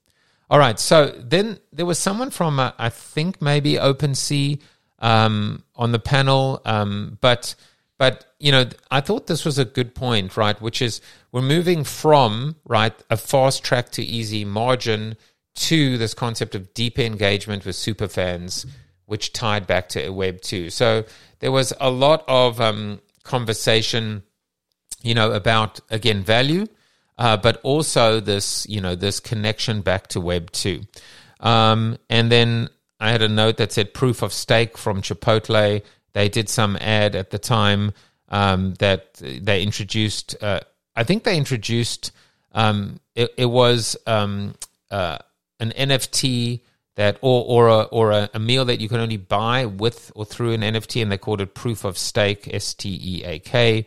All 0.49 0.59
right. 0.59 0.79
So 0.79 1.07
then 1.17 1.59
there 1.71 1.85
was 1.85 1.99
someone 1.99 2.31
from, 2.31 2.59
uh, 2.59 2.71
I 2.77 2.89
think 2.89 3.41
maybe 3.41 3.73
OpenSea 3.73 4.59
um, 4.99 5.63
on 5.75 5.91
the 5.91 5.99
panel. 5.99 6.61
Um, 6.65 7.17
but, 7.21 7.55
but, 7.97 8.25
you 8.39 8.51
know, 8.51 8.65
I 8.89 9.01
thought 9.01 9.27
this 9.27 9.45
was 9.45 9.59
a 9.59 9.65
good 9.65 9.93
point, 9.93 10.37
right? 10.37 10.59
Which 10.61 10.81
is 10.81 11.01
we're 11.31 11.41
moving 11.41 11.83
from, 11.83 12.55
right, 12.65 12.93
a 13.09 13.17
fast 13.17 13.63
track 13.63 13.91
to 13.91 14.03
easy 14.03 14.43
margin 14.45 15.17
to 15.55 15.97
this 15.97 16.13
concept 16.13 16.55
of 16.55 16.73
deeper 16.73 17.01
engagement 17.01 17.65
with 17.65 17.75
super 17.75 18.07
fans, 18.07 18.65
which 19.05 19.33
tied 19.33 19.67
back 19.67 19.89
to 19.89 20.05
a 20.05 20.11
Web 20.11 20.41
2. 20.41 20.69
So 20.69 21.03
there 21.39 21.51
was 21.51 21.73
a 21.79 21.89
lot 21.89 22.23
of 22.27 22.61
um, 22.61 23.01
conversation, 23.23 24.23
you 25.01 25.13
know, 25.13 25.31
about, 25.31 25.79
again, 25.89 26.23
value, 26.23 26.65
uh, 27.19 27.35
but 27.35 27.59
also 27.63 28.21
this, 28.21 28.65
you 28.69 28.79
know, 28.79 28.95
this 28.95 29.19
connection 29.19 29.81
back 29.81 30.07
to 30.07 30.21
Web 30.21 30.49
2. 30.51 30.81
Um, 31.41 31.97
and 32.09 32.31
then 32.31 32.69
I 32.99 33.11
had 33.11 33.21
a 33.21 33.27
note 33.27 33.57
that 33.57 33.73
said 33.73 33.93
proof 33.93 34.21
of 34.21 34.31
stake 34.31 34.77
from 34.77 35.01
Chipotle. 35.01 35.83
They 36.13 36.29
did 36.29 36.47
some 36.47 36.77
ad 36.77 37.15
at 37.15 37.29
the 37.29 37.37
time 37.37 37.91
um, 38.29 38.73
that 38.75 39.15
they 39.15 39.61
introduced. 39.61 40.41
Uh, 40.41 40.61
I 40.95 41.03
think 41.03 41.25
they 41.25 41.37
introduced. 41.37 42.13
Um, 42.53 43.01
it, 43.15 43.33
it, 43.37 43.45
was 43.45 43.97
um, 44.07 44.55
uh, 44.89 45.17
an 45.59 45.71
NFT 45.71 46.61
that 46.95 47.17
or 47.21 47.45
or 47.45 47.67
a 47.67 47.81
or 47.83 48.11
a, 48.11 48.29
a, 48.33 48.39
meal 48.39 48.65
that 48.65 48.81
you 48.81 48.89
can 48.89 48.99
only 48.99 49.17
buy 49.17 49.65
with 49.65 50.11
or 50.15 50.25
through 50.25 50.53
an 50.53 50.61
NFT, 50.61 51.01
and 51.01 51.11
they 51.11 51.17
called 51.17 51.41
it 51.41 51.53
proof 51.53 51.83
of 51.83 51.97
stake, 51.97 52.51
S 52.51 52.73
T 52.73 52.99
E 53.01 53.23
A 53.23 53.39
K. 53.39 53.85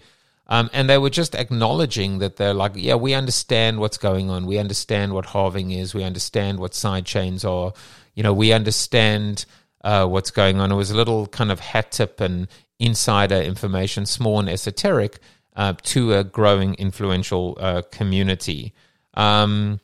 Um, 0.53 0.69
and 0.75 0.87
they 0.87 0.99
were 0.99 1.09
just 1.09 1.35
acknowledging 1.35 2.19
that 2.19 2.37
they're 2.37 2.53
like, 2.53 2.73
yeah, 2.75 2.97
we 2.97 3.15
understand 3.15 3.81
what's 3.81 3.97
going 3.97 4.29
on. 4.29 4.45
We 4.45 4.59
understand 4.59 5.15
what 5.15 5.25
halving 5.25 5.71
is. 5.71 5.95
We 5.95 6.05
understand 6.05 6.61
what 6.61 6.75
side 6.75 7.07
chains 7.07 7.43
are. 7.43 7.73
You 8.15 8.23
know, 8.23 8.35
we 8.35 8.53
understand 8.53 9.47
uh, 9.83 10.07
what's 10.07 10.31
going 10.31 10.61
on. 10.61 10.71
It 10.71 10.75
was 10.75 10.91
a 10.91 10.95
little 10.95 11.27
kind 11.27 11.51
of 11.51 11.59
hat 11.59 11.93
tip 11.93 12.21
and 12.21 12.49
insider 12.79 13.37
information, 13.37 14.05
small 14.05 14.41
and 14.41 14.51
esoteric, 14.51 15.21
uh, 15.57 15.73
to 15.85 16.13
a 16.13 16.23
growing 16.23 16.75
influential 16.75 17.57
uh, 17.59 17.81
community. 17.91 18.75
Um, 19.15 19.81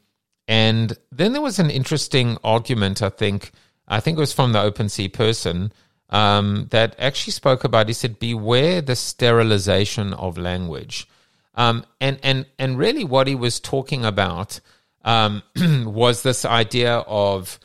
and 0.49 0.93
then 1.11 1.33
there 1.33 1.41
was 1.41 1.59
an 1.59 1.71
interesting 1.71 2.37
argument, 2.45 3.01
I 3.01 3.09
think. 3.09 3.53
I 3.89 4.01
think 4.01 4.19
it 4.19 4.21
was 4.21 4.35
from 4.35 4.53
the 4.53 4.71
OpenSea 4.71 5.15
person 5.15 5.73
um, 6.11 6.67
that 6.71 6.95
actually 6.99 7.33
spoke 7.33 7.65
about. 7.65 7.89
He 7.89 7.95
said, 7.95 8.19
"Beware 8.19 8.81
the 8.81 8.97
sterilization 8.97 10.13
of 10.15 10.39
language," 10.39 11.09
um, 11.55 11.85
and 12.01 12.19
and 12.23 12.47
and 12.59 12.79
really, 12.79 13.05
what 13.05 13.27
he 13.27 13.35
was 13.35 13.61
talking 13.61 14.05
about 14.05 14.61
um, 15.05 15.43
was 15.85 16.23
this 16.23 16.45
idea 16.45 16.97
of 16.99 17.59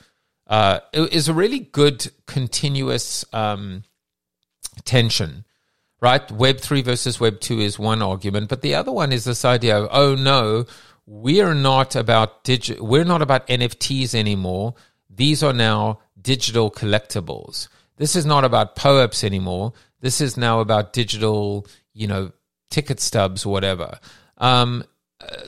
uh, 0.48 0.80
it 0.92 1.14
is 1.14 1.28
a 1.28 1.34
really 1.34 1.60
good 1.60 2.12
continuous 2.26 3.26
um, 3.34 3.84
tension 4.86 5.46
right? 6.04 6.30
Web 6.34 6.60
3 6.60 6.82
versus 6.82 7.22
Web 7.22 7.40
2 7.40 7.62
is 7.62 7.80
one 7.80 8.02
argument, 8.02 8.50
but 8.50 8.62
the 8.62 8.76
other 8.76 8.92
one 8.92 9.14
is 9.14 9.24
this 9.24 9.46
idea 9.46 9.78
of, 9.78 9.88
oh 9.90 10.16
no, 10.16 10.66
we're 11.06 11.54
not 11.54 11.96
about 11.96 12.44
digi- 12.44 12.80
we're 12.80 13.06
not 13.06 13.22
about 13.22 13.48
NFTs 13.48 14.14
anymore. 14.14 14.76
These 15.10 15.42
are 15.44 15.54
now 15.54 16.00
digital 16.22 16.70
collectibles. 16.70 17.70
This 17.98 18.16
is 18.16 18.26
not 18.26 18.44
about 18.44 18.76
POAPs 18.76 19.24
anymore. 19.24 19.74
This 20.02 20.20
is 20.22 20.38
now 20.38 20.60
about 20.60 20.94
digital, 20.94 21.68
you 21.94 22.08
know, 22.08 22.32
ticket 22.70 23.00
stubs 23.00 23.46
or 23.46 23.52
whatever. 23.52 24.00
Um, 24.38 24.84
uh, 25.22 25.48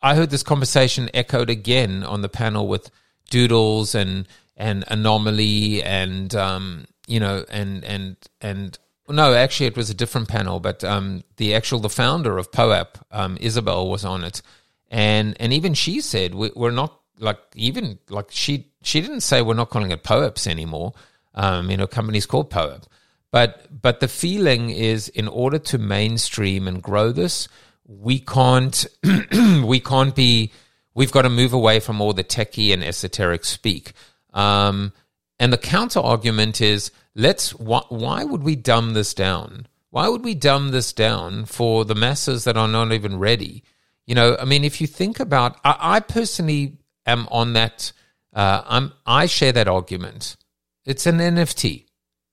I 0.00 0.14
heard 0.14 0.30
this 0.30 0.42
conversation 0.42 1.10
echoed 1.14 1.50
again 1.50 2.02
on 2.02 2.22
the 2.22 2.28
panel 2.28 2.66
with 2.66 2.90
Doodles 3.30 3.94
and 3.94 4.26
and 4.56 4.84
Anomaly 4.88 5.82
and 5.82 6.34
um, 6.34 6.86
you 7.06 7.20
know 7.20 7.44
and 7.48 7.84
and 7.84 8.16
and 8.40 8.78
no, 9.08 9.34
actually 9.34 9.66
it 9.66 9.76
was 9.76 9.90
a 9.90 9.94
different 9.94 10.28
panel, 10.28 10.60
but 10.60 10.82
um, 10.84 11.22
the 11.36 11.54
actual 11.54 11.80
the 11.80 11.90
founder 11.90 12.38
of 12.38 12.52
POAP, 12.52 12.98
um, 13.10 13.36
Isabel, 13.40 13.88
was 13.88 14.04
on 14.04 14.24
it, 14.24 14.42
and 14.90 15.36
and 15.40 15.52
even 15.52 15.74
she 15.74 16.00
said 16.00 16.34
we, 16.34 16.50
are 16.56 16.70
not 16.70 17.00
like 17.18 17.38
even 17.54 17.98
like 18.08 18.26
she 18.30 18.68
she 18.82 19.00
didn't 19.00 19.20
say 19.20 19.42
we're 19.42 19.54
not 19.54 19.70
calling 19.70 19.90
it 19.90 20.04
POAPs 20.04 20.46
anymore. 20.46 20.94
Um, 21.34 21.70
you 21.70 21.76
know, 21.76 21.86
companies 21.86 22.26
called 22.26 22.50
POAP, 22.50 22.84
but 23.30 23.66
but 23.82 24.00
the 24.00 24.08
feeling 24.08 24.70
is 24.70 25.08
in 25.08 25.28
order 25.28 25.58
to 25.58 25.78
mainstream 25.78 26.68
and 26.68 26.82
grow 26.82 27.10
this, 27.12 27.48
we 27.86 28.18
can't 28.18 28.86
we 29.64 29.80
can't 29.80 30.14
be 30.14 30.52
we've 30.94 31.12
got 31.12 31.22
to 31.22 31.30
move 31.30 31.52
away 31.52 31.80
from 31.80 32.00
all 32.00 32.12
the 32.12 32.24
techie 32.24 32.72
and 32.72 32.84
esoteric 32.84 33.44
speak. 33.44 33.92
Um, 34.34 34.92
and 35.38 35.52
the 35.52 35.58
counter 35.58 36.00
argument 36.00 36.60
is 36.60 36.90
let's 37.14 37.54
why, 37.54 37.82
why 37.88 38.24
would 38.24 38.42
we 38.42 38.56
dumb 38.56 38.92
this 38.92 39.14
down? 39.14 39.66
Why 39.90 40.08
would 40.08 40.24
we 40.24 40.34
dumb 40.34 40.70
this 40.70 40.92
down 40.92 41.44
for 41.44 41.84
the 41.84 41.94
masses 41.94 42.44
that 42.44 42.56
are 42.56 42.68
not 42.68 42.92
even 42.92 43.18
ready? 43.18 43.62
You 44.06 44.14
know, 44.14 44.36
I 44.40 44.44
mean, 44.44 44.64
if 44.64 44.80
you 44.80 44.86
think 44.86 45.20
about, 45.20 45.58
I, 45.64 45.76
I 45.80 46.00
personally 46.00 46.78
am 47.06 47.28
on 47.30 47.52
that. 47.54 47.92
Uh, 48.32 48.62
I'm 48.64 48.92
I 49.04 49.26
share 49.26 49.52
that 49.52 49.68
argument. 49.68 50.36
It's 50.84 51.06
an 51.06 51.18
NFT. 51.18 51.86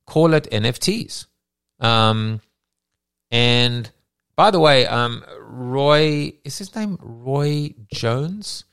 Call 0.06 0.34
it 0.34 0.50
NFTs. 0.52 1.28
Um, 1.80 2.42
and 3.32 3.90
by 4.36 4.52
the 4.52 4.60
way, 4.60 4.86
um, 4.88 5.24
Roy 5.40 6.34
is 6.44 6.58
his 6.58 6.76
name 6.76 6.98
Roy 7.02 7.74
Jones. 7.94 8.66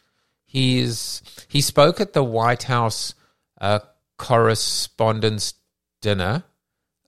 He's 0.44 1.22
he 1.48 1.60
spoke 1.60 2.00
at 2.00 2.12
the 2.12 2.24
White 2.24 2.64
House 2.64 3.14
uh, 3.60 3.80
Correspondents' 4.16 5.54
Dinner. 6.00 6.44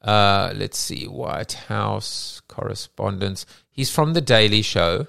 Uh, 0.03 0.53
let's 0.55 0.79
see, 0.79 1.07
White 1.07 1.53
House 1.53 2.41
correspondence. 2.49 3.47
He's 3.71 3.91
from 3.91 4.13
The 4.13 4.21
Daily 4.21 4.63
Show. 4.63 5.07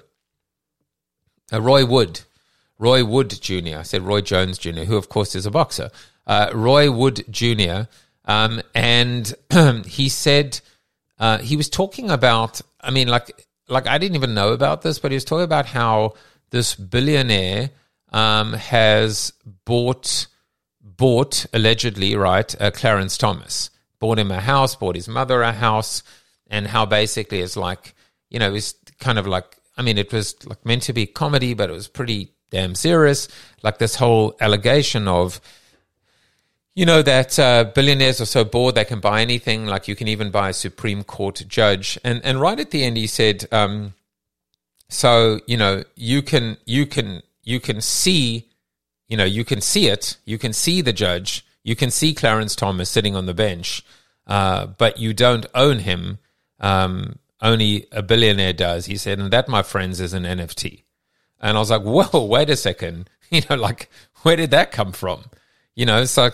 Uh, 1.52 1.60
Roy 1.60 1.84
Wood. 1.84 2.20
Roy 2.78 3.04
Wood 3.04 3.40
Jr. 3.40 3.78
I 3.78 3.82
said 3.82 4.02
Roy 4.02 4.20
Jones 4.20 4.58
Jr., 4.58 4.84
who, 4.84 4.96
of 4.96 5.08
course, 5.08 5.34
is 5.34 5.46
a 5.46 5.50
boxer. 5.50 5.90
Uh, 6.26 6.50
Roy 6.54 6.90
Wood 6.90 7.24
Jr. 7.30 7.82
Um, 8.24 8.62
and 8.74 9.32
he 9.86 10.08
said 10.08 10.60
uh, 11.18 11.38
he 11.38 11.56
was 11.56 11.68
talking 11.68 12.10
about, 12.10 12.60
I 12.80 12.90
mean, 12.90 13.08
like, 13.08 13.46
like 13.68 13.86
I 13.86 13.98
didn't 13.98 14.16
even 14.16 14.34
know 14.34 14.52
about 14.52 14.82
this, 14.82 14.98
but 14.98 15.10
he 15.10 15.16
was 15.16 15.24
talking 15.24 15.44
about 15.44 15.66
how 15.66 16.14
this 16.50 16.74
billionaire 16.74 17.70
um, 18.12 18.52
has 18.54 19.32
bought 19.64 20.26
bought 20.82 21.46
allegedly, 21.54 22.14
right, 22.14 22.60
uh, 22.60 22.70
Clarence 22.70 23.16
Thomas 23.16 23.70
bought 24.00 24.18
him 24.18 24.30
a 24.30 24.40
house, 24.40 24.74
bought 24.74 24.96
his 24.96 25.08
mother 25.08 25.42
a 25.42 25.52
house, 25.52 26.02
and 26.48 26.66
how 26.66 26.84
basically 26.84 27.40
it's 27.40 27.56
like, 27.56 27.94
you 28.30 28.38
know, 28.38 28.52
it's 28.52 28.74
kind 28.98 29.18
of 29.18 29.26
like, 29.26 29.56
I 29.76 29.82
mean, 29.82 29.98
it 29.98 30.12
was 30.12 30.34
like 30.46 30.64
meant 30.66 30.82
to 30.84 30.92
be 30.92 31.06
comedy, 31.06 31.54
but 31.54 31.70
it 31.70 31.72
was 31.72 31.86
pretty 31.86 32.32
damn 32.50 32.74
serious. 32.74 33.28
Like 33.62 33.78
this 33.78 33.94
whole 33.94 34.36
allegation 34.40 35.06
of, 35.06 35.40
you 36.74 36.86
know, 36.86 37.02
that 37.02 37.38
uh, 37.38 37.64
billionaires 37.64 38.20
are 38.20 38.26
so 38.26 38.44
bored 38.44 38.74
they 38.74 38.84
can 38.84 39.00
buy 39.00 39.20
anything. 39.20 39.66
Like 39.66 39.88
you 39.88 39.96
can 39.96 40.08
even 40.08 40.30
buy 40.30 40.50
a 40.50 40.54
Supreme 40.54 41.04
Court 41.04 41.42
judge. 41.48 41.98
And 42.04 42.20
and 42.24 42.40
right 42.40 42.58
at 42.58 42.70
the 42.70 42.84
end, 42.84 42.96
he 42.96 43.06
said, 43.06 43.46
um, 43.52 43.94
so 44.88 45.40
you 45.46 45.56
know, 45.56 45.84
you 45.96 46.22
can 46.22 46.56
you 46.64 46.86
can 46.86 47.22
you 47.42 47.60
can 47.60 47.80
see 47.80 48.50
you 49.10 49.16
know, 49.16 49.24
you 49.24 49.44
can 49.44 49.60
see 49.60 49.88
it. 49.88 50.16
You 50.24 50.38
can 50.38 50.52
see 50.52 50.80
the 50.80 50.92
judge. 50.92 51.44
You 51.64 51.76
can 51.76 51.90
see 51.90 52.14
Clarence 52.14 52.54
Thomas 52.54 52.88
sitting 52.88 53.16
on 53.16 53.26
the 53.26 53.34
bench, 53.34 53.84
uh, 54.26 54.66
but 54.66 54.98
you 54.98 55.12
don't 55.12 55.46
own 55.52 55.80
him. 55.80 56.18
Um, 56.60 57.18
only 57.42 57.86
a 57.90 58.02
billionaire 58.02 58.52
does. 58.52 58.86
He 58.86 58.96
said, 58.96 59.18
and 59.18 59.32
that, 59.32 59.48
my 59.48 59.62
friends, 59.62 60.00
is 60.00 60.12
an 60.12 60.22
NFT. 60.22 60.84
And 61.40 61.56
I 61.56 61.60
was 61.60 61.70
like, 61.70 61.82
whoa, 62.12 62.24
wait 62.24 62.48
a 62.48 62.56
second. 62.56 63.10
You 63.32 63.42
know, 63.48 63.54
like, 63.54 63.88
where 64.22 64.34
did 64.34 64.50
that 64.50 64.72
come 64.72 64.90
from? 64.90 65.26
You 65.74 65.86
know, 65.86 66.04
so 66.04 66.30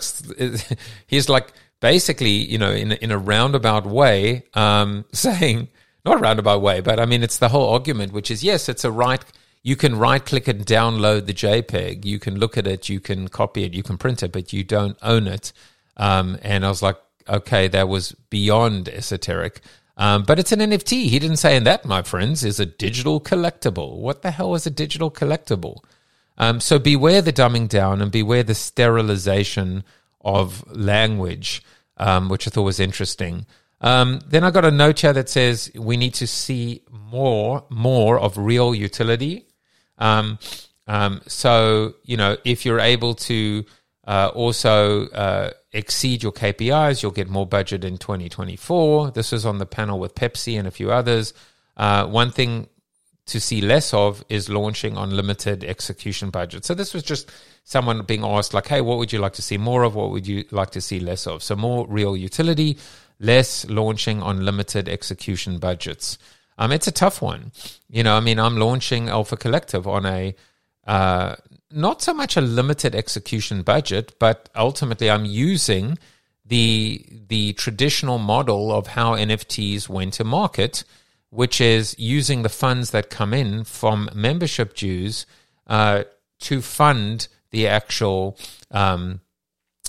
he's 1.07 1.29
like 1.29 1.53
basically, 1.79 2.31
you 2.31 2.57
know, 2.57 2.71
in, 2.71 2.93
in 2.93 3.11
a 3.11 3.17
roundabout 3.17 3.85
way, 3.85 4.43
um, 4.53 5.05
saying, 5.13 5.69
not 6.05 6.17
a 6.17 6.19
roundabout 6.19 6.61
way, 6.61 6.81
but 6.81 6.99
I 6.99 7.05
mean, 7.05 7.23
it's 7.23 7.37
the 7.37 7.49
whole 7.49 7.69
argument, 7.69 8.13
which 8.13 8.31
is 8.31 8.43
yes, 8.43 8.69
it's 8.69 8.83
a 8.83 8.91
right 8.91 9.23
you 9.67 9.75
can 9.75 9.97
right 9.97 10.25
click 10.25 10.47
and 10.47 10.65
download 10.65 11.25
the 11.25 11.33
JPEG. 11.33 12.05
You 12.05 12.19
can 12.19 12.39
look 12.39 12.57
at 12.57 12.65
it, 12.67 12.87
you 12.87 13.01
can 13.01 13.27
copy 13.27 13.63
it, 13.63 13.73
you 13.73 13.83
can 13.83 13.97
print 13.97 14.23
it, 14.23 14.31
but 14.31 14.53
you 14.53 14.63
don't 14.63 14.97
own 15.01 15.27
it. 15.27 15.51
Um, 15.97 16.37
and 16.41 16.65
I 16.65 16.69
was 16.69 16.81
like, 16.81 16.95
okay, 17.27 17.67
that 17.67 17.89
was 17.89 18.13
beyond 18.29 18.87
esoteric. 18.87 19.59
Um, 19.97 20.23
but 20.23 20.39
it's 20.39 20.53
an 20.53 20.59
NFT. 20.59 21.07
He 21.07 21.19
didn't 21.19 21.37
say, 21.37 21.57
and 21.57 21.67
that, 21.67 21.83
my 21.83 22.01
friends, 22.01 22.45
is 22.45 22.61
a 22.61 22.65
digital 22.65 23.19
collectible. 23.19 23.97
What 23.97 24.21
the 24.21 24.31
hell 24.31 24.55
is 24.55 24.65
a 24.65 24.69
digital 24.69 25.11
collectible? 25.11 25.79
Um, 26.37 26.59
so 26.59 26.79
beware 26.79 27.21
the 27.21 27.33
dumbing 27.33 27.67
down 27.67 28.01
and 28.01 28.11
beware 28.11 28.43
the 28.43 28.55
sterilization 28.55 29.83
of 30.21 30.63
language, 30.75 31.63
um, 31.97 32.29
which 32.29 32.47
I 32.47 32.51
thought 32.51 32.63
was 32.63 32.79
interesting. 32.79 33.45
Um, 33.81 34.21
then 34.25 34.43
I 34.43 34.51
got 34.51 34.65
a 34.65 34.71
note 34.71 34.99
here 35.01 35.13
that 35.13 35.29
says 35.29 35.71
we 35.75 35.97
need 35.97 36.15
to 36.15 36.27
see 36.27 36.83
more 36.89 37.65
more 37.69 38.19
of 38.19 38.37
real 38.37 38.73
utility 38.73 39.47
um, 39.97 40.39
um, 40.87 41.21
so, 41.27 41.95
you 42.03 42.17
know, 42.17 42.37
if 42.45 42.65
you're 42.65 42.79
able 42.79 43.15
to 43.15 43.65
uh, 44.05 44.31
also 44.33 45.07
uh, 45.09 45.51
exceed 45.73 46.23
your 46.23 46.31
KPIs, 46.31 47.01
you'll 47.01 47.11
get 47.11 47.29
more 47.29 47.45
budget 47.45 47.83
in 47.83 47.97
2024. 47.97 49.11
This 49.11 49.31
was 49.31 49.45
on 49.45 49.57
the 49.57 49.65
panel 49.65 49.99
with 49.99 50.15
Pepsi 50.15 50.57
and 50.57 50.67
a 50.67 50.71
few 50.71 50.91
others. 50.91 51.33
Uh, 51.75 52.05
one 52.07 52.31
thing 52.31 52.69
to 53.27 53.39
see 53.39 53.61
less 53.61 53.93
of 53.93 54.23
is 54.29 54.49
launching 54.49 54.97
on 54.97 55.11
limited 55.11 55.63
execution 55.63 56.29
budget. 56.29 56.65
So 56.65 56.73
this 56.73 56.93
was 56.93 57.03
just 57.03 57.31
someone 57.63 58.01
being 58.03 58.23
asked, 58.23 58.53
like, 58.53 58.67
hey, 58.67 58.81
what 58.81 58.97
would 58.97 59.13
you 59.13 59.19
like 59.19 59.33
to 59.33 59.41
see 59.41 59.57
more 59.57 59.83
of? 59.83 59.95
What 59.95 60.11
would 60.11 60.27
you 60.27 60.45
like 60.51 60.71
to 60.71 60.81
see 60.81 60.99
less 60.99 61.27
of? 61.27 61.43
So 61.43 61.55
more 61.55 61.85
real 61.87 62.17
utility, 62.17 62.77
less 63.19 63.67
launching 63.69 64.21
on 64.21 64.45
limited 64.45 64.89
execution 64.89 65.59
budgets. 65.59 66.17
Um, 66.57 66.71
it's 66.71 66.87
a 66.87 66.91
tough 66.91 67.21
one. 67.21 67.51
You 67.89 68.03
know, 68.03 68.15
I 68.15 68.19
mean, 68.19 68.39
I'm 68.39 68.57
launching 68.57 69.09
Alpha 69.09 69.37
Collective 69.37 69.87
on 69.87 70.05
a 70.05 70.35
uh, 70.87 71.35
not 71.69 72.01
so 72.01 72.13
much 72.13 72.37
a 72.37 72.41
limited 72.41 72.95
execution 72.95 73.61
budget, 73.61 74.15
but 74.19 74.49
ultimately 74.55 75.11
I'm 75.11 75.25
using 75.25 75.97
the 76.45 77.05
the 77.27 77.53
traditional 77.53 78.17
model 78.17 78.71
of 78.71 78.87
how 78.87 79.15
NFTs 79.15 79.89
went 79.89 80.13
to 80.13 80.23
market, 80.23 80.85
which 81.29 81.59
is 81.59 81.95
using 81.97 82.41
the 82.41 82.49
funds 82.49 82.91
that 82.91 83.09
come 83.09 83.33
in 83.33 83.63
from 83.63 84.09
membership 84.13 84.73
dues 84.75 85.25
uh, 85.67 86.03
to 86.39 86.61
fund 86.61 87.27
the 87.51 87.67
actual 87.67 88.37
um, 88.71 89.21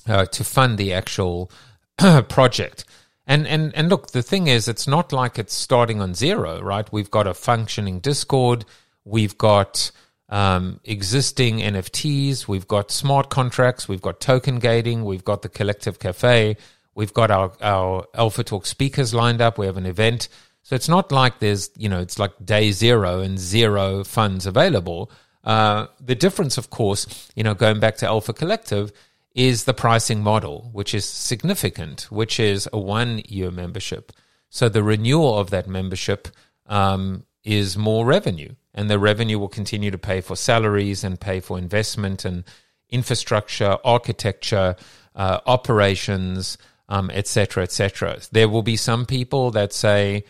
uh, 0.06 0.26
to 0.26 0.44
fund 0.44 0.78
the 0.78 0.92
actual 0.92 1.50
project. 2.28 2.84
And 3.26 3.46
and 3.46 3.74
and 3.74 3.90
look, 3.90 4.12
the 4.12 4.22
thing 4.22 4.46
is, 4.46 4.68
it's 4.68 4.88
not 4.88 5.12
like 5.12 5.38
it's 5.38 5.54
starting 5.54 6.00
on 6.00 6.14
zero, 6.14 6.62
right? 6.62 6.90
We've 6.90 7.10
got 7.10 7.26
a 7.26 7.34
functioning 7.34 8.00
Discord, 8.00 8.64
we've 9.04 9.36
got 9.36 9.90
um, 10.30 10.80
existing 10.84 11.58
NFTs, 11.58 12.48
we've 12.48 12.66
got 12.66 12.90
smart 12.90 13.28
contracts, 13.28 13.86
we've 13.86 14.00
got 14.00 14.20
token 14.20 14.58
gating, 14.58 15.04
we've 15.04 15.24
got 15.24 15.42
the 15.42 15.50
collective 15.50 15.98
cafe, 15.98 16.56
we've 16.94 17.12
got 17.12 17.30
our 17.30 17.52
our 17.60 18.06
Alpha 18.14 18.42
Talk 18.44 18.64
speakers 18.64 19.12
lined 19.12 19.42
up. 19.42 19.58
We 19.58 19.66
have 19.66 19.76
an 19.76 19.86
event, 19.86 20.28
so 20.68 20.76
it's 20.76 20.88
not 20.88 21.10
like 21.10 21.38
there's 21.38 21.70
you 21.78 21.88
know 21.88 21.98
it's 21.98 22.18
like 22.18 22.32
day 22.44 22.72
zero 22.72 23.20
and 23.20 23.38
zero 23.38 24.04
funds 24.04 24.44
available. 24.44 25.10
Uh, 25.42 25.86
the 25.98 26.14
difference, 26.14 26.58
of 26.58 26.68
course, 26.68 27.30
you 27.34 27.42
know, 27.42 27.54
going 27.54 27.80
back 27.80 27.96
to 27.96 28.06
Alpha 28.06 28.34
Collective 28.34 28.92
is 29.34 29.64
the 29.64 29.72
pricing 29.72 30.22
model, 30.22 30.68
which 30.74 30.92
is 30.92 31.06
significant, 31.06 32.02
which 32.10 32.38
is 32.38 32.68
a 32.70 32.78
one 32.78 33.22
year 33.26 33.50
membership. 33.50 34.12
So 34.50 34.68
the 34.68 34.82
renewal 34.82 35.38
of 35.38 35.48
that 35.48 35.68
membership 35.68 36.28
um, 36.66 37.24
is 37.44 37.78
more 37.78 38.04
revenue, 38.04 38.54
and 38.74 38.90
the 38.90 38.98
revenue 38.98 39.38
will 39.38 39.48
continue 39.48 39.90
to 39.90 39.96
pay 39.96 40.20
for 40.20 40.36
salaries 40.36 41.02
and 41.02 41.18
pay 41.18 41.40
for 41.40 41.56
investment 41.56 42.26
and 42.26 42.44
infrastructure, 42.90 43.78
architecture, 43.86 44.76
uh, 45.14 45.40
operations, 45.46 46.58
etc., 46.90 47.62
um, 47.62 47.64
etc. 47.64 48.12
Et 48.12 48.28
there 48.32 48.50
will 48.50 48.62
be 48.62 48.76
some 48.76 49.06
people 49.06 49.50
that 49.52 49.72
say, 49.72 50.24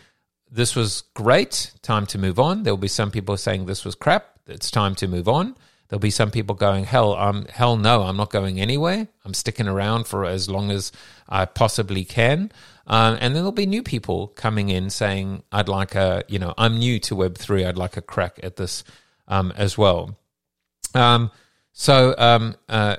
this 0.51 0.75
was 0.75 1.03
great, 1.13 1.71
time 1.81 2.05
to 2.07 2.17
move 2.17 2.39
on. 2.39 2.63
There 2.63 2.73
will 2.73 2.77
be 2.77 2.87
some 2.87 3.11
people 3.11 3.37
saying 3.37 3.65
this 3.65 3.85
was 3.85 3.95
crap, 3.95 4.39
it's 4.47 4.71
time 4.71 4.95
to 4.95 5.07
move 5.07 5.27
on. 5.27 5.55
There'll 5.89 5.99
be 5.99 6.11
some 6.11 6.29
people 6.29 6.55
going, 6.55 6.83
hell, 6.83 7.15
um, 7.15 7.45
hell 7.45 7.75
no, 7.75 8.03
I'm 8.03 8.15
not 8.15 8.29
going 8.29 8.59
anywhere. 8.59 9.07
I'm 9.25 9.33
sticking 9.33 9.67
around 9.67 10.05
for 10.05 10.23
as 10.23 10.47
long 10.47 10.69
as 10.69 10.91
I 11.27 11.45
possibly 11.45 12.05
can. 12.05 12.51
Um, 12.85 13.15
and 13.15 13.35
then 13.35 13.41
there'll 13.41 13.51
be 13.51 13.65
new 13.65 13.81
people 13.81 14.27
coming 14.27 14.69
in 14.69 14.91
saying, 14.91 15.41
I'd 15.51 15.67
like 15.67 15.95
a, 15.95 16.23
you 16.27 16.37
know, 16.37 16.53
I'm 16.59 16.77
new 16.77 16.99
to 17.01 17.15
Web3. 17.15 17.67
I'd 17.67 17.77
like 17.77 17.97
a 17.97 18.01
crack 18.01 18.39
at 18.43 18.55
this 18.55 18.83
um, 19.27 19.51
as 19.55 19.79
well. 19.79 20.15
Um, 20.93 21.31
so 21.73 22.13
um, 22.17 22.55
uh, 22.67 22.97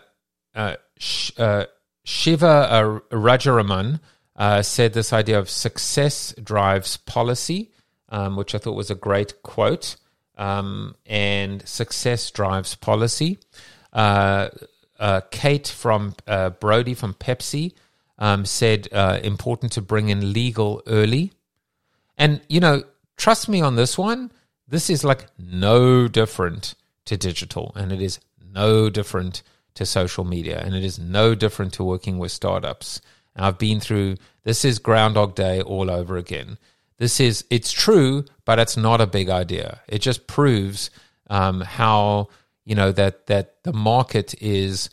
uh, 0.55 0.76
Sh- 0.98 1.32
uh, 1.38 1.66
Shiva 2.05 3.03
Rajaraman 3.12 4.01
uh, 4.41 4.62
said 4.62 4.95
this 4.95 5.12
idea 5.12 5.38
of 5.38 5.51
success 5.51 6.34
drives 6.43 6.97
policy, 6.97 7.70
um, 8.09 8.36
which 8.36 8.55
I 8.55 8.59
thought 8.59 8.72
was 8.72 8.91
a 8.91 8.95
great 8.95 9.43
quote 9.43 9.97
um, 10.38 10.97
and 11.05 11.66
success 11.68 12.30
drives 12.30 12.74
policy. 12.74 13.38
Uh, 13.93 14.49
uh, 14.99 15.20
Kate 15.30 15.68
from 15.68 16.14
uh, 16.26 16.51
Brody 16.51 16.95
from 16.95 17.12
Pepsi 17.12 17.74
um, 18.18 18.47
said 18.47 18.88
uh, 18.93 19.20
important 19.22 19.72
to 19.72 19.82
bring 19.82 20.09
in 20.09 20.32
legal 20.32 20.82
early. 20.86 21.32
And, 22.16 22.41
you 22.49 22.61
know, 22.61 22.84
trust 23.18 23.47
me 23.47 23.61
on 23.61 23.76
this 23.76 23.99
one, 23.99 24.32
this 24.66 24.88
is 24.88 25.05
like 25.05 25.26
no 25.38 26.09
different 26.09 26.74
to 27.05 27.18
digital, 27.18 27.72
and 27.76 27.93
it 27.93 28.01
is 28.01 28.20
no 28.53 28.88
different 28.88 29.43
to 29.74 29.84
social 29.84 30.24
media, 30.24 30.62
and 30.64 30.74
it 30.74 30.84
is 30.84 30.99
no 30.99 31.34
different 31.34 31.74
to 31.74 31.84
working 31.84 32.18
with 32.18 32.32
startups. 32.32 33.03
I've 33.36 33.59
been 33.59 33.80
through 33.80 34.16
this 34.45 34.64
is 34.64 34.78
Groundhog 34.78 35.34
Day 35.34 35.61
all 35.61 35.91
over 35.91 36.16
again. 36.16 36.59
This 36.99 37.20
is 37.20 37.45
it's 37.51 37.72
true, 37.72 38.24
but 38.45 38.59
it's 38.59 38.76
not 38.76 39.01
a 39.01 39.07
big 39.07 39.30
idea. 39.30 39.80
It 39.88 40.01
just 40.01 40.26
proves 40.26 40.91
um, 41.28 41.62
how 41.62 42.28
you 42.64 42.74
know 42.74 42.93
that 42.93 43.26
that 43.26 43.62
the 43.62 43.72
market 43.72 44.34
is 44.41 44.91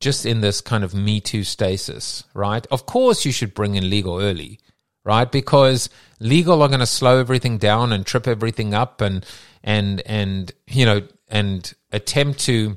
just 0.00 0.24
in 0.24 0.40
this 0.40 0.60
kind 0.60 0.84
of 0.84 0.94
me 0.94 1.20
too 1.20 1.44
stasis, 1.44 2.24
right? 2.34 2.66
Of 2.70 2.86
course, 2.86 3.24
you 3.24 3.32
should 3.32 3.54
bring 3.54 3.74
in 3.74 3.88
legal 3.88 4.20
early, 4.20 4.58
right? 5.04 5.30
Because 5.30 5.88
legal 6.18 6.62
are 6.62 6.68
going 6.68 6.80
to 6.80 6.86
slow 6.86 7.18
everything 7.18 7.58
down 7.58 7.92
and 7.92 8.04
trip 8.04 8.26
everything 8.26 8.74
up, 8.74 9.00
and 9.00 9.24
and 9.62 10.02
and 10.06 10.52
you 10.66 10.84
know 10.84 11.02
and 11.28 11.72
attempt 11.92 12.40
to 12.40 12.76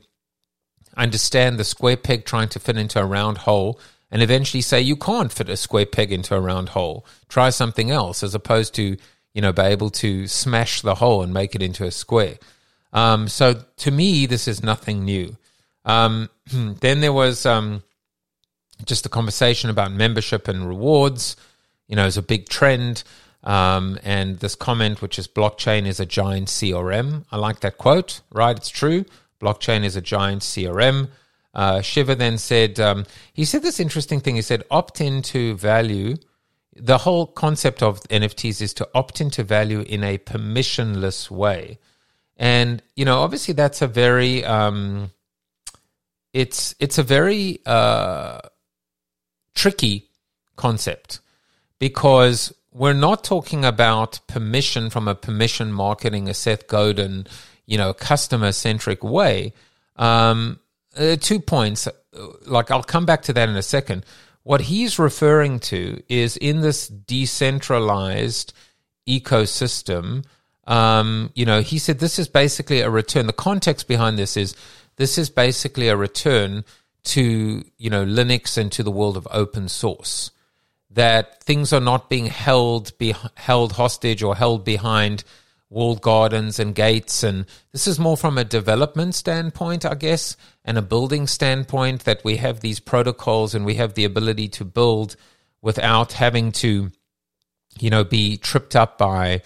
understand 0.95 1.58
the 1.58 1.64
square 1.64 1.97
peg 1.97 2.24
trying 2.24 2.49
to 2.49 2.60
fit 2.60 2.78
into 2.78 3.01
a 3.01 3.06
round 3.06 3.39
hole 3.39 3.80
and 4.14 4.22
eventually 4.22 4.61
say 4.61 4.80
you 4.80 4.95
can't 4.95 5.34
fit 5.34 5.49
a 5.49 5.57
square 5.57 5.88
peg 5.88 6.11
into 6.11 6.36
a 6.36 6.39
round 6.39 6.70
hole. 6.70 7.03
Try 7.30 7.49
something 7.49 7.89
else 7.89 8.22
as 8.22 8.36
opposed 8.36 8.76
to, 8.76 8.95
you 9.34 9.41
know, 9.41 9.51
be 9.51 9.64
able 9.64 9.89
to 9.89 10.28
smash 10.28 10.82
the 10.82 10.93
hole 10.93 11.24
and 11.24 11.34
make 11.34 11.55
it 11.55 11.64
into 11.64 11.84
a 11.84 11.89
square. 11.89 12.38
Um, 12.93 13.28
so 13.28 13.64
to 13.78 13.89
me, 13.89 14.28
this 14.28 14.47
is 14.47 14.61
nothing 14.61 15.03
new. 15.03 15.36
Um, 15.84 16.30
then 16.53 17.01
there 17.01 17.11
was 17.11 17.47
um, 17.47 17.82
just 18.86 19.07
a 19.07 19.09
conversation 19.09 19.72
about 19.72 19.91
membership 19.91 20.47
and 20.47 20.68
rewards. 20.68 21.36
You 21.88 21.95
know, 21.95 22.05
it's 22.05 22.16
a 22.16 22.22
big 22.22 22.47
trend. 22.47 23.03
Um, 23.43 23.97
and 24.03 24.38
this 24.38 24.53
comment, 24.53 25.01
which 25.01 25.18
is 25.18 25.28
blockchain 25.28 25.88
is 25.88 25.99
a 25.99 26.05
giant 26.05 26.49
CRM. 26.49 27.26
I 27.32 27.38
like 27.38 27.61
that 27.61 27.80
quote, 27.80 28.22
right? 28.32 28.55
It's 28.55 28.70
true. 28.70 29.05
Blockchain 29.41 29.84
is 29.84 29.95
a 29.95 30.01
giant 30.01 30.43
CRM. 30.43 31.09
Uh, 31.54 31.82
Shiva 31.82 32.16
then 32.16 32.38
said, 32.38 32.80
um, 32.80 33.06
he 33.34 33.45
said 33.45 33.62
this 33.62 33.80
interesting 33.80 34.20
thing. 34.20 34.36
He 34.36 34.41
said, 34.41 34.64
opt 34.72 35.01
into 35.01 35.56
value. 35.56 36.16
The 36.76 36.99
whole 36.99 37.28
concept 37.28 37.84
of 37.84 38.01
NFTs 38.04 38.62
is 38.62 38.74
to 38.76 38.89
opt 38.95 39.22
into 39.22 39.43
value 39.43 39.82
in 39.82 40.04
a 40.04 40.18
permissionless 40.18 41.30
way. 41.30 41.80
And, 42.38 42.82
you 42.95 43.06
know, 43.06 43.20
obviously 43.20 43.54
that's 43.54 43.82
a 43.84 43.88
very, 43.88 44.43
um, 44.43 45.12
it's, 46.34 46.74
it's 46.80 46.97
a 46.97 47.04
very 47.04 47.60
uh, 47.66 48.39
tricky 49.54 50.10
concept 50.56 51.20
because 51.78 52.51
we're 52.72 52.93
not 52.93 53.24
talking 53.24 53.64
about 53.64 54.20
permission 54.26 54.89
from 54.89 55.08
a 55.08 55.14
permission 55.14 55.72
marketing, 55.72 56.28
a 56.28 56.34
Seth 56.34 56.68
Godin, 56.68 57.28
you 57.68 57.78
know, 57.78 57.93
customer 57.93 58.51
centric 58.51 59.04
way. 59.04 59.54
Um, 59.95 60.60
uh, 60.98 61.16
two 61.16 61.39
points. 61.39 61.88
Like 62.46 62.72
I'll 62.72 62.84
come 62.84 63.06
back 63.06 63.24
to 63.24 63.34
that 63.34 63.50
in 63.50 63.56
a 63.56 63.64
second. 63.64 64.06
What 64.44 64.62
he's 64.62 65.00
referring 65.00 65.60
to 65.62 66.04
is 66.10 66.38
in 66.38 66.62
this 66.62 66.88
decentralized 66.88 68.54
ecosystem. 69.08 70.26
Um, 70.66 71.32
you 71.34 71.46
know, 71.46 71.62
he 71.62 71.80
said 71.80 72.00
this 72.00 72.20
is 72.20 72.28
basically 72.28 72.82
a 72.82 72.89
return. 72.89 73.28
The 73.28 73.34
context 73.34 73.88
behind 73.88 74.18
this 74.18 74.38
is 74.38 74.56
this 74.98 75.18
is 75.18 75.30
basically 75.30 75.88
a 75.88 75.98
return 75.98 76.66
to 77.06 77.64
you 77.78 77.89
know 77.89 78.06
Linux 78.06 78.58
and 78.58 78.72
to 78.74 78.84
the 78.84 78.91
world 78.91 79.18
of 79.18 79.28
open 79.32 79.70
source. 79.70 80.32
That 80.91 81.44
things 81.44 81.74
are 81.74 81.82
not 81.82 82.10
being 82.10 82.28
held 82.28 82.96
be, 82.98 83.16
held 83.36 83.74
hostage 83.74 84.22
or 84.22 84.36
held 84.36 84.64
behind 84.64 85.24
walled 85.74 86.01
gardens 86.01 86.59
and 86.59 86.76
gates. 86.76 87.24
And 87.24 87.45
this 87.71 87.88
is 87.88 87.99
more 87.99 88.15
from 88.15 88.38
a 88.38 88.43
development 88.43 89.15
standpoint, 89.15 89.86
I 89.86 89.95
guess, 89.95 90.38
and 90.63 90.78
a 90.78 90.82
building 90.82 91.28
standpoint 91.28 92.05
that 92.05 92.24
we 92.24 92.38
have 92.38 92.59
these 92.59 92.80
protocols 92.80 93.55
and 93.55 93.65
we 93.65 93.76
have 93.76 93.95
the 93.95 94.05
ability 94.05 94.47
to 94.49 94.65
build 94.65 95.15
without 95.61 96.13
having 96.13 96.51
to, 96.51 96.91
you 97.80 97.89
know, 97.89 98.03
be 98.03 98.38
tripped 98.38 98.76
up 98.76 98.97
by 98.97 99.41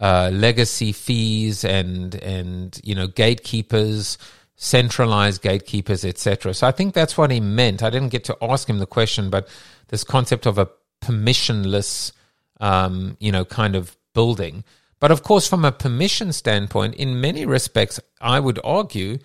uh, 0.00 0.30
legacy 0.32 0.92
fees 0.92 1.64
and 1.64 2.14
and 2.16 2.80
you 2.84 2.94
know 2.94 3.06
gatekeepers, 3.06 4.18
centralized 4.56 5.40
gatekeepers, 5.40 6.04
etc. 6.04 6.52
So 6.52 6.66
I 6.66 6.72
think 6.72 6.94
that's 6.94 7.16
what 7.16 7.30
he 7.30 7.40
meant. 7.40 7.82
I 7.82 7.90
didn't 7.90 8.10
get 8.10 8.24
to 8.24 8.36
ask 8.42 8.68
him 8.68 8.78
the 8.78 8.86
question, 8.86 9.30
but 9.30 9.48
this 9.88 10.04
concept 10.04 10.46
of 10.46 10.58
a 10.58 10.68
permissionless, 11.00 12.12
um, 12.60 13.16
you 13.20 13.32
know, 13.32 13.44
kind 13.44 13.76
of 13.76 13.96
building. 14.14 14.64
But 15.04 15.10
of 15.10 15.22
course, 15.22 15.46
from 15.46 15.66
a 15.66 15.70
permission 15.70 16.32
standpoint, 16.32 16.94
in 16.94 17.20
many 17.20 17.44
respects, 17.44 18.00
I 18.22 18.40
would 18.40 18.58
argue 18.64 19.18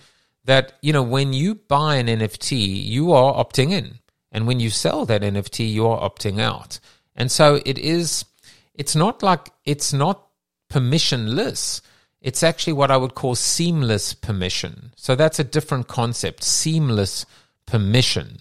that, 0.44 0.74
you 0.82 0.92
know, 0.92 1.04
when 1.04 1.32
you 1.32 1.56
buy 1.56 1.96
an 1.96 2.08
NFT, 2.08 2.84
you 2.84 3.14
are 3.14 3.34
opting 3.34 3.72
in. 3.72 4.00
And 4.30 4.46
when 4.46 4.60
you 4.60 4.72
sell 4.72 5.06
that 5.06 5.22
NFT, 5.22 5.72
you 5.72 5.88
are 5.88 5.98
opting 6.02 6.38
out. 6.38 6.82
And 7.16 7.32
so 7.32 7.62
it 7.66 7.78
is, 7.78 8.26
it's 8.74 8.94
not 8.94 9.24
like, 9.24 9.52
it's 9.64 9.94
not 9.94 10.28
permissionless. 10.70 11.80
It's 12.20 12.44
actually 12.44 12.74
what 12.74 12.92
I 12.92 12.98
would 12.98 13.16
call 13.16 13.36
seamless 13.36 14.14
permission. 14.14 14.92
So 14.98 15.16
that's 15.16 15.40
a 15.40 15.46
different 15.46 15.88
concept, 15.88 16.44
seamless 16.44 17.26
permission, 17.66 18.40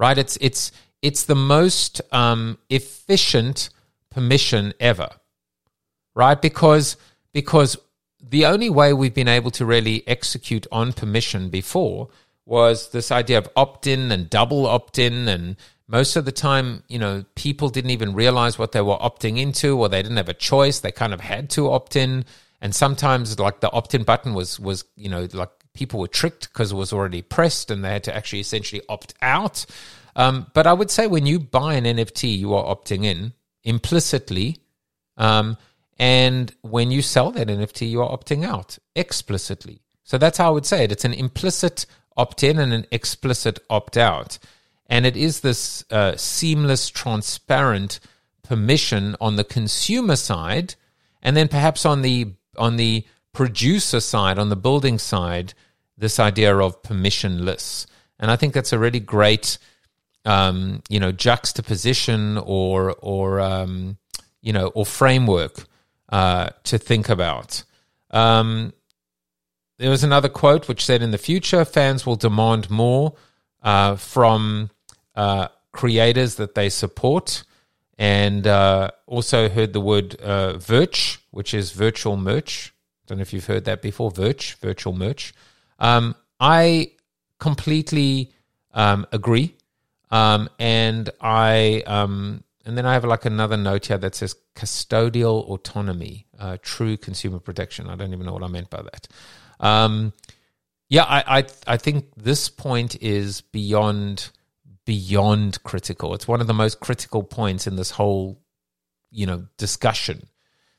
right? 0.00 0.18
It's, 0.18 0.36
it's, 0.40 0.72
it's 1.00 1.26
the 1.26 1.36
most 1.36 2.00
um, 2.10 2.58
efficient 2.68 3.70
permission 4.10 4.74
ever 4.80 5.10
right? 6.14 6.40
Because 6.40 6.96
because 7.32 7.76
the 8.20 8.46
only 8.46 8.70
way 8.70 8.92
we've 8.92 9.14
been 9.14 9.28
able 9.28 9.50
to 9.52 9.64
really 9.64 10.06
execute 10.06 10.66
on 10.70 10.92
permission 10.92 11.48
before 11.48 12.08
was 12.44 12.90
this 12.90 13.10
idea 13.10 13.38
of 13.38 13.48
opt-in 13.56 14.12
and 14.12 14.28
double 14.30 14.66
opt-in 14.66 15.28
and 15.28 15.56
most 15.92 16.16
of 16.16 16.24
the 16.24 16.32
time, 16.32 16.82
you 16.88 16.98
know, 16.98 17.24
people 17.34 17.68
didn't 17.68 17.90
even 17.90 18.14
realize 18.14 18.58
what 18.58 18.72
they 18.72 18.80
were 18.80 18.96
opting 18.96 19.38
into 19.38 19.78
or 19.78 19.90
they 19.90 20.00
didn't 20.02 20.16
have 20.16 20.28
a 20.28 20.34
choice. 20.34 20.80
They 20.80 20.90
kind 20.90 21.12
of 21.12 21.20
had 21.20 21.50
to 21.50 21.70
opt 21.70 21.96
in. 21.96 22.24
And 22.62 22.74
sometimes 22.74 23.38
like 23.38 23.60
the 23.60 23.70
opt-in 23.72 24.04
button 24.04 24.32
was 24.32 24.58
was, 24.58 24.84
you 24.96 25.10
know, 25.10 25.28
like 25.32 25.50
people 25.74 26.00
were 26.00 26.08
tricked 26.08 26.48
because 26.48 26.72
it 26.72 26.76
was 26.76 26.94
already 26.94 27.20
pressed 27.20 27.70
and 27.70 27.84
they 27.84 27.90
had 27.90 28.04
to 28.04 28.16
actually 28.16 28.40
essentially 28.40 28.80
opt 28.88 29.12
out. 29.20 29.66
Um, 30.16 30.46
but 30.54 30.66
I 30.66 30.72
would 30.72 30.90
say 30.90 31.06
when 31.06 31.26
you 31.26 31.38
buy 31.38 31.74
an 31.74 31.84
NFT, 31.84 32.38
you 32.38 32.54
are 32.54 32.64
opting 32.64 33.04
in 33.04 33.34
implicitly. 33.64 34.58
Um, 35.18 35.58
and 36.02 36.52
when 36.62 36.90
you 36.90 37.00
sell 37.00 37.30
that 37.30 37.46
NFT, 37.46 37.88
you 37.88 38.02
are 38.02 38.10
opting 38.10 38.44
out 38.44 38.76
explicitly. 38.96 39.82
So 40.02 40.18
that's 40.18 40.36
how 40.36 40.48
I 40.48 40.50
would 40.50 40.66
say 40.66 40.82
it. 40.82 40.90
It's 40.90 41.04
an 41.04 41.12
implicit 41.14 41.86
opt 42.16 42.42
in 42.42 42.58
and 42.58 42.72
an 42.72 42.86
explicit 42.90 43.60
opt 43.70 43.96
out. 43.96 44.40
And 44.86 45.06
it 45.06 45.16
is 45.16 45.42
this 45.42 45.84
uh, 45.92 46.16
seamless, 46.16 46.90
transparent 46.90 48.00
permission 48.42 49.14
on 49.20 49.36
the 49.36 49.44
consumer 49.44 50.16
side, 50.16 50.74
and 51.22 51.36
then 51.36 51.46
perhaps 51.46 51.86
on 51.86 52.02
the 52.02 52.32
on 52.58 52.78
the 52.78 53.06
producer 53.32 54.00
side, 54.00 54.40
on 54.40 54.48
the 54.48 54.56
building 54.56 54.98
side, 54.98 55.54
this 55.96 56.18
idea 56.18 56.56
of 56.56 56.82
permissionless. 56.82 57.86
And 58.18 58.28
I 58.28 58.34
think 58.34 58.54
that's 58.54 58.72
a 58.72 58.78
really 58.78 58.98
great, 58.98 59.56
um, 60.24 60.82
you 60.88 60.98
know, 60.98 61.12
juxtaposition 61.12 62.38
or 62.38 62.96
or 62.98 63.38
um, 63.38 63.98
you 64.40 64.52
know 64.52 64.66
or 64.74 64.84
framework 64.84 65.68
uh, 66.12 66.50
to 66.64 66.76
think 66.76 67.08
about. 67.08 67.64
Um, 68.10 68.74
there 69.78 69.90
was 69.90 70.04
another 70.04 70.28
quote 70.28 70.68
which 70.68 70.84
said, 70.84 71.02
"In 71.02 71.10
the 71.10 71.18
future, 71.18 71.64
fans 71.64 72.04
will 72.06 72.16
demand 72.16 72.70
more 72.70 73.14
uh, 73.62 73.96
from 73.96 74.70
uh, 75.16 75.48
creators 75.72 76.36
that 76.36 76.54
they 76.54 76.68
support." 76.68 77.44
And 77.98 78.46
uh, 78.46 78.90
also 79.06 79.48
heard 79.48 79.72
the 79.72 79.80
word 79.80 80.20
uh, 80.22 80.54
"virch," 80.58 81.18
which 81.30 81.54
is 81.54 81.72
virtual 81.72 82.18
merch. 82.18 82.74
I 83.04 83.04
don't 83.06 83.18
know 83.18 83.22
if 83.22 83.32
you've 83.32 83.46
heard 83.46 83.64
that 83.64 83.80
before. 83.80 84.12
Virch, 84.12 84.56
virtual 84.56 84.92
merch. 84.92 85.32
Um, 85.78 86.14
I 86.38 86.92
completely 87.38 88.32
um, 88.74 89.06
agree, 89.12 89.56
um, 90.10 90.50
and 90.58 91.08
I 91.22 91.82
um, 91.86 92.44
and 92.64 92.78
then 92.78 92.86
I 92.86 92.92
have 92.94 93.04
like 93.04 93.24
another 93.24 93.56
note 93.56 93.86
here 93.86 93.98
that 93.98 94.14
says 94.14 94.36
custodial 94.54 95.48
autonomy, 95.48 96.26
uh, 96.38 96.58
true 96.62 96.96
consumer 96.96 97.38
protection. 97.38 97.88
I 97.88 97.96
don't 97.96 98.12
even 98.12 98.26
know 98.26 98.32
what 98.32 98.44
I 98.44 98.48
meant 98.48 98.70
by 98.70 98.82
that. 98.82 99.08
Um, 99.60 100.12
yeah, 100.88 101.04
I, 101.04 101.38
I 101.38 101.44
I 101.66 101.76
think 101.76 102.06
this 102.16 102.48
point 102.48 103.00
is 103.02 103.40
beyond 103.40 104.30
beyond 104.84 105.62
critical. 105.64 106.14
It's 106.14 106.28
one 106.28 106.40
of 106.40 106.46
the 106.46 106.54
most 106.54 106.80
critical 106.80 107.22
points 107.22 107.66
in 107.66 107.76
this 107.76 107.90
whole, 107.90 108.40
you 109.10 109.26
know, 109.26 109.46
discussion. 109.56 110.28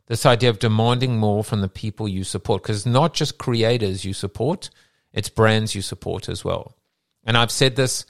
This 0.07 0.25
idea 0.25 0.49
of 0.49 0.59
demanding 0.59 1.17
more 1.17 1.43
from 1.43 1.61
the 1.61 1.69
people 1.69 2.07
you 2.07 2.23
support, 2.23 2.61
because 2.61 2.85
not 2.85 3.13
just 3.13 3.37
creators 3.37 4.03
you 4.03 4.13
support, 4.13 4.69
it's 5.13 5.29
brands 5.29 5.75
you 5.75 5.81
support 5.81 6.27
as 6.27 6.43
well. 6.43 6.75
And 7.23 7.37
I've 7.37 7.51
said 7.51 7.75
this 7.75 8.05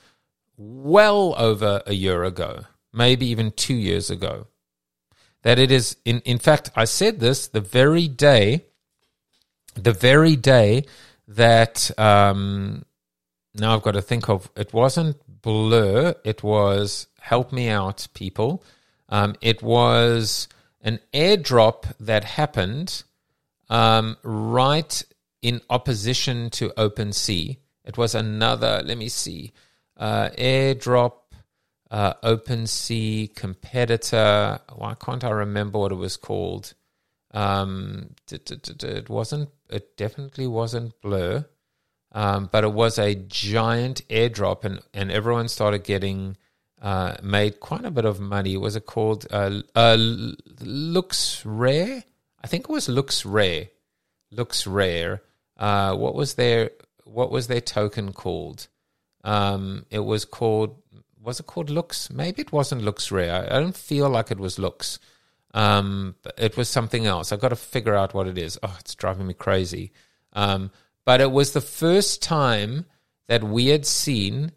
well 0.57 1.35
over 1.37 1.81
a 1.85 1.93
year 1.93 2.23
ago 2.23 2.65
maybe 2.93 3.25
even 3.27 3.51
two 3.51 3.73
years 3.73 4.09
ago. 4.09 4.47
That 5.41 5.59
it 5.59 5.71
is, 5.71 5.97
in, 6.05 6.19
in 6.21 6.37
fact, 6.37 6.71
I 6.75 6.85
said 6.85 7.19
this 7.19 7.47
the 7.47 7.59
very 7.59 8.07
day, 8.07 8.65
the 9.75 9.91
very 9.91 10.35
day 10.35 10.85
that 11.27 11.91
um, 11.99 12.85
now 13.53 13.75
I've 13.75 13.81
got 13.81 13.91
to 13.91 14.01
think 14.01 14.29
of 14.29 14.49
it 14.55 14.73
wasn't 14.73 15.17
Blur, 15.41 16.15
it 16.23 16.41
was 16.41 17.07
help 17.19 17.51
me 17.51 17.67
out, 17.67 18.07
people. 18.13 18.63
Um, 19.09 19.35
it 19.41 19.61
was 19.61 20.47
an 20.81 20.99
airdrop 21.13 21.93
that 21.99 22.23
happened 22.23 23.03
um, 23.69 24.17
right 24.23 25.03
in 25.41 25.61
opposition 25.69 26.49
to 26.51 26.69
OpenSea. 26.69 27.57
It 27.83 27.97
was 27.97 28.15
another, 28.15 28.81
let 28.85 28.97
me 28.97 29.09
see, 29.09 29.51
uh, 29.97 30.29
airdrop, 30.37 31.13
uh, 31.93 32.15
OpenSea 32.23 33.35
competitor. 33.35 34.59
Why 34.75 34.95
can't 34.95 35.23
I 35.23 35.29
remember 35.29 35.77
what 35.77 35.91
it 35.91 35.95
was 35.95 36.17
called? 36.17 36.73
Um, 37.31 38.15
it 38.31 39.09
wasn't, 39.09 39.49
it 39.69 39.95
definitely 39.95 40.47
wasn't 40.47 40.99
Blur. 41.01 41.45
Um, 42.15 42.47
but 42.51 42.63
it 42.63 42.73
was 42.73 42.99
a 42.99 43.15
giant 43.15 44.07
airdrop, 44.07 44.65
and, 44.65 44.81
and 44.93 45.11
everyone 45.11 45.47
started 45.47 45.83
getting 45.83 46.37
uh, 46.81 47.15
made 47.23 47.59
quite 47.59 47.85
a 47.85 47.91
bit 47.91 48.05
of 48.05 48.19
money. 48.19 48.55
Was 48.57 48.75
it 48.75 48.85
called 48.85 49.25
uh, 49.31 49.61
uh, 49.73 49.97
LooksRare? 49.97 52.03
I 52.43 52.47
think 52.47 52.65
it 52.65 52.69
was 52.69 52.87
Looks 52.87 53.25
Rare. 53.25 53.69
Looks 54.31 54.67
Rare. 54.67 55.23
Uh, 55.57 55.95
what 55.95 56.13
was 56.13 56.35
their 56.35 56.69
What 57.05 57.31
was 57.31 57.47
their 57.47 57.61
token 57.61 58.13
called? 58.13 58.67
Um, 59.23 59.85
it 59.89 59.99
was 59.99 60.25
called. 60.25 60.82
Was 61.23 61.39
it 61.39 61.47
called 61.47 61.69
Looks? 61.69 62.09
Maybe 62.09 62.41
it 62.41 62.51
wasn't 62.51 62.81
LooksRare. 62.81 63.31
I, 63.31 63.55
I 63.55 63.59
don't 63.59 63.75
feel 63.75 64.09
like 64.09 64.29
it 64.29 64.39
was 64.39 64.59
Looks. 64.59 64.99
Um, 65.53 66.15
it 66.37 66.57
was 66.57 66.67
something 66.67 67.05
else. 67.05 67.31
I've 67.31 67.39
got 67.39 67.49
to 67.49 67.55
figure 67.55 67.95
out 67.95 68.13
what 68.13 68.27
it 68.27 68.37
is. 68.37 68.59
Oh, 68.61 68.75
it's 68.79 68.95
driving 68.95 69.27
me 69.27 69.33
crazy. 69.33 69.91
Um, 70.33 70.71
but 71.05 71.21
it 71.21 71.31
was 71.31 71.53
the 71.53 71.61
first 71.61 72.21
time 72.21 72.85
that 73.27 73.43
we 73.43 73.67
had 73.67 73.85
seen, 73.85 74.51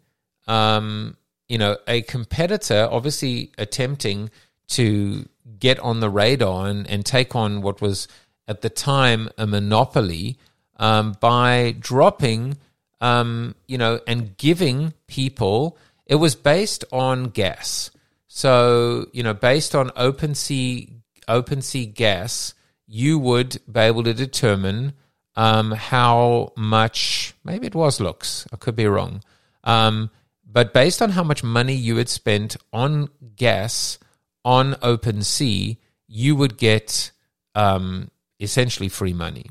um, 0.47 1.15
you 1.47 1.57
know, 1.57 1.77
a 1.87 2.01
competitor 2.01 2.87
obviously 2.91 3.51
attempting 3.57 4.29
to 4.69 5.27
get 5.59 5.79
on 5.79 6.01
the 6.01 6.09
radar 6.09 6.67
and, 6.67 6.89
and 6.89 7.05
take 7.05 7.35
on 7.35 7.61
what 7.61 7.79
was 7.79 8.07
at 8.47 8.61
the 8.61 8.69
time 8.69 9.29
a 9.37 9.47
monopoly 9.47 10.37
um, 10.77 11.15
by 11.21 11.75
dropping, 11.79 12.57
um, 12.99 13.55
you 13.67 13.77
know, 13.77 14.01
and 14.05 14.35
giving 14.35 14.93
people. 15.07 15.77
It 16.07 16.15
was 16.15 16.35
based 16.35 16.83
on 16.91 17.25
gas, 17.25 17.91
so 18.27 19.07
you 19.13 19.23
know, 19.23 19.33
based 19.33 19.75
on 19.75 19.89
OpenSea 19.91 20.89
OpenSea 21.27 21.93
gas, 21.93 22.53
you 22.87 23.19
would 23.19 23.59
be 23.71 23.81
able 23.81 24.03
to 24.03 24.13
determine 24.13 24.93
um, 25.35 25.71
how 25.71 26.53
much, 26.55 27.35
maybe 27.43 27.67
it 27.67 27.75
was 27.75 27.99
looks, 27.99 28.47
I 28.51 28.55
could 28.55 28.75
be 28.75 28.87
wrong, 28.87 29.21
um, 29.63 30.09
but 30.49 30.73
based 30.73 31.01
on 31.01 31.11
how 31.11 31.23
much 31.23 31.43
money 31.43 31.75
you 31.75 31.97
had 31.97 32.09
spent 32.09 32.57
on 32.71 33.09
gas 33.35 33.99
on 34.45 34.73
OpenSea, 34.75 35.77
you 36.07 36.35
would 36.35 36.57
get 36.57 37.11
um, 37.53 38.09
essentially 38.39 38.89
free 38.89 39.13
money. 39.13 39.47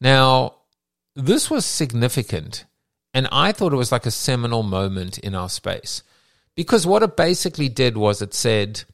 Now, 0.00 0.54
this 1.14 1.50
was 1.50 1.66
significant, 1.66 2.64
and 3.14 3.26
I 3.32 3.52
thought 3.52 3.72
it 3.72 3.76
was 3.76 3.92
like 3.92 4.04
a 4.04 4.10
seminal 4.10 4.62
moment 4.62 5.16
in 5.18 5.34
our 5.34 5.48
space 5.48 6.02
because 6.54 6.86
what 6.86 7.02
it 7.02 7.16
basically 7.16 7.70
did 7.70 7.96
was 7.96 8.20
it 8.20 8.34
said, 8.34 8.84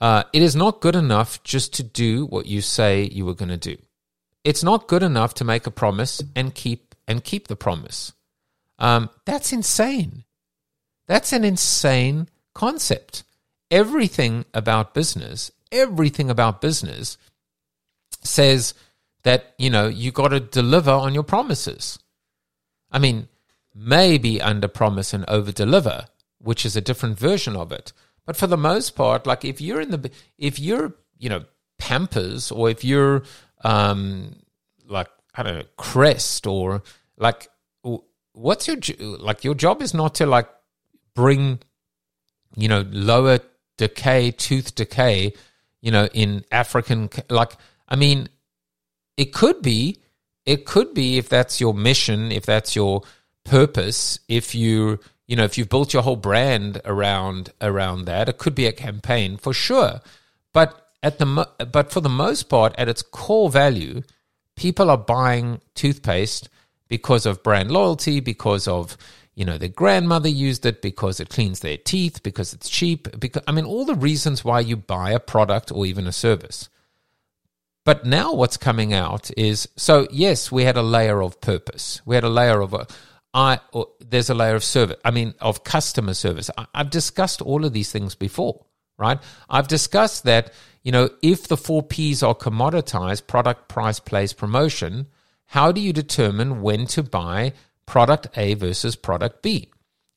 uh, 0.00 0.24
it 0.34 0.42
is 0.42 0.54
not 0.54 0.82
good 0.82 0.96
enough 0.96 1.42
just 1.44 1.72
to 1.74 1.82
do 1.82 2.26
what 2.26 2.44
you 2.44 2.60
say 2.60 3.04
you 3.04 3.24
were 3.24 3.34
going 3.34 3.48
to 3.48 3.56
do 3.56 3.76
it's 4.44 4.62
not 4.62 4.86
good 4.86 5.02
enough 5.02 5.34
to 5.34 5.44
make 5.44 5.66
a 5.66 5.70
promise 5.70 6.22
and 6.36 6.54
keep 6.54 6.94
and 7.08 7.24
keep 7.24 7.48
the 7.48 7.56
promise. 7.56 8.12
Um, 8.78 9.10
that's 9.24 9.52
insane. 9.52 10.24
That's 11.06 11.32
an 11.32 11.44
insane 11.44 12.28
concept. 12.54 13.24
Everything 13.70 14.44
about 14.54 14.94
business, 14.94 15.50
everything 15.72 16.30
about 16.30 16.60
business 16.60 17.16
says 18.22 18.74
that 19.22 19.54
you 19.58 19.70
know 19.70 19.88
you 19.88 20.12
got 20.12 20.28
to 20.28 20.40
deliver 20.40 20.90
on 20.90 21.14
your 21.14 21.22
promises. 21.22 21.98
I 22.92 22.98
mean, 22.98 23.28
maybe 23.74 24.40
under 24.40 24.68
promise 24.68 25.12
and 25.12 25.24
over 25.28 25.52
deliver, 25.52 26.06
which 26.38 26.64
is 26.64 26.76
a 26.76 26.80
different 26.80 27.18
version 27.18 27.56
of 27.56 27.72
it. 27.72 27.92
But 28.26 28.36
for 28.36 28.46
the 28.46 28.56
most 28.56 28.94
part, 28.94 29.26
like 29.26 29.44
if 29.44 29.60
you're 29.60 29.80
in 29.80 29.90
the 29.90 30.10
if 30.38 30.58
you're 30.58 30.94
you 31.18 31.28
know 31.28 31.44
Pampers 31.78 32.50
or 32.50 32.70
if 32.70 32.84
you're 32.84 33.24
um, 33.64 34.36
like 34.86 35.08
I 35.34 35.42
don't 35.42 35.58
know 35.58 35.64
Crest 35.76 36.46
or 36.46 36.82
like 37.16 37.48
what's 38.32 38.66
your 38.66 38.76
like 38.98 39.44
your 39.44 39.54
job 39.54 39.82
is 39.82 39.94
not 39.94 40.14
to 40.16 40.26
like 40.26 40.48
bring 41.14 41.60
you 42.56 42.68
know 42.68 42.84
lower 42.90 43.40
decay 43.76 44.30
tooth 44.30 44.74
decay 44.74 45.32
you 45.80 45.90
know 45.90 46.06
in 46.12 46.44
African 46.50 47.10
like 47.28 47.52
I 47.88 47.96
mean 47.96 48.28
it 49.16 49.32
could 49.32 49.62
be 49.62 49.98
it 50.46 50.64
could 50.64 50.94
be 50.94 51.18
if 51.18 51.28
that's 51.28 51.60
your 51.60 51.74
mission 51.74 52.32
if 52.32 52.46
that's 52.46 52.74
your 52.74 53.02
purpose 53.44 54.18
if 54.28 54.54
you 54.54 54.98
you 55.26 55.36
know 55.36 55.44
if 55.44 55.56
you've 55.58 55.68
built 55.68 55.92
your 55.92 56.02
whole 56.02 56.16
brand 56.16 56.80
around 56.84 57.50
around 57.60 58.06
that 58.06 58.28
it 58.28 58.38
could 58.38 58.54
be 58.54 58.66
a 58.66 58.72
campaign 58.72 59.36
for 59.36 59.52
sure 59.52 60.00
but 60.54 60.84
at 61.04 61.18
the 61.18 61.48
but 61.70 61.92
for 61.92 62.00
the 62.00 62.08
most 62.08 62.44
part, 62.44 62.74
at 62.78 62.88
its 62.88 63.02
core 63.02 63.50
value, 63.50 64.02
people 64.56 64.90
are 64.90 64.96
buying 64.96 65.60
toothpaste 65.74 66.48
because 66.88 67.26
of 67.26 67.42
brand 67.42 67.70
loyalty, 67.70 68.20
because 68.20 68.66
of 68.66 68.96
you 69.34 69.44
know 69.44 69.58
their 69.58 69.68
grandmother 69.68 70.30
used 70.30 70.64
it, 70.64 70.80
because 70.80 71.20
it 71.20 71.28
cleans 71.28 71.60
their 71.60 71.76
teeth, 71.76 72.22
because 72.22 72.54
it's 72.54 72.70
cheap. 72.70 73.20
Because 73.20 73.42
I 73.46 73.52
mean, 73.52 73.66
all 73.66 73.84
the 73.84 73.94
reasons 73.94 74.44
why 74.44 74.60
you 74.60 74.76
buy 74.76 75.10
a 75.10 75.20
product 75.20 75.70
or 75.70 75.84
even 75.84 76.06
a 76.06 76.12
service. 76.12 76.70
But 77.84 78.06
now 78.06 78.32
what's 78.32 78.56
coming 78.56 78.94
out 78.94 79.30
is 79.36 79.68
so 79.76 80.08
yes, 80.10 80.50
we 80.50 80.64
had 80.64 80.78
a 80.78 80.82
layer 80.82 81.22
of 81.22 81.38
purpose. 81.42 82.00
We 82.06 82.14
had 82.14 82.24
a 82.24 82.30
layer 82.30 82.62
of 82.62 82.72
a, 82.72 82.86
I 83.34 83.60
there's 84.00 84.30
a 84.30 84.34
layer 84.34 84.54
of 84.54 84.64
service. 84.64 84.96
I 85.04 85.10
mean, 85.10 85.34
of 85.40 85.64
customer 85.64 86.14
service. 86.14 86.50
I, 86.56 86.66
I've 86.72 86.90
discussed 86.90 87.42
all 87.42 87.64
of 87.64 87.72
these 87.72 87.90
things 87.92 88.14
before, 88.14 88.64
right? 88.96 89.18
I've 89.50 89.68
discussed 89.68 90.24
that 90.24 90.52
you 90.84 90.92
know, 90.92 91.08
if 91.22 91.48
the 91.48 91.56
four 91.56 91.82
P's 91.82 92.22
are 92.22 92.34
commoditized 92.34 93.26
product, 93.26 93.68
price, 93.68 93.98
place, 93.98 94.32
promotion, 94.32 95.06
how 95.46 95.72
do 95.72 95.80
you 95.80 95.92
determine 95.92 96.60
when 96.60 96.86
to 96.88 97.02
buy 97.02 97.54
product 97.86 98.28
A 98.36 98.54
versus 98.54 98.94
product 98.94 99.42
B? 99.42 99.70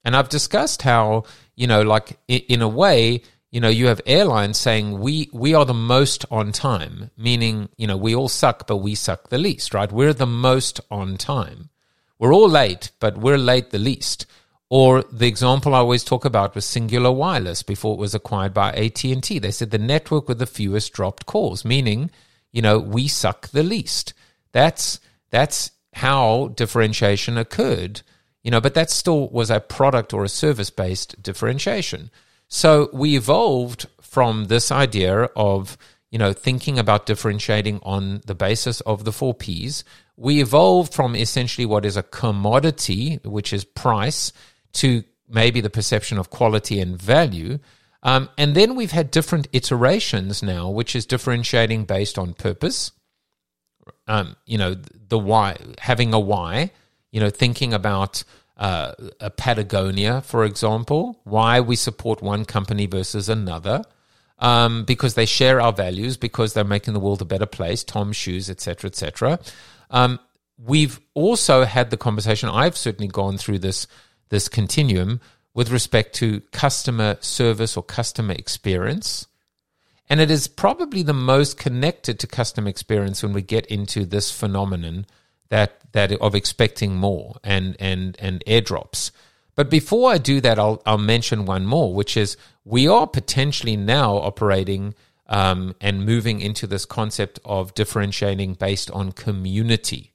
And 0.03 0.15
I've 0.15 0.29
discussed 0.29 0.81
how, 0.81 1.23
you 1.55 1.67
know, 1.67 1.81
like 1.81 2.19
in 2.27 2.61
a 2.61 2.67
way, 2.67 3.21
you 3.49 3.61
know, 3.61 3.69
you 3.69 3.87
have 3.87 4.01
airlines 4.05 4.57
saying 4.57 4.99
we 4.99 5.29
we 5.31 5.53
are 5.53 5.65
the 5.65 5.73
most 5.73 6.25
on 6.29 6.51
time, 6.51 7.11
meaning, 7.17 7.69
you 7.77 7.87
know, 7.87 7.97
we 7.97 8.13
all 8.13 8.27
suck, 8.27 8.67
but 8.67 8.77
we 8.77 8.93
suck 8.93 9.29
the 9.29 9.37
least, 9.37 9.73
right? 9.73 9.91
We're 9.91 10.13
the 10.13 10.27
most 10.27 10.81
on 10.91 11.15
time. 11.17 11.69
We're 12.19 12.33
all 12.33 12.49
late, 12.49 12.91
but 12.99 13.17
we're 13.17 13.37
late 13.37 13.69
the 13.69 13.79
least. 13.79 14.25
Or 14.69 15.03
the 15.03 15.27
example 15.27 15.73
I 15.73 15.79
always 15.79 16.03
talk 16.03 16.25
about 16.25 16.53
was 16.53 16.65
Cingular 16.65 17.15
Wireless 17.15 17.63
before 17.63 17.93
it 17.93 17.99
was 17.99 18.13
acquired 18.13 18.53
by 18.53 18.73
AT&T. 18.73 19.39
They 19.39 19.51
said 19.51 19.71
the 19.71 19.77
network 19.77 20.27
with 20.27 20.39
the 20.39 20.45
fewest 20.45 20.91
dropped 20.91 21.25
calls, 21.25 21.63
meaning, 21.63 22.11
you 22.51 22.61
know, 22.61 22.77
we 22.77 23.07
suck 23.07 23.47
the 23.49 23.63
least. 23.63 24.13
That's 24.51 24.99
that's 25.29 25.71
how 25.93 26.49
differentiation 26.49 27.37
occurred. 27.37 28.01
You 28.43 28.51
know, 28.51 28.61
but 28.61 28.73
that 28.73 28.89
still 28.89 29.29
was 29.29 29.49
a 29.49 29.59
product 29.59 30.13
or 30.13 30.23
a 30.23 30.29
service 30.29 30.69
based 30.69 31.21
differentiation. 31.21 32.11
So 32.47 32.89
we 32.93 33.15
evolved 33.15 33.87
from 34.01 34.45
this 34.45 34.71
idea 34.71 35.23
of, 35.35 35.77
you 36.11 36.19
know, 36.19 36.33
thinking 36.33 36.79
about 36.79 37.05
differentiating 37.05 37.79
on 37.83 38.21
the 38.25 38.35
basis 38.35 38.81
of 38.81 39.03
the 39.03 39.11
four 39.11 39.33
P's. 39.33 39.83
We 40.17 40.41
evolved 40.41 40.93
from 40.93 41.15
essentially 41.15 41.65
what 41.65 41.85
is 41.85 41.95
a 41.95 42.03
commodity, 42.03 43.19
which 43.23 43.53
is 43.53 43.63
price, 43.63 44.33
to 44.73 45.03
maybe 45.29 45.61
the 45.61 45.69
perception 45.69 46.17
of 46.17 46.29
quality 46.29 46.79
and 46.79 46.99
value. 46.99 47.59
Um, 48.03 48.29
and 48.37 48.55
then 48.55 48.75
we've 48.75 48.91
had 48.91 49.11
different 49.11 49.47
iterations 49.53 50.41
now, 50.41 50.69
which 50.69 50.95
is 50.95 51.05
differentiating 51.05 51.85
based 51.85 52.17
on 52.17 52.33
purpose. 52.33 52.91
Um, 54.07 54.35
you 54.45 54.57
know, 54.57 54.75
the 55.09 55.19
why, 55.19 55.57
having 55.79 56.13
a 56.13 56.19
why, 56.19 56.71
you 57.11 57.19
know, 57.19 57.29
thinking 57.29 57.73
about 57.73 58.23
uh, 58.57 58.93
a 59.19 59.29
Patagonia, 59.29 60.21
for 60.21 60.43
example, 60.45 61.19
why 61.23 61.59
we 61.59 61.75
support 61.75 62.21
one 62.21 62.45
company 62.45 62.85
versus 62.85 63.29
another. 63.29 63.83
Um, 64.39 64.83
because 64.83 65.15
they 65.15 65.25
share 65.25 65.59
our 65.59 65.73
values, 65.73 66.15
because 66.15 66.53
they're 66.53 66.63
making 66.63 66.93
the 66.93 66.99
world 66.99 67.23
a 67.23 67.25
better 67.25 67.47
place, 67.47 67.83
Tom 67.83 68.13
Shoes, 68.13 68.51
etc., 68.51 68.87
etc. 68.89 69.39
Um, 69.89 70.19
we've 70.57 70.99
also 71.13 71.63
had 71.63 71.89
the 71.89 71.97
conversation. 71.97 72.49
I've 72.49 72.77
certainly 72.77 73.07
gone 73.07 73.37
through 73.37 73.59
this 73.59 73.87
this 74.29 74.49
continuum 74.49 75.21
with 75.53 75.71
respect 75.71 76.13
to 76.15 76.41
customer 76.51 77.17
service 77.21 77.77
or 77.77 77.83
customer 77.83 78.33
experience. 78.33 79.25
And 80.09 80.19
it 80.19 80.29
is 80.29 80.47
probably 80.47 81.01
the 81.01 81.13
most 81.13 81.57
connected 81.57 82.19
to 82.19 82.27
customer 82.27 82.69
experience 82.69 83.23
when 83.23 83.33
we 83.33 83.41
get 83.41 83.65
into 83.65 84.05
this 84.05 84.31
phenomenon 84.31 85.05
that 85.49 85.79
that 85.93 86.11
of 86.13 86.35
expecting 86.35 86.95
more 86.95 87.37
and 87.43 87.75
and 87.79 88.15
and 88.19 88.43
airdrops. 88.45 89.11
But 89.55 89.69
before 89.71 90.11
I 90.11 90.17
do 90.17 90.39
that, 90.41 90.59
I'll 90.59 90.81
I'll 90.85 90.97
mention 90.97 91.45
one 91.45 91.65
more, 91.65 91.93
which 91.93 92.15
is 92.15 92.37
we 92.63 92.87
are 92.87 93.07
potentially 93.07 93.75
now 93.75 94.17
operating 94.17 94.93
um, 95.27 95.75
and 95.81 96.05
moving 96.05 96.39
into 96.41 96.67
this 96.67 96.85
concept 96.85 97.39
of 97.45 97.73
differentiating 97.73 98.53
based 98.53 98.89
on 98.91 99.11
community. 99.11 100.13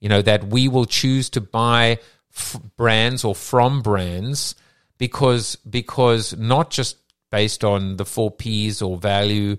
You 0.00 0.08
know 0.08 0.22
that 0.22 0.48
we 0.48 0.68
will 0.68 0.84
choose 0.84 1.28
to 1.30 1.40
buy 1.40 1.98
f- 2.34 2.60
brands 2.76 3.24
or 3.24 3.34
from 3.34 3.82
brands 3.82 4.54
because 4.96 5.56
because 5.56 6.36
not 6.36 6.70
just 6.70 6.96
based 7.30 7.64
on 7.64 7.96
the 7.96 8.04
four 8.04 8.30
P's 8.30 8.80
or 8.80 8.96
value 8.96 9.56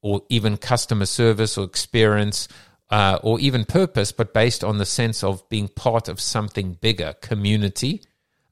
or 0.00 0.22
even 0.28 0.56
customer 0.56 1.06
service 1.06 1.56
or 1.56 1.64
experience 1.64 2.48
uh, 2.90 3.18
or 3.22 3.40
even 3.40 3.64
purpose, 3.64 4.12
but 4.12 4.34
based 4.34 4.62
on 4.62 4.78
the 4.78 4.86
sense 4.86 5.24
of 5.24 5.48
being 5.48 5.68
part 5.68 6.08
of 6.08 6.20
something 6.20 6.74
bigger, 6.74 7.14
community. 7.20 8.02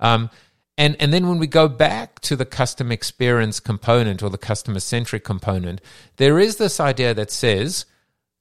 Um, 0.01 0.31
and, 0.79 0.97
and 1.01 1.13
then 1.13 1.29
when 1.29 1.39
we 1.39 1.47
go 1.47 1.69
back 1.69 2.21
to 2.21 2.37
the 2.37 2.47
custom 2.47 2.91
experience 2.91 3.61
component 3.61 4.23
or 4.23 4.31
the 4.31 4.39
customer 4.39 4.81
centric 4.81 5.25
component, 5.25 5.81
there 6.17 6.39
is 6.39 6.57
this 6.57 6.81
idea 6.81 7.13
that 7.15 7.31
says, 7.31 7.85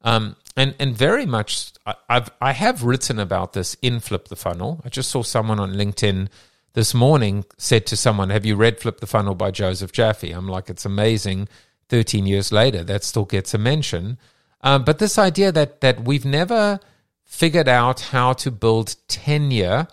um, 0.02 0.36
and, 0.56 0.76
and 0.80 0.96
very 0.96 1.26
much, 1.26 1.74
I've, 2.10 2.30
I 2.42 2.54
have 2.54 2.84
written 2.84 3.20
about 3.20 3.54
this 3.54 3.76
in 3.82 4.00
Flip 4.00 4.28
the 4.28 4.36
Funnel. 4.36 4.82
I 4.86 4.90
just 4.90 5.10
saw 5.10 5.24
someone 5.24 5.60
on 5.60 5.74
LinkedIn 5.74 6.30
this 6.74 6.94
morning 6.94 7.46
said 7.58 7.86
to 7.88 7.98
someone, 7.98 8.30
Have 8.30 8.46
you 8.46 8.56
read 8.56 8.80
Flip 8.80 9.00
the 9.00 9.08
Funnel 9.08 9.36
by 9.36 9.52
Joseph 9.52 9.92
Jaffe? 9.92 10.32
I'm 10.32 10.48
like, 10.48 10.70
It's 10.70 10.86
amazing. 10.86 11.48
13 11.90 12.26
years 12.26 12.54
later, 12.54 12.86
that 12.86 13.04
still 13.04 13.26
gets 13.26 13.54
a 13.54 13.58
mention. 13.58 14.18
Um, 14.62 14.86
but 14.86 15.00
this 15.00 15.18
idea 15.18 15.52
that 15.52 15.82
that 15.82 16.06
we've 16.06 16.24
never 16.24 16.80
figured 17.26 17.68
out 17.68 18.00
how 18.00 18.32
to 18.34 18.50
build 18.50 18.96
tenure, 19.10 19.88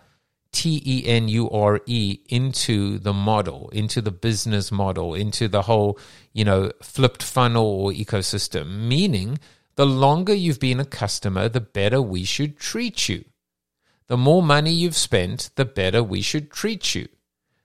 T 0.52 0.82
E 0.84 1.06
N 1.06 1.28
U 1.28 1.50
R 1.50 1.80
E, 1.86 2.20
into 2.28 2.98
the 2.98 3.12
model, 3.12 3.68
into 3.70 4.00
the 4.00 4.10
business 4.10 4.72
model, 4.72 5.14
into 5.14 5.48
the 5.48 5.62
whole, 5.62 5.98
you 6.32 6.44
know, 6.44 6.72
flipped 6.82 7.22
funnel 7.22 7.66
or 7.66 7.92
ecosystem. 7.92 8.88
Meaning, 8.88 9.38
the 9.76 9.86
longer 9.86 10.34
you've 10.34 10.60
been 10.60 10.80
a 10.80 10.84
customer, 10.84 11.48
the 11.48 11.60
better 11.60 12.02
we 12.02 12.24
should 12.24 12.58
treat 12.58 13.08
you. 13.08 13.24
The 14.08 14.16
more 14.16 14.42
money 14.42 14.72
you've 14.72 14.96
spent, 14.96 15.50
the 15.56 15.66
better 15.66 16.02
we 16.02 16.22
should 16.22 16.50
treat 16.50 16.94
you. 16.94 17.08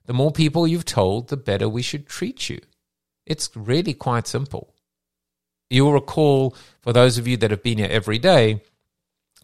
The 0.06 0.12
more 0.12 0.30
people 0.30 0.68
you've 0.68 0.84
told, 0.84 1.28
the 1.28 1.36
better 1.36 1.68
we 1.68 1.82
should 1.82 2.06
treat 2.06 2.50
you. 2.50 2.60
It's 3.26 3.50
really 3.56 3.94
quite 3.94 4.26
simple. 4.26 4.74
You'll 5.70 5.94
recall, 5.94 6.54
for 6.82 6.92
those 6.92 7.16
of 7.16 7.26
you 7.26 7.38
that 7.38 7.50
have 7.50 7.62
been 7.62 7.78
here 7.78 7.88
every 7.90 8.18
day, 8.18 8.62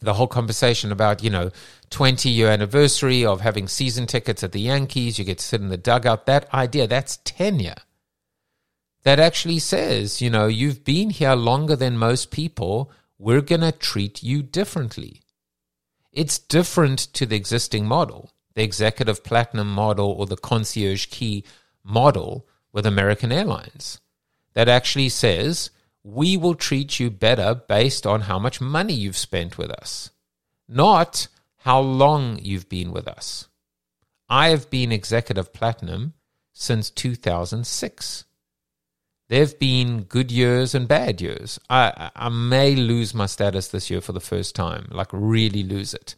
the 0.01 0.15
whole 0.15 0.27
conversation 0.27 0.93
about, 0.93 1.23
you 1.23 1.31
know, 1.31 1.51
20 1.91 2.29
year 2.29 2.49
anniversary 2.49 3.25
of 3.25 3.41
having 3.41 3.69
season 3.69 4.07
tickets 4.07 4.43
at 4.43 4.53
the 4.53 4.61
Yankees, 4.61 5.19
you 5.19 5.25
get 5.25 5.39
to 5.39 5.45
sit 5.45 5.61
in 5.61 5.69
the 5.69 5.77
dugout. 5.77 6.27
That 6.27 6.53
idea, 6.55 6.87
that's 6.87 7.19
tenure. 7.25 7.77
That 9.03 9.21
actually 9.21 9.59
says, 9.59 10.21
you 10.21 10.31
know, 10.31 10.47
you've 10.47 10.85
been 10.85 11.11
here 11.11 11.35
longer 11.35 11.77
than 11.77 11.97
most 11.97 12.31
people. 12.31 12.91
We're 13.19 13.41
going 13.41 13.63
to 13.63 13.73
treat 13.73 14.23
you 14.23 14.43
differently. 14.43 15.23
It's 16.13 16.39
different 16.39 16.99
to 17.15 17.27
the 17.27 17.37
existing 17.37 17.87
model, 17.87 18.33
the 18.55 18.63
executive 18.63 19.23
platinum 19.23 19.73
model 19.73 20.11
or 20.11 20.27
the 20.27 20.37
concierge 20.37 21.07
key 21.07 21.45
model 21.85 22.47
with 22.73 22.87
American 22.87 23.33
Airlines. 23.33 24.01
That 24.55 24.69
actually 24.69 25.09
says, 25.09 25.71
we 26.03 26.37
will 26.37 26.55
treat 26.55 26.99
you 26.99 27.11
better 27.11 27.55
based 27.55 28.07
on 28.07 28.23
how 28.23 28.39
much 28.39 28.61
money 28.61 28.95
you've 28.95 29.17
spent 29.17 29.59
with 29.59 29.71
us, 29.71 30.11
not 30.69 31.29
how 31.59 31.81
long 31.81 32.39
you've 32.43 32.69
been 32.69 32.91
with 32.91 33.07
us. 33.07 33.49
I 34.29 34.49
have 34.49 34.71
been 34.71 34.93
executive 34.93 35.53
platinum 35.53 36.15
since 36.53 36.91
2006. 36.91 38.25
There 39.29 39.41
have 39.41 39.59
been 39.59 40.03
good 40.03 40.33
years 40.33 40.75
and 40.75 40.89
bad 40.89 41.21
years. 41.21 41.61
I, 41.69 42.11
I 42.17 42.29
may 42.31 42.75
lose 42.75 43.15
my 43.15 43.27
status 43.27 43.69
this 43.69 43.91
year 43.91 44.01
for 44.01 44.13
the 44.13 44.21
first 44.21 44.55
time, 44.55 44.89
like 44.91 45.09
really 45.13 45.63
lose 45.63 45.95
it, 45.95 46.17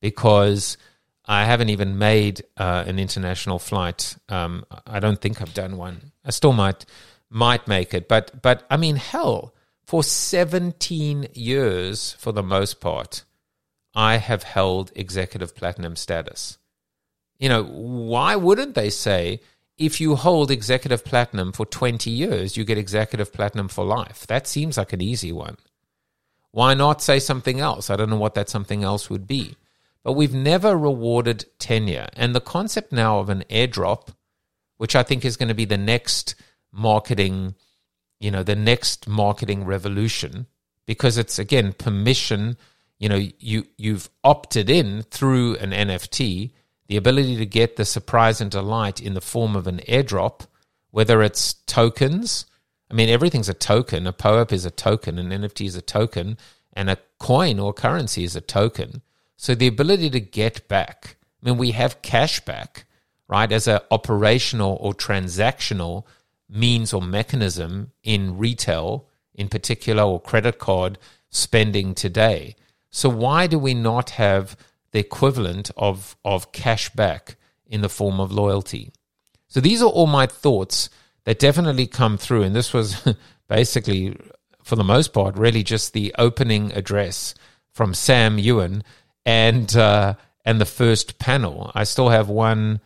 because 0.00 0.78
I 1.26 1.44
haven't 1.44 1.70
even 1.70 1.98
made 1.98 2.42
uh, 2.56 2.84
an 2.86 2.98
international 2.98 3.58
flight. 3.58 4.16
Um, 4.28 4.64
I 4.86 5.00
don't 5.00 5.20
think 5.20 5.42
I've 5.42 5.54
done 5.54 5.76
one. 5.76 6.12
I 6.24 6.30
still 6.30 6.52
might 6.52 6.86
might 7.34 7.68
make 7.68 7.92
it. 7.92 8.08
But 8.08 8.40
but 8.40 8.64
I 8.70 8.76
mean, 8.76 8.96
hell, 8.96 9.54
for 9.84 10.02
17 10.02 11.28
years, 11.34 12.12
for 12.12 12.32
the 12.32 12.42
most 12.42 12.80
part, 12.80 13.24
I 13.94 14.16
have 14.16 14.44
held 14.44 14.92
executive 14.94 15.54
platinum 15.54 15.96
status. 15.96 16.58
You 17.38 17.48
know, 17.48 17.64
why 17.64 18.36
wouldn't 18.36 18.74
they 18.74 18.88
say 18.88 19.40
if 19.76 20.00
you 20.00 20.14
hold 20.14 20.50
executive 20.50 21.04
platinum 21.04 21.52
for 21.52 21.66
20 21.66 22.08
years, 22.08 22.56
you 22.56 22.64
get 22.64 22.78
executive 22.78 23.32
platinum 23.32 23.68
for 23.68 23.84
life? 23.84 24.26
That 24.28 24.46
seems 24.46 24.78
like 24.78 24.92
an 24.92 25.02
easy 25.02 25.32
one. 25.32 25.56
Why 26.52 26.74
not 26.74 27.02
say 27.02 27.18
something 27.18 27.58
else? 27.58 27.90
I 27.90 27.96
don't 27.96 28.10
know 28.10 28.16
what 28.16 28.34
that 28.34 28.48
something 28.48 28.84
else 28.84 29.10
would 29.10 29.26
be. 29.26 29.56
But 30.04 30.12
we've 30.12 30.34
never 30.34 30.76
rewarded 30.76 31.46
tenure. 31.58 32.08
And 32.14 32.34
the 32.34 32.40
concept 32.40 32.92
now 32.92 33.18
of 33.18 33.28
an 33.28 33.42
airdrop, 33.50 34.10
which 34.76 34.94
I 34.94 35.02
think 35.02 35.24
is 35.24 35.36
going 35.36 35.48
to 35.48 35.54
be 35.54 35.64
the 35.64 35.78
next 35.78 36.36
marketing, 36.74 37.54
you 38.20 38.30
know, 38.30 38.42
the 38.42 38.56
next 38.56 39.08
marketing 39.08 39.64
revolution 39.64 40.46
because 40.86 41.16
it's 41.18 41.38
again 41.38 41.72
permission. 41.72 42.56
You 42.98 43.08
know, 43.08 43.20
you 43.38 43.66
you've 43.76 44.08
opted 44.22 44.68
in 44.68 45.02
through 45.02 45.56
an 45.56 45.70
NFT 45.70 46.52
the 46.86 46.96
ability 46.96 47.36
to 47.36 47.46
get 47.46 47.76
the 47.76 47.84
surprise 47.84 48.40
and 48.40 48.50
delight 48.50 49.00
in 49.00 49.14
the 49.14 49.20
form 49.20 49.56
of 49.56 49.66
an 49.66 49.78
airdrop, 49.88 50.46
whether 50.90 51.22
it's 51.22 51.54
tokens. 51.54 52.46
I 52.90 52.94
mean, 52.94 53.08
everything's 53.08 53.48
a 53.48 53.54
token. 53.54 54.06
A 54.06 54.12
POAP 54.12 54.52
is 54.52 54.66
a 54.66 54.70
token, 54.70 55.18
an 55.18 55.30
NFT 55.30 55.66
is 55.66 55.76
a 55.76 55.82
token, 55.82 56.36
and 56.72 56.90
a 56.90 56.98
coin 57.18 57.58
or 57.58 57.72
currency 57.72 58.24
is 58.24 58.36
a 58.36 58.40
token. 58.40 59.02
So 59.36 59.54
the 59.54 59.66
ability 59.66 60.10
to 60.10 60.20
get 60.20 60.68
back. 60.68 61.16
I 61.42 61.50
mean, 61.50 61.58
we 61.58 61.72
have 61.72 62.02
cash 62.02 62.40
back, 62.40 62.84
right, 63.28 63.50
as 63.50 63.66
an 63.66 63.80
operational 63.90 64.76
or 64.80 64.94
transactional 64.94 66.04
means 66.48 66.92
or 66.92 67.02
mechanism 67.02 67.92
in 68.02 68.38
retail, 68.38 69.08
in 69.34 69.48
particular, 69.48 70.02
or 70.02 70.20
credit 70.20 70.58
card 70.58 70.98
spending 71.30 71.94
today. 71.94 72.56
So, 72.90 73.08
why 73.08 73.46
do 73.46 73.58
we 73.58 73.74
not 73.74 74.10
have 74.10 74.56
the 74.92 75.00
equivalent 75.00 75.70
of, 75.76 76.16
of 76.24 76.52
cash 76.52 76.90
back 76.90 77.36
in 77.66 77.80
the 77.80 77.88
form 77.88 78.20
of 78.20 78.30
loyalty? 78.30 78.92
So, 79.48 79.60
these 79.60 79.82
are 79.82 79.90
all 79.90 80.06
my 80.06 80.26
thoughts 80.26 80.90
that 81.24 81.38
definitely 81.38 81.86
come 81.86 82.16
through. 82.16 82.42
And 82.42 82.54
this 82.54 82.72
was 82.72 83.02
basically, 83.48 84.16
for 84.62 84.76
the 84.76 84.84
most 84.84 85.12
part, 85.12 85.36
really 85.36 85.62
just 85.62 85.92
the 85.92 86.14
opening 86.18 86.72
address 86.72 87.34
from 87.72 87.94
Sam 87.94 88.38
Ewen 88.38 88.84
and, 89.26 89.74
uh, 89.76 90.14
and 90.44 90.60
the 90.60 90.66
first 90.66 91.18
panel. 91.18 91.72
I 91.74 91.84
still 91.84 92.10
have 92.10 92.28
one 92.28 92.80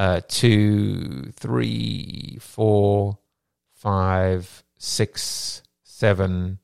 uh, 0.00 0.22
two, 0.28 1.30
three, 1.36 2.38
four, 2.40 3.18
five, 3.74 4.64
six, 4.78 5.62
seven 5.82 6.58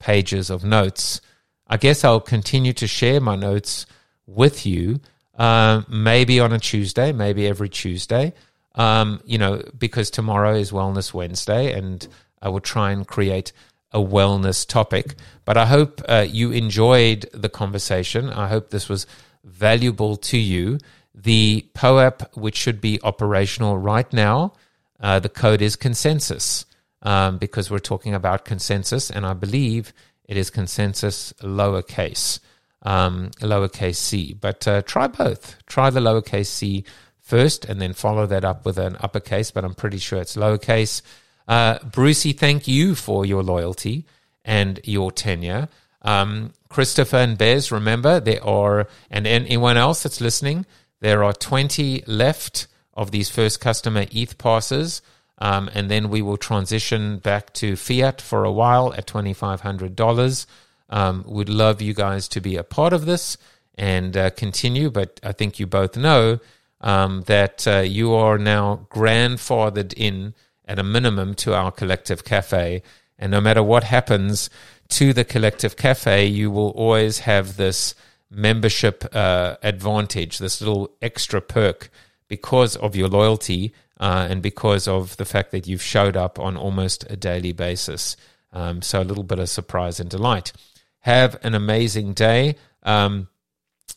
pages 0.00 0.48
of 0.48 0.64
notes. 0.64 1.20
I 1.66 1.76
guess 1.76 2.02
I'll 2.02 2.18
continue 2.18 2.72
to 2.72 2.86
share 2.86 3.20
my 3.20 3.36
notes 3.36 3.84
with 4.26 4.64
you, 4.64 5.00
uh, 5.36 5.82
maybe 5.86 6.40
on 6.40 6.54
a 6.54 6.58
Tuesday, 6.58 7.12
maybe 7.12 7.46
every 7.46 7.68
Tuesday. 7.68 8.32
Um, 8.74 9.20
you 9.26 9.36
know, 9.36 9.62
because 9.76 10.08
tomorrow 10.08 10.54
is 10.54 10.70
Wellness 10.70 11.12
Wednesday, 11.12 11.74
and 11.74 12.08
I 12.40 12.48
will 12.48 12.60
try 12.60 12.92
and 12.92 13.06
create 13.06 13.52
a 13.92 13.98
wellness 13.98 14.66
topic. 14.66 15.16
But 15.44 15.58
I 15.58 15.66
hope 15.66 16.00
uh, 16.08 16.24
you 16.26 16.52
enjoyed 16.52 17.28
the 17.34 17.50
conversation. 17.50 18.30
I 18.30 18.48
hope 18.48 18.70
this 18.70 18.88
was 18.88 19.06
valuable 19.44 20.16
to 20.16 20.38
you 20.38 20.78
the 21.22 21.66
POAP, 21.74 22.36
which 22.36 22.56
should 22.56 22.80
be 22.80 23.00
operational 23.02 23.76
right 23.76 24.10
now, 24.12 24.52
uh, 25.00 25.18
the 25.18 25.28
code 25.28 25.62
is 25.62 25.76
consensus 25.76 26.64
um, 27.02 27.38
because 27.38 27.70
we're 27.70 27.78
talking 27.78 28.14
about 28.14 28.44
consensus, 28.44 29.10
and 29.10 29.26
I 29.26 29.34
believe 29.34 29.92
it 30.24 30.36
is 30.36 30.50
consensus 30.50 31.32
lowercase, 31.40 32.40
um, 32.82 33.30
lowercase 33.40 33.96
c. 33.96 34.32
But 34.32 34.66
uh, 34.66 34.82
try 34.82 35.06
both. 35.06 35.56
Try 35.66 35.90
the 35.90 36.00
lowercase 36.00 36.46
c 36.46 36.84
first, 37.20 37.64
and 37.64 37.80
then 37.80 37.92
follow 37.92 38.26
that 38.26 38.44
up 38.44 38.64
with 38.64 38.78
an 38.78 38.96
uppercase. 39.00 39.50
But 39.50 39.64
I'm 39.64 39.74
pretty 39.74 39.98
sure 39.98 40.20
it's 40.20 40.36
lowercase. 40.36 41.02
Uh, 41.46 41.78
Brucey, 41.80 42.32
thank 42.32 42.68
you 42.68 42.94
for 42.94 43.24
your 43.24 43.42
loyalty 43.42 44.06
and 44.44 44.80
your 44.84 45.10
tenure. 45.10 45.68
Um, 46.02 46.52
Christopher 46.68 47.16
and 47.16 47.38
Bez, 47.38 47.72
remember 47.72 48.20
there 48.20 48.44
are, 48.44 48.86
and 49.10 49.26
anyone 49.26 49.76
else 49.76 50.02
that's 50.02 50.20
listening, 50.20 50.66
there 51.00 51.22
are 51.24 51.32
20 51.32 52.04
left 52.06 52.66
of 52.94 53.10
these 53.10 53.30
first 53.30 53.60
customer 53.60 54.06
ETH 54.10 54.38
passes. 54.38 55.02
Um, 55.40 55.70
and 55.72 55.88
then 55.88 56.10
we 56.10 56.20
will 56.20 56.36
transition 56.36 57.18
back 57.18 57.52
to 57.54 57.76
fiat 57.76 58.20
for 58.20 58.44
a 58.44 58.50
while 58.50 58.92
at 58.94 59.06
$2,500. 59.06 60.46
Um, 60.90 61.24
would 61.26 61.48
love 61.48 61.80
you 61.80 61.94
guys 61.94 62.26
to 62.28 62.40
be 62.40 62.56
a 62.56 62.64
part 62.64 62.92
of 62.92 63.06
this 63.06 63.36
and 63.76 64.16
uh, 64.16 64.30
continue, 64.30 64.90
but 64.90 65.20
I 65.22 65.32
think 65.32 65.60
you 65.60 65.66
both 65.66 65.96
know 65.96 66.40
um, 66.80 67.22
that 67.26 67.66
uh, 67.68 67.80
you 67.80 68.14
are 68.14 68.38
now 68.38 68.86
grandfathered 68.90 69.94
in 69.96 70.34
at 70.66 70.78
a 70.78 70.84
minimum 70.84 71.34
to 71.34 71.54
our 71.54 71.70
collective 71.70 72.24
cafe. 72.24 72.82
And 73.18 73.30
no 73.30 73.40
matter 73.40 73.62
what 73.62 73.84
happens 73.84 74.50
to 74.90 75.12
the 75.12 75.24
collective 75.24 75.76
cafe, 75.76 76.26
you 76.26 76.50
will 76.50 76.70
always 76.70 77.20
have 77.20 77.56
this 77.56 77.94
membership 78.30 79.04
uh, 79.12 79.56
advantage, 79.62 80.38
this 80.38 80.60
little 80.60 80.90
extra 81.00 81.40
perk 81.40 81.90
because 82.28 82.76
of 82.76 82.94
your 82.94 83.08
loyalty 83.08 83.72
uh, 83.98 84.26
and 84.30 84.42
because 84.42 84.86
of 84.86 85.16
the 85.16 85.24
fact 85.24 85.50
that 85.50 85.66
you've 85.66 85.82
showed 85.82 86.16
up 86.16 86.38
on 86.38 86.56
almost 86.56 87.04
a 87.10 87.16
daily 87.16 87.52
basis. 87.52 88.16
Um, 88.52 88.82
so 88.82 89.00
a 89.00 89.04
little 89.04 89.24
bit 89.24 89.38
of 89.38 89.48
surprise 89.48 90.00
and 90.00 90.08
delight. 90.08 90.52
Have 91.00 91.38
an 91.42 91.54
amazing 91.54 92.12
day. 92.12 92.56
Um, 92.82 93.28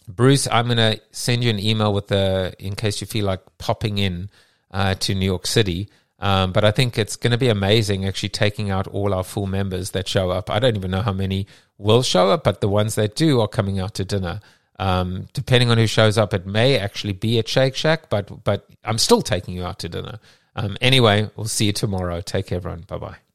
Bruce, 0.07 0.47
I'm 0.51 0.65
going 0.65 0.77
to 0.77 0.99
send 1.11 1.43
you 1.43 1.49
an 1.49 1.59
email 1.59 1.93
with 1.93 2.07
the, 2.07 2.53
in 2.59 2.75
case 2.75 3.01
you 3.01 3.07
feel 3.07 3.25
like 3.25 3.41
popping 3.57 3.97
in 3.97 4.29
uh, 4.71 4.95
to 4.95 5.15
New 5.15 5.25
York 5.25 5.45
City. 5.45 5.89
Um, 6.21 6.51
but 6.51 6.63
I 6.63 6.69
think 6.69 6.97
it's 6.99 7.15
going 7.15 7.31
to 7.31 7.37
be 7.37 7.49
amazing 7.49 8.05
actually 8.05 8.29
taking 8.29 8.69
out 8.69 8.87
all 8.87 9.13
our 9.13 9.23
full 9.23 9.47
members 9.47 9.91
that 9.91 10.07
show 10.07 10.29
up. 10.29 10.51
I 10.51 10.59
don't 10.59 10.75
even 10.75 10.91
know 10.91 11.01
how 11.01 11.13
many 11.13 11.47
will 11.79 12.03
show 12.03 12.29
up, 12.29 12.43
but 12.43 12.61
the 12.61 12.69
ones 12.69 12.93
that 12.95 13.15
do 13.15 13.41
are 13.41 13.47
coming 13.47 13.79
out 13.79 13.95
to 13.95 14.05
dinner. 14.05 14.39
Um, 14.77 15.27
depending 15.33 15.71
on 15.71 15.77
who 15.77 15.87
shows 15.87 16.17
up, 16.17 16.33
it 16.33 16.45
may 16.45 16.77
actually 16.77 17.13
be 17.13 17.39
at 17.39 17.47
Shake 17.47 17.75
Shack, 17.75 18.09
but 18.09 18.43
but 18.43 18.67
I'm 18.83 18.97
still 18.97 19.21
taking 19.21 19.55
you 19.55 19.65
out 19.65 19.79
to 19.79 19.89
dinner. 19.89 20.19
Um, 20.55 20.77
anyway, 20.79 21.29
we'll 21.35 21.45
see 21.45 21.65
you 21.65 21.73
tomorrow. 21.73 22.21
Take 22.21 22.47
care, 22.47 22.57
everyone. 22.57 22.81
Bye 22.87 22.97
bye. 22.97 23.30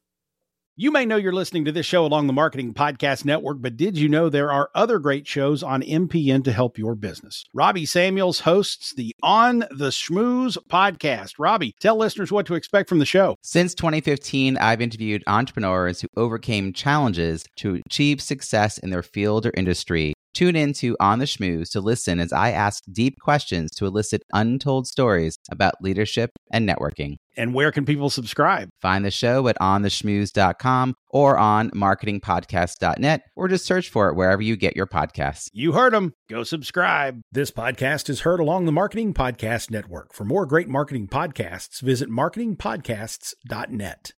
You 0.79 0.91
may 0.91 1.07
know 1.07 1.17
you're 1.17 1.33
listening 1.33 1.65
to 1.65 1.73
this 1.73 1.87
show 1.87 2.05
along 2.05 2.27
the 2.27 2.35
Marketing 2.35 2.75
Podcast 2.75 3.25
Network, 3.25 3.63
but 3.63 3.79
did 3.79 3.97
you 3.97 4.11
know 4.11 4.29
there 4.29 4.53
are 4.53 4.69
other 4.75 4.99
great 4.99 5.27
shows 5.27 5.63
on 5.63 5.81
MPN 5.81 6.45
to 6.45 6.53
help 6.53 6.77
your 6.77 6.95
business? 6.95 7.47
Robbie 7.55 7.87
Samuels 7.87 8.41
hosts 8.41 8.93
the 8.93 9.17
On 9.23 9.61
the 9.71 9.89
Schmooze 9.89 10.59
podcast. 10.69 11.37
Robbie, 11.39 11.75
tell 11.81 11.97
listeners 11.97 12.31
what 12.31 12.45
to 12.45 12.57
expect 12.57 12.91
from 12.91 12.99
the 12.99 13.07
show. 13.07 13.37
Since 13.41 13.75
2015, 13.75 14.59
I've 14.59 14.83
interviewed 14.83 15.25
entrepreneurs 15.27 16.03
who 16.03 16.09
overcame 16.15 16.75
challenges 16.75 17.47
to 17.57 17.81
achieve 17.87 18.21
success 18.21 18.77
in 18.77 18.91
their 18.91 19.03
field 19.03 19.47
or 19.47 19.53
industry. 19.57 20.13
Tune 20.35 20.57
in 20.57 20.75
to 20.75 20.95
On 21.01 21.21
the 21.21 21.25
Schmooze 21.25 21.71
to 21.71 21.81
listen 21.81 22.21
as 22.21 22.35
I 22.35 22.51
ask 22.51 22.85
deep 22.93 23.19
questions 23.19 23.71
to 23.77 23.87
elicit 23.87 24.25
untold 24.35 24.87
stories 24.87 25.39
about 25.51 25.81
leadership 25.81 26.33
and 26.51 26.69
networking. 26.69 27.17
And 27.37 27.55
where 27.55 27.73
can 27.73 27.85
people 27.85 28.11
subscribe? 28.11 28.69
Find 28.81 29.05
the 29.05 29.11
show 29.11 29.49
at 29.49 29.59
ontheschmooze.com 29.61 30.95
or 31.11 31.37
on 31.39 31.71
marketingpodcast.net 31.71 33.23
or 33.35 33.49
just 33.49 33.67
search 33.67 33.89
for 33.89 34.09
it 34.09 34.15
wherever 34.15 34.43
you 34.43 34.55
get 34.57 34.77
your 34.77 34.87
podcasts. 34.87 35.49
You 35.53 35.73
heard 35.73 35.93
them. 35.93 36.13
Go 36.29 36.45
subscribe. 36.45 37.21
This 37.33 37.51
podcast 37.51 38.09
is 38.09 38.21
heard 38.21 38.39
along 38.41 38.67
the 38.67 38.73
Marketing 38.73 39.15
Podcast 39.15 39.71
Network. 39.71 40.13
For 40.13 40.25
more 40.25 40.47
great 40.47 40.69
marketing 40.69 41.09
podcasts, 41.09 41.81
visit 41.81 42.09
marketingpodcasts.net. 42.11 44.13